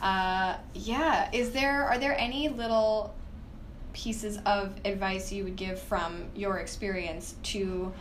Uh, 0.00 0.56
yeah. 0.74 1.28
Is 1.32 1.50
there 1.52 1.84
are 1.84 1.98
there 1.98 2.16
any 2.18 2.48
little 2.48 3.14
pieces 3.92 4.38
of 4.46 4.72
advice 4.84 5.32
you 5.32 5.44
would 5.44 5.56
give 5.56 5.80
from 5.80 6.24
your 6.34 6.58
experience 6.58 7.34
to 7.42 7.92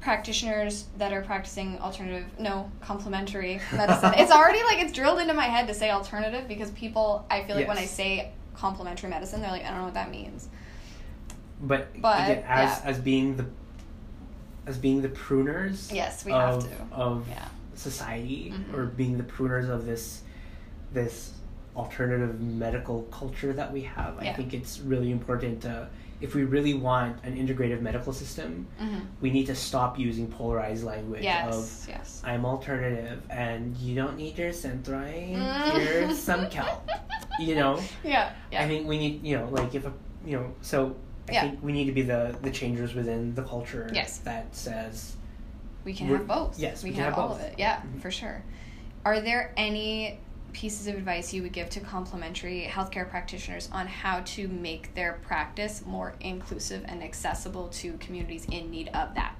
practitioners 0.00 0.86
that 0.98 1.12
are 1.12 1.22
practicing 1.22 1.78
alternative 1.78 2.24
no 2.38 2.70
complementary 2.80 3.60
medicine 3.72 4.12
it's 4.16 4.30
already 4.32 4.62
like 4.64 4.78
it's 4.78 4.92
drilled 4.92 5.18
into 5.18 5.34
my 5.34 5.44
head 5.44 5.66
to 5.66 5.74
say 5.74 5.90
alternative 5.90 6.48
because 6.48 6.70
people 6.72 7.26
i 7.30 7.42
feel 7.44 7.56
like 7.56 7.68
when 7.68 7.76
i 7.78 7.84
say 7.84 8.30
complementary 8.54 9.10
medicine 9.10 9.42
they're 9.42 9.50
like 9.50 9.62
i 9.64 9.68
don't 9.68 9.78
know 9.78 9.84
what 9.84 9.94
that 9.94 10.10
means 10.10 10.48
But, 11.62 12.00
But, 12.00 12.30
again, 12.30 12.44
as 12.46 12.80
yeah. 12.82 12.88
as 12.90 12.98
being 12.98 13.36
the 13.36 13.46
as 14.66 14.78
being 14.78 15.02
the 15.02 15.08
pruners 15.10 15.92
yes 15.92 16.24
we 16.24 16.32
of, 16.32 16.62
have 16.64 16.88
to 16.90 16.94
of 16.94 17.28
yeah 17.28 17.48
society 17.74 18.54
Mhm. 18.54 18.74
or 18.74 18.86
being 18.86 19.18
the 19.18 19.24
pruners 19.24 19.68
of 19.68 19.84
this 19.86 20.22
this 20.92 21.32
alternative 21.80 22.40
medical 22.40 23.02
culture 23.04 23.52
that 23.52 23.72
we 23.72 23.82
have. 23.82 24.18
I 24.18 24.32
think 24.32 24.52
it's 24.54 24.80
really 24.80 25.10
important 25.10 25.62
to 25.62 25.88
if 26.20 26.34
we 26.34 26.44
really 26.44 26.74
want 26.74 27.16
an 27.24 27.34
integrative 27.34 27.80
medical 27.80 28.12
system, 28.12 28.66
mm-hmm. 28.78 28.98
we 29.22 29.30
need 29.30 29.46
to 29.46 29.54
stop 29.54 29.98
using 29.98 30.26
polarized 30.30 30.84
language 30.84 31.22
yes 31.22 31.54
of 31.54 31.88
yes 31.88 32.22
I'm 32.24 32.44
alternative 32.44 33.22
and 33.30 33.74
you 33.78 33.94
don't 33.94 34.16
need 34.18 34.36
your 34.36 34.50
Synthroid, 34.52 35.36
Mm. 35.36 35.80
here's 35.80 36.18
some 36.30 36.50
kelp. 36.50 36.88
You 37.40 37.54
know? 37.54 37.80
yeah 38.04 38.32
yeah 38.52 38.62
I 38.62 38.68
think 38.68 38.86
we 38.86 38.98
need 38.98 39.24
you 39.24 39.38
know, 39.38 39.48
like 39.48 39.74
if 39.74 39.86
a 39.86 39.92
you 40.26 40.36
know, 40.36 40.46
so 40.60 40.94
I 41.28 41.32
Yeah. 41.32 41.42
think 41.42 41.62
we 41.62 41.72
need 41.72 41.86
to 41.86 41.92
be 42.00 42.02
the 42.02 42.36
the 42.42 42.50
changers 42.50 42.92
within 42.94 43.34
the 43.34 43.42
culture 43.54 43.88
Yes. 44.00 44.18
that 44.28 44.54
says 44.54 45.16
we 45.86 45.94
can 45.94 46.08
have 46.08 46.26
both 46.26 46.58
yes, 46.58 46.82
we, 46.82 46.90
we 46.90 46.94
can, 46.96 47.04
have 47.04 47.14
have 47.14 47.24
all 47.24 47.32
of 47.36 47.40
it 47.40 47.54
yeah 47.56 47.76
Mhm. 47.80 48.00
for 48.02 48.10
sure 48.10 48.38
are 49.08 49.20
there 49.28 49.44
any 49.56 50.18
pieces 50.52 50.86
of 50.86 50.94
advice 50.94 51.32
you 51.32 51.42
would 51.42 51.52
give 51.52 51.70
to 51.70 51.80
complementary 51.80 52.68
healthcare 52.70 53.08
practitioners 53.08 53.68
on 53.72 53.86
how 53.86 54.20
to 54.20 54.48
make 54.48 54.94
their 54.94 55.20
practice 55.22 55.84
more 55.86 56.14
inclusive 56.20 56.84
and 56.86 57.02
accessible 57.02 57.68
to 57.68 57.92
communities 57.94 58.46
in 58.50 58.70
need 58.70 58.88
of 58.88 59.14
that 59.14 59.36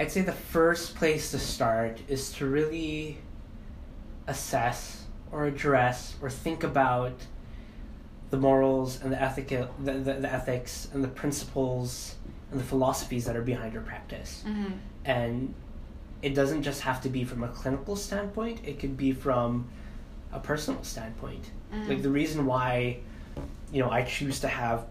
I'd 0.00 0.12
say 0.12 0.22
the 0.22 0.32
first 0.32 0.94
place 0.94 1.32
to 1.32 1.38
start 1.38 2.00
is 2.06 2.30
to 2.34 2.46
really 2.46 3.18
assess 4.28 5.04
or 5.32 5.46
address 5.46 6.14
or 6.22 6.30
think 6.30 6.62
about 6.62 7.14
the 8.30 8.36
morals 8.36 9.02
and 9.02 9.12
the 9.12 9.20
ethical 9.20 9.68
the, 9.82 9.92
the, 9.94 10.14
the 10.14 10.32
ethics 10.32 10.88
and 10.92 11.02
the 11.02 11.08
principles 11.08 12.14
and 12.50 12.60
the 12.60 12.64
philosophies 12.64 13.24
that 13.24 13.36
are 13.36 13.42
behind 13.42 13.72
your 13.72 13.82
practice. 13.82 14.44
mm-hmm. 14.46 14.72
And 15.04 15.54
it 16.22 16.34
doesn't 16.34 16.62
just 16.62 16.80
have 16.82 17.00
to 17.02 17.08
be 17.08 17.24
from 17.24 17.42
a 17.44 17.48
clinical 17.48 17.96
standpoint, 17.96 18.60
it 18.64 18.78
could 18.78 18.96
be 18.96 19.12
from 19.12 19.68
a 20.32 20.40
personal 20.40 20.82
standpoint. 20.82 21.50
Mm-hmm. 21.72 21.88
Like 21.88 22.02
the 22.02 22.10
reason 22.10 22.44
why, 22.46 22.98
you 23.72 23.82
know, 23.82 23.90
I 23.90 24.02
choose 24.02 24.40
to 24.40 24.48
have 24.48 24.86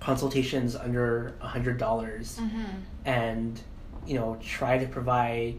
consultations 0.00 0.74
under 0.76 1.34
a 1.40 1.46
hundred 1.46 1.76
dollars 1.78 2.38
mm-hmm. 2.40 2.64
and 3.04 3.60
you 4.06 4.14
know 4.14 4.38
try 4.42 4.78
to 4.78 4.86
provide 4.86 5.56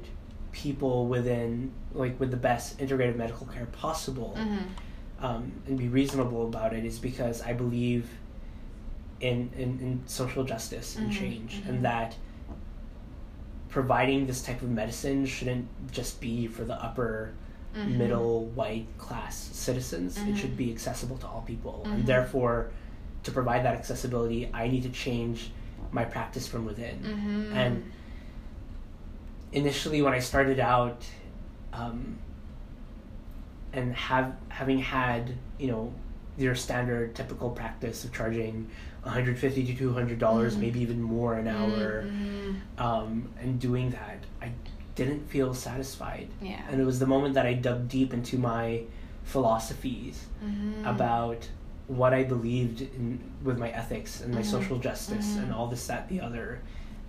people 0.52 1.06
within 1.08 1.72
like 1.94 2.20
with 2.20 2.32
the 2.32 2.38
best 2.38 2.80
integrated 2.82 3.16
medical 3.16 3.46
care 3.48 3.68
possible 3.68 4.34
Mm-hmm. 4.38 5.26
um, 5.26 5.52
and 5.68 5.78
be 5.78 5.88
reasonable 5.90 6.48
about 6.48 6.74
it 6.74 6.86
is 6.86 6.98
because 6.98 7.42
I 7.44 7.54
believe 7.54 8.10
in 9.20 9.52
in, 9.56 9.80
in 9.80 10.02
social 10.08 10.44
justice 10.44 10.96
and 10.96 11.12
Mhm, 11.12 11.18
change 11.20 11.62
and 11.68 11.84
that 11.86 12.16
providing 13.70 14.26
this 14.28 14.42
type 14.42 14.62
of 14.62 14.70
medicine 14.70 15.26
shouldn't 15.26 15.68
just 15.92 16.20
be 16.20 16.48
for 16.48 16.64
the 16.64 16.74
upper 16.84 17.32
Mhm. 17.76 17.98
middle 17.98 18.46
white 18.48 18.88
class 18.98 19.36
citizens 19.54 20.18
Mhm. 20.18 20.30
it 20.30 20.38
should 20.38 20.58
be 20.58 20.72
accessible 20.72 21.18
to 21.18 21.28
all 21.28 21.42
people 21.42 21.84
Mhm. 21.86 21.94
and 21.94 22.06
therefore 22.08 22.72
to 23.24 23.32
provide 23.32 23.64
that 23.66 23.76
accessibility 23.76 24.50
i 24.54 24.68
need 24.68 24.82
to 24.84 24.90
change 24.90 25.52
my 25.92 26.04
practice 26.04 26.48
from 26.48 26.66
within 26.66 26.98
Mm-hmm. 27.04 27.54
and 27.56 27.84
initially 29.52 30.02
when 30.02 30.14
I 30.14 30.20
started 30.20 30.60
out, 30.60 31.04
um, 31.74 32.18
and 33.74 33.94
have 33.96 34.36
having 34.50 34.80
had 34.80 35.34
you 35.58 35.68
know 35.68 35.94
your 36.38 36.56
standard 36.56 37.16
typical 37.16 37.50
practice 37.50 38.04
of 38.04 38.14
charging 38.14 38.70
150 39.04 39.66
to 39.66 39.74
200 39.76 40.20
dollars, 40.20 40.56
Mhm. 40.56 40.60
maybe 40.62 40.80
even 40.82 41.02
more 41.02 41.36
an 41.36 41.48
hour, 41.48 42.06
Mhm. 42.08 42.82
um, 42.84 43.30
and 43.42 43.60
doing 43.60 43.92
that, 43.92 44.20
I 44.42 44.52
didn't 44.96 45.30
feel 45.30 45.54
satisfied. 45.54 46.28
yeah 46.42 46.60
And 46.70 46.82
it 46.82 46.86
was 46.86 47.00
the 47.00 47.08
moment 47.08 47.34
that 47.36 47.46
I 47.46 47.54
dug 47.54 47.88
deep 47.88 48.14
into 48.14 48.38
my 48.38 48.82
philosophies 49.24 50.26
Mhm. 50.44 50.90
about 50.94 51.48
what 51.88 52.14
I 52.14 52.24
believed 52.24 52.82
in 52.82 53.20
with 53.44 53.58
my 53.58 53.70
ethics 53.70 54.22
and 54.22 54.34
my 54.34 54.42
Mhm. 54.42 54.46
social 54.46 54.78
justice 54.78 55.38
and 55.38 55.52
all 55.52 55.68
this, 55.68 55.88
that, 55.88 56.08
the 56.10 56.20
other, 56.22 56.60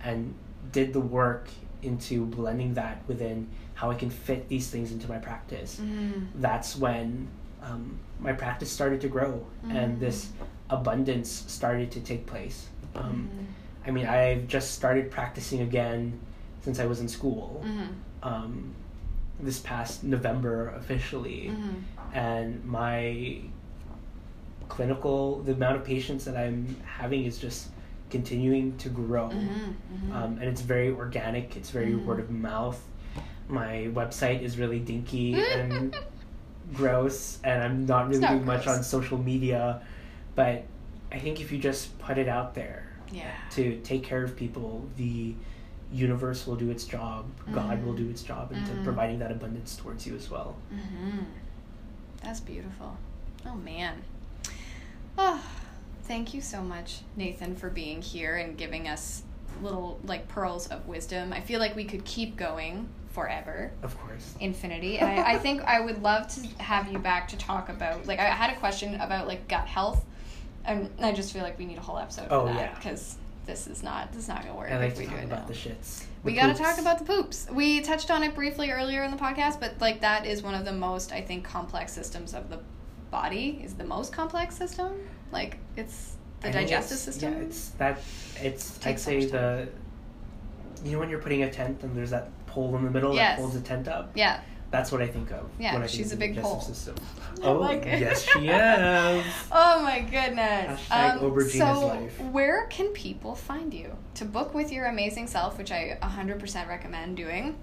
and 0.03 0.33
did 0.71 0.93
the 0.93 0.99
work 1.01 1.49
into 1.83 2.25
blending 2.25 2.73
that 2.75 3.01
within 3.07 3.47
how 3.73 3.89
I 3.91 3.95
can 3.95 4.09
fit 4.09 4.47
these 4.47 4.69
things 4.69 4.91
into 4.91 5.07
my 5.09 5.17
practice. 5.17 5.79
Mhm. 5.81 6.27
That's 6.35 6.75
when 6.77 7.27
um, 7.63 7.99
my 8.19 8.33
practice 8.33 8.71
started 8.71 8.99
to 9.01 9.07
grow 9.07 9.45
and 9.69 9.99
this 9.99 10.31
abundance 10.71 11.29
started 11.47 11.91
to 11.91 11.99
take 11.99 12.25
place. 12.25 12.67
Um, 12.95 13.29
Mhm. 13.31 13.45
I 13.87 13.91
mean, 13.91 14.05
I've 14.07 14.47
just 14.47 14.71
started 14.73 15.11
practicing 15.11 15.61
again 15.61 16.19
since 16.61 16.79
I 16.79 16.85
was 16.85 16.99
in 17.01 17.07
school. 17.07 17.63
Mhm. 17.65 17.87
Um, 18.23 18.73
this 19.39 19.59
past 19.59 20.03
November 20.03 20.69
officially 20.69 21.49
Mhm. 21.51 21.81
and 22.13 22.63
my 22.65 23.39
clinical 24.69 25.41
the 25.43 25.51
amount 25.53 25.75
of 25.75 25.83
patients 25.83 26.23
that 26.25 26.37
i'm 26.37 26.75
having 26.85 27.25
is 27.25 27.37
just 27.37 27.69
continuing 28.09 28.77
to 28.77 28.87
grow 28.89 29.29
Mhm. 29.29 29.73
Mhm. 30.09 30.15
um, 30.15 30.37
and 30.39 30.43
it's 30.43 30.61
very 30.61 30.89
organic 30.91 31.57
it's 31.57 31.71
very 31.71 31.91
Mhm. 31.93 32.05
word 32.05 32.19
of 32.19 32.29
mouth 32.29 32.79
my 33.49 33.89
website 33.93 34.41
is 34.41 34.57
really 34.57 34.79
dinky 34.79 35.33
and 35.57 35.95
gross 36.73 37.39
and 37.43 37.63
i'm 37.63 37.85
not 37.85 38.07
really 38.07 38.21
not 38.21 38.31
doing 38.31 38.45
much 38.45 38.67
on 38.67 38.83
social 38.83 39.17
media 39.17 39.81
but 40.35 40.63
i 41.11 41.19
think 41.19 41.39
if 41.41 41.51
you 41.51 41.57
just 41.57 41.97
put 41.99 42.17
it 42.17 42.27
out 42.27 42.53
there 42.55 42.85
yeah 43.11 43.31
to 43.49 43.79
take 43.81 44.03
care 44.03 44.23
of 44.23 44.35
people 44.35 44.85
the 44.97 45.33
universe 45.91 46.47
will 46.47 46.55
do 46.55 46.69
its 46.71 46.85
job 46.85 47.25
god 47.51 47.83
will 47.83 47.93
do 47.93 48.09
its 48.09 48.23
job 48.23 48.51
into 48.51 48.71
Mhm. 48.71 48.83
providing 48.83 49.19
that 49.19 49.31
abundance 49.31 49.75
towards 49.75 50.07
you 50.07 50.15
as 50.15 50.29
well 50.29 50.55
Mm-hmm. 50.73 51.19
That's 52.23 52.39
beautiful. 52.39 52.97
Oh 53.47 53.55
man. 53.55 54.03
Oh, 55.17 55.43
thank 56.03 56.33
you 56.35 56.41
so 56.41 56.61
much, 56.61 56.99
Nathan, 57.15 57.55
for 57.55 57.69
being 57.69 58.01
here 58.01 58.37
and 58.37 58.55
giving 58.57 58.87
us 58.87 59.23
little 59.61 59.99
like 60.05 60.27
pearls 60.27 60.67
of 60.67 60.87
wisdom. 60.87 61.33
I 61.33 61.41
feel 61.41 61.59
like 61.59 61.75
we 61.75 61.83
could 61.83 62.05
keep 62.05 62.37
going 62.37 62.87
forever, 63.09 63.71
of 63.83 63.99
course 63.99 64.35
infinity. 64.39 64.99
And 64.99 65.09
I, 65.09 65.33
I 65.33 65.37
think 65.39 65.63
I 65.63 65.79
would 65.81 66.01
love 66.01 66.27
to 66.35 66.47
have 66.63 66.91
you 66.91 66.99
back 66.99 67.27
to 67.29 67.37
talk 67.37 67.69
about 67.69 68.05
like 68.05 68.19
I 68.19 68.25
had 68.25 68.51
a 68.51 68.55
question 68.59 68.95
about 69.01 69.27
like 69.27 69.47
gut 69.47 69.67
health, 69.67 70.05
and 70.65 70.89
I 71.01 71.11
just 71.11 71.33
feel 71.33 71.41
like 71.43 71.57
we 71.57 71.65
need 71.65 71.77
a 71.77 71.81
whole 71.81 71.97
episode 71.97 72.27
Oh, 72.31 72.47
for 72.47 72.53
that 72.53 72.59
yeah. 72.59 72.75
because 72.75 73.15
this 73.45 73.67
is 73.67 73.81
not 73.83 74.11
this 74.13 74.23
is 74.23 74.27
not 74.27 74.43
gonna 74.43 74.55
work 74.55 74.71
I 74.71 74.77
like 74.77 74.89
if 74.89 74.93
to 74.95 74.99
we 75.01 75.05
do 75.05 75.11
talk 75.11 75.21
it 75.21 75.25
about 75.25 75.41
now. 75.41 75.47
the 75.47 75.53
shits. 75.53 76.05
We 76.23 76.33
got 76.35 76.55
to 76.55 76.63
talk 76.63 76.77
about 76.79 76.99
the 76.99 77.05
poops. 77.05 77.47
We 77.51 77.81
touched 77.81 78.11
on 78.11 78.21
it 78.21 78.35
briefly 78.35 78.69
earlier 78.69 79.03
in 79.03 79.09
the 79.09 79.17
podcast, 79.17 79.59
but 79.59 79.73
like 79.81 80.01
that 80.01 80.25
is 80.27 80.43
one 80.43 80.53
of 80.53 80.65
the 80.65 80.71
most 80.73 81.11
I 81.11 81.21
think 81.21 81.43
complex 81.43 81.91
systems 81.93 82.33
of 82.35 82.49
the 82.49 82.59
body 83.09 83.59
is 83.63 83.73
the 83.73 83.83
most 83.83 84.13
complex 84.13 84.55
system. 84.55 84.91
Like 85.31 85.57
it's 85.75 86.17
the 86.41 86.49
I 86.49 86.51
digestive 86.51 86.97
it's- 86.97 87.01
system. 87.03 87.33
Yeah, 87.33 87.39
it's 87.39 87.69
that. 87.69 87.99
It's 88.41 88.85
I'd 88.85 88.99
say 88.99 89.25
the. 89.25 89.67
You 90.83 90.93
know 90.93 90.99
when 90.99 91.09
you're 91.09 91.19
putting 91.21 91.43
a 91.43 91.51
tent 91.51 91.81
and 91.83 91.95
there's 91.95 92.09
that 92.11 92.29
pole 92.47 92.75
in 92.75 92.83
the 92.83 92.89
middle 92.91 93.13
Yes. 93.13 93.37
that 93.37 93.41
holds 93.41 93.55
the 93.55 93.61
tent 93.67 93.87
up. 93.87 94.11
yeah. 94.15 94.41
That's 94.71 94.89
what 94.89 95.01
I 95.01 95.07
think 95.07 95.31
of. 95.31 95.49
Yeah, 95.59 95.85
she's 95.85 96.13
a 96.13 96.17
big 96.17 96.37
pole. 96.41 96.61
System. 96.61 96.95
Oh 97.43 97.53
like 97.53 97.85
yes, 97.85 98.23
she 98.23 98.49
is. 98.49 99.25
Oh 99.51 99.81
my 99.81 100.01
goodness. 100.01 100.79
Hashtag 100.89 101.37
is 101.37 101.53
so, 101.53 101.87
life. 101.87 102.19
where 102.19 102.67
can 102.67 102.89
people 102.89 103.35
find 103.35 103.73
you 103.73 103.97
to 104.15 104.25
book 104.25 104.53
with 104.53 104.71
your 104.71 104.85
amazing 104.85 105.27
self, 105.27 105.57
which 105.57 105.71
I 105.71 105.97
100% 106.03 106.67
recommend 106.67 107.17
doing 107.17 107.57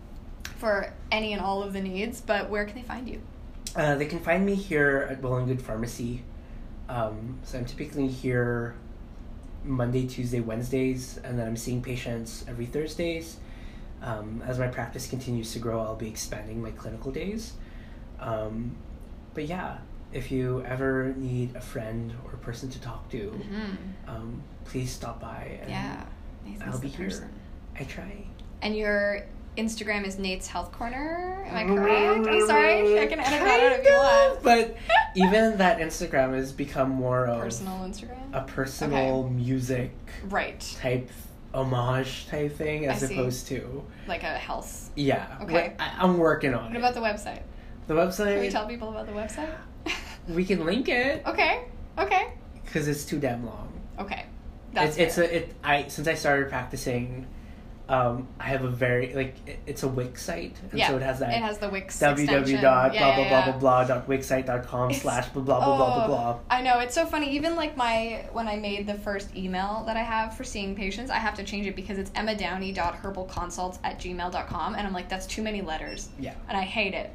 for 0.56 0.92
any 1.12 1.32
and 1.32 1.40
all 1.40 1.62
of 1.62 1.74
the 1.74 1.80
needs? 1.80 2.20
But 2.20 2.50
where 2.50 2.64
can 2.64 2.76
they 2.76 2.82
find 2.82 3.08
you? 3.08 3.20
Uh, 3.76 3.94
they 3.94 4.06
can 4.06 4.18
find 4.20 4.44
me 4.44 4.54
here 4.54 5.06
at 5.10 5.22
Well 5.22 5.36
and 5.36 5.46
Good 5.46 5.62
Pharmacy. 5.62 6.22
Um, 6.88 7.38
so 7.44 7.58
I'm 7.58 7.66
typically 7.66 8.08
here 8.08 8.74
Monday, 9.64 10.06
Tuesday, 10.06 10.40
Wednesdays, 10.40 11.20
and 11.22 11.38
then 11.38 11.46
I'm 11.46 11.56
seeing 11.56 11.82
patients 11.82 12.44
every 12.48 12.66
Thursdays. 12.66 13.36
Um, 14.02 14.42
as 14.46 14.58
my 14.58 14.68
practice 14.68 15.08
continues 15.08 15.52
to 15.54 15.58
grow, 15.58 15.80
I'll 15.80 15.96
be 15.96 16.08
expanding 16.08 16.62
my 16.62 16.70
clinical 16.70 17.10
days. 17.10 17.54
Um, 18.20 18.76
but 19.34 19.46
yeah, 19.46 19.78
if 20.12 20.30
you 20.30 20.62
ever 20.66 21.14
need 21.16 21.54
a 21.56 21.60
friend 21.60 22.12
or 22.24 22.32
a 22.34 22.38
person 22.38 22.68
to 22.70 22.80
talk 22.80 23.08
to, 23.10 23.18
Mm-hmm. 23.18 24.08
um, 24.10 24.42
please 24.64 24.90
stop 24.90 25.20
by. 25.20 25.58
And 25.62 25.70
Yeah. 25.70 26.04
Nathan's 26.46 26.74
I'll 26.74 26.80
be 26.80 26.88
here. 26.88 27.06
person. 27.06 27.28
I 27.78 27.84
try. 27.84 28.24
And 28.62 28.76
your 28.76 29.24
Instagram 29.56 30.06
is 30.06 30.18
Nate's 30.18 30.46
Health 30.46 30.70
Corner. 30.72 31.44
Am 31.46 31.56
I 31.56 31.64
correct? 31.64 32.28
I'm 32.28 32.46
sorry. 32.46 33.00
I 33.00 33.06
can 33.06 33.18
edit 33.18 33.40
that 33.40 33.60
out 33.60 33.72
if 33.80 33.84
you 33.86 33.92
want. 33.92 34.42
But 34.42 34.76
even 35.16 35.58
that 35.58 35.78
Instagram 35.80 36.34
has 36.34 36.52
become 36.52 36.90
more 36.90 37.26
of 37.26 37.40
Personal 37.40 37.74
Instagram? 37.80 38.32
a 38.32 38.42
personal 38.42 39.28
music 39.28 39.90
right. 40.24 40.60
type 40.80 41.10
homage 41.54 42.26
type 42.28 42.52
thing 42.56 42.86
as 42.86 43.02
I 43.02 43.06
see. 43.06 43.14
opposed 43.14 43.46
to 43.48 43.84
Like 44.06 44.22
a 44.22 44.36
health. 44.38 44.90
yeah. 44.96 45.38
Okay. 45.42 45.74
I, 45.78 45.94
I'm 45.98 46.18
working 46.18 46.54
on 46.54 46.64
What 46.64 46.76
it. 46.76 46.82
What 46.82 46.90
about 46.90 46.94
the 46.94 47.00
website? 47.30 47.42
the 47.86 47.94
website? 47.94 48.34
Can 48.34 48.40
we 48.40 48.50
tell 48.50 48.66
people 48.66 48.90
about 48.90 49.06
the 49.06 49.12
website? 49.12 49.48
we 50.28 50.44
can 50.44 50.64
link 50.66 50.88
it 50.88 51.22
okay. 51.26 51.64
Okay. 51.98 52.32
because 52.64 52.86
it's 52.86 53.04
too 53.04 53.18
damn 53.18 53.44
long. 53.46 53.72
Okay. 53.98 54.26
That's 54.74 54.98
it's 54.98 55.16
it's 55.16 55.18
a 55.18 55.36
it 55.36 55.54
I 55.64 55.88
since 55.88 56.06
I 56.06 56.14
started 56.14 56.50
practicing, 56.50 57.26
um, 57.88 58.28
I 58.38 58.44
have 58.44 58.64
a 58.64 58.68
very 58.68 59.14
like 59.14 59.34
it, 59.46 59.58
it's 59.66 59.82
a 59.82 59.88
Wix 59.88 60.22
site 60.22 60.54
and 60.70 60.78
yeah. 60.78 60.88
so 60.88 60.96
it 60.96 61.02
has 61.02 61.18
that 61.20 61.30
It 61.32 61.40
has 61.40 61.56
the 61.58 61.68
Wix 61.70 61.98
www 61.98 62.60
dot 62.60 62.92
Yeah, 62.92 63.00
blah 63.04 63.14
blah 63.14 63.24
yeah. 63.24 63.42
blah 63.44 63.52
blah 63.52 63.60
blah 63.60 63.84
dot 63.84 64.06
wixsite.com 64.08 64.90
It's- 64.90 65.02
slash 65.02 65.28
blah 65.30 65.42
blah 65.42 65.58
blah 65.58 65.76
blah 65.76 65.94
blah 65.94 66.04
Oh, 66.04 66.06
blah. 66.06 66.38
I 66.50 66.60
know 66.60 66.80
it's 66.80 66.94
so 66.94 67.06
funny. 67.06 67.30
Even 67.34 67.56
like 67.56 67.76
my 67.76 68.26
when 68.32 68.46
I 68.46 68.56
made 68.56 68.86
the 68.86 68.94
first 68.94 69.34
email 69.34 69.84
that 69.86 69.96
I 69.96 70.02
have 70.02 70.36
for 70.36 70.44
seeing 70.44 70.74
patients, 70.74 71.10
I 71.10 71.16
have 71.16 71.34
to 71.36 71.44
change 71.44 71.66
it 71.66 71.74
because 71.76 71.96
it's 71.98 72.10
emmadowney.herbalconsults 72.10 73.78
at 73.84 73.98
gmail.com 73.98 74.74
and 74.74 74.86
I'm 74.86 74.92
like 74.92 75.08
that's 75.08 75.26
too 75.26 75.42
many 75.42 75.62
letters 75.62 76.10
Yeah. 76.18 76.34
and 76.48 76.58
I 76.58 76.62
hate 76.62 76.92
it. 76.94 77.10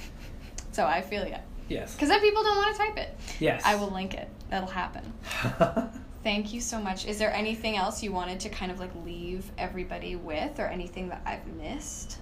so 0.72 0.84
I 0.86 1.00
feel 1.02 1.26
ya. 1.26 1.38
Yes. 1.68 1.94
Because 1.94 2.08
then 2.08 2.20
people 2.20 2.42
don't 2.42 2.56
want 2.56 2.74
to 2.76 2.82
type 2.82 2.98
it. 2.98 3.16
Yes. 3.38 3.62
I 3.64 3.76
will 3.76 3.90
link 3.90 4.14
it. 4.14 4.28
That'll 4.50 4.68
happen. 4.68 5.12
Thank 6.22 6.54
you 6.54 6.60
so 6.60 6.80
much. 6.80 7.06
Is 7.06 7.18
there 7.18 7.32
anything 7.32 7.76
else 7.76 8.02
you 8.02 8.12
wanted 8.12 8.38
to 8.40 8.48
kind 8.48 8.70
of 8.70 8.78
like 8.78 8.92
leave 9.04 9.50
everybody 9.58 10.14
with 10.14 10.60
or 10.60 10.66
anything 10.66 11.08
that 11.08 11.20
I've 11.26 11.46
missed? 11.56 12.18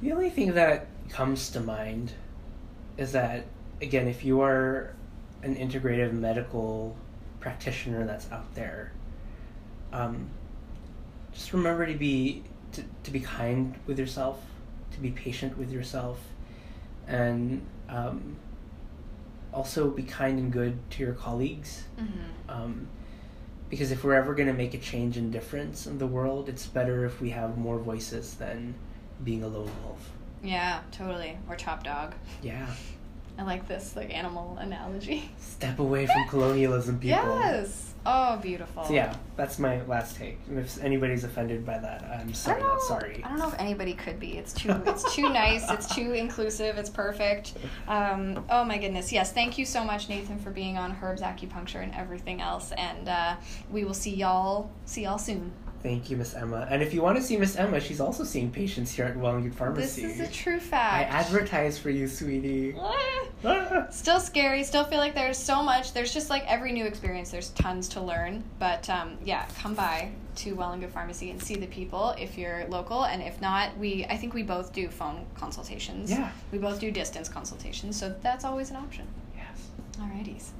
The 0.00 0.12
only 0.12 0.30
thing 0.30 0.54
that 0.54 0.86
comes 1.10 1.50
to 1.50 1.60
mind 1.60 2.12
is 2.96 3.12
that, 3.12 3.44
again, 3.82 4.08
if 4.08 4.24
you 4.24 4.40
are 4.40 4.94
an 5.42 5.54
integrative 5.54 6.12
medical 6.12 6.96
practitioner 7.40 8.06
that's 8.06 8.30
out 8.32 8.54
there, 8.54 8.92
um, 9.92 10.30
just 11.32 11.52
remember 11.52 11.86
to 11.86 11.94
be 11.94 12.42
to, 12.72 12.82
to 13.04 13.10
be 13.10 13.20
kind 13.20 13.74
with 13.86 13.98
yourself, 13.98 14.42
to 14.92 15.00
be 15.00 15.10
patient 15.10 15.56
with 15.58 15.70
yourself, 15.70 16.20
and 17.06 17.64
um, 17.88 18.36
also 19.56 19.90
be 19.90 20.02
kind 20.02 20.38
and 20.38 20.52
good 20.52 20.78
to 20.90 21.02
your 21.02 21.14
colleagues. 21.14 21.84
Mm-hmm. 21.98 22.50
Um, 22.50 22.88
because 23.70 23.90
if 23.90 24.04
we're 24.04 24.14
ever 24.14 24.34
going 24.34 24.46
to 24.46 24.54
make 24.54 24.74
a 24.74 24.78
change 24.78 25.16
and 25.16 25.32
difference 25.32 25.86
in 25.86 25.98
the 25.98 26.06
world, 26.06 26.48
it's 26.48 26.66
better 26.66 27.04
if 27.04 27.20
we 27.20 27.30
have 27.30 27.58
more 27.58 27.78
voices 27.78 28.34
than 28.34 28.74
being 29.24 29.42
a 29.42 29.48
lone 29.48 29.70
wolf. 29.82 30.12
Yeah, 30.42 30.80
totally. 30.92 31.36
Or 31.48 31.56
top 31.56 31.82
dog. 31.82 32.14
Yeah. 32.42 32.68
I 33.38 33.42
like 33.42 33.66
this 33.66 33.96
like 33.96 34.14
animal 34.14 34.56
analogy. 34.60 35.30
Step 35.40 35.78
away 35.78 36.06
from 36.06 36.28
colonialism, 36.28 37.00
people. 37.00 37.38
Yes. 37.40 37.94
Oh, 38.08 38.38
beautiful. 38.40 38.84
So 38.84 38.92
yeah, 38.92 39.16
that's 39.36 39.58
my 39.58 39.82
last 39.82 40.16
take. 40.16 40.38
And 40.48 40.58
if 40.58 40.80
anybody's 40.82 41.24
offended 41.24 41.66
by 41.66 41.78
that, 41.78 42.04
I'm 42.04 42.32
sorry, 42.32 42.60
don't 42.60 42.68
know. 42.68 42.74
not 42.74 42.82
sorry. 42.82 43.20
I 43.24 43.28
don't 43.28 43.38
know 43.38 43.48
if 43.48 43.58
anybody 43.58 43.94
could 43.94 44.20
be. 44.20 44.38
It's 44.38 44.52
too. 44.52 44.70
It's 44.86 45.14
too 45.14 45.28
nice. 45.30 45.68
It's 45.70 45.92
too 45.92 46.12
inclusive. 46.12 46.78
It's 46.78 46.90
perfect. 46.90 47.54
Um, 47.88 48.44
oh 48.48 48.64
my 48.64 48.78
goodness. 48.78 49.12
Yes. 49.12 49.32
Thank 49.32 49.58
you 49.58 49.66
so 49.66 49.82
much, 49.84 50.08
Nathan, 50.08 50.38
for 50.38 50.50
being 50.50 50.78
on 50.78 50.96
Herbs 51.02 51.22
Acupuncture 51.22 51.82
and 51.82 51.94
everything 51.94 52.40
else. 52.40 52.72
And 52.72 53.08
uh, 53.08 53.36
we 53.70 53.84
will 53.84 53.94
see 53.94 54.14
y'all. 54.14 54.70
See 54.84 55.02
y'all 55.02 55.18
soon. 55.18 55.52
Thank 55.86 56.10
you, 56.10 56.16
Miss 56.16 56.34
Emma. 56.34 56.66
And 56.68 56.82
if 56.82 56.92
you 56.92 57.00
want 57.00 57.16
to 57.16 57.22
see 57.22 57.36
Miss 57.36 57.54
Emma, 57.54 57.78
she's 57.78 58.00
also 58.00 58.24
seeing 58.24 58.50
patients 58.50 58.90
here 58.90 59.04
at 59.04 59.16
Well 59.16 59.36
and 59.36 59.44
Good 59.44 59.54
Pharmacy. 59.54 60.02
This 60.02 60.18
is 60.18 60.20
a 60.20 60.32
true 60.32 60.58
fact. 60.58 61.12
I 61.12 61.16
advertise 61.16 61.78
for 61.78 61.90
you, 61.90 62.08
sweetie. 62.08 62.74
Ah. 62.76 63.26
Ah. 63.44 63.86
Still 63.90 64.18
scary. 64.18 64.64
Still 64.64 64.82
feel 64.82 64.98
like 64.98 65.14
there's 65.14 65.38
so 65.38 65.62
much. 65.62 65.92
There's 65.92 66.12
just 66.12 66.28
like 66.28 66.44
every 66.50 66.72
new 66.72 66.86
experience. 66.86 67.30
There's 67.30 67.50
tons 67.50 67.86
to 67.90 68.00
learn. 68.00 68.42
But 68.58 68.90
um, 68.90 69.16
yeah, 69.24 69.46
come 69.60 69.74
by 69.74 70.10
to 70.38 70.54
Well 70.54 70.72
and 70.72 70.82
Good 70.82 70.90
Pharmacy 70.90 71.30
and 71.30 71.40
see 71.40 71.54
the 71.54 71.68
people 71.68 72.16
if 72.18 72.36
you're 72.36 72.66
local, 72.66 73.04
and 73.04 73.22
if 73.22 73.40
not, 73.40 73.78
we 73.78 74.06
I 74.06 74.16
think 74.16 74.34
we 74.34 74.42
both 74.42 74.72
do 74.72 74.88
phone 74.88 75.24
consultations. 75.36 76.10
Yeah. 76.10 76.32
We 76.50 76.58
both 76.58 76.80
do 76.80 76.90
distance 76.90 77.28
consultations, 77.28 77.96
so 77.96 78.12
that's 78.22 78.44
always 78.44 78.70
an 78.70 78.76
option. 78.76 79.06
Yes. 79.36 79.68
Alrighties. 80.00 80.50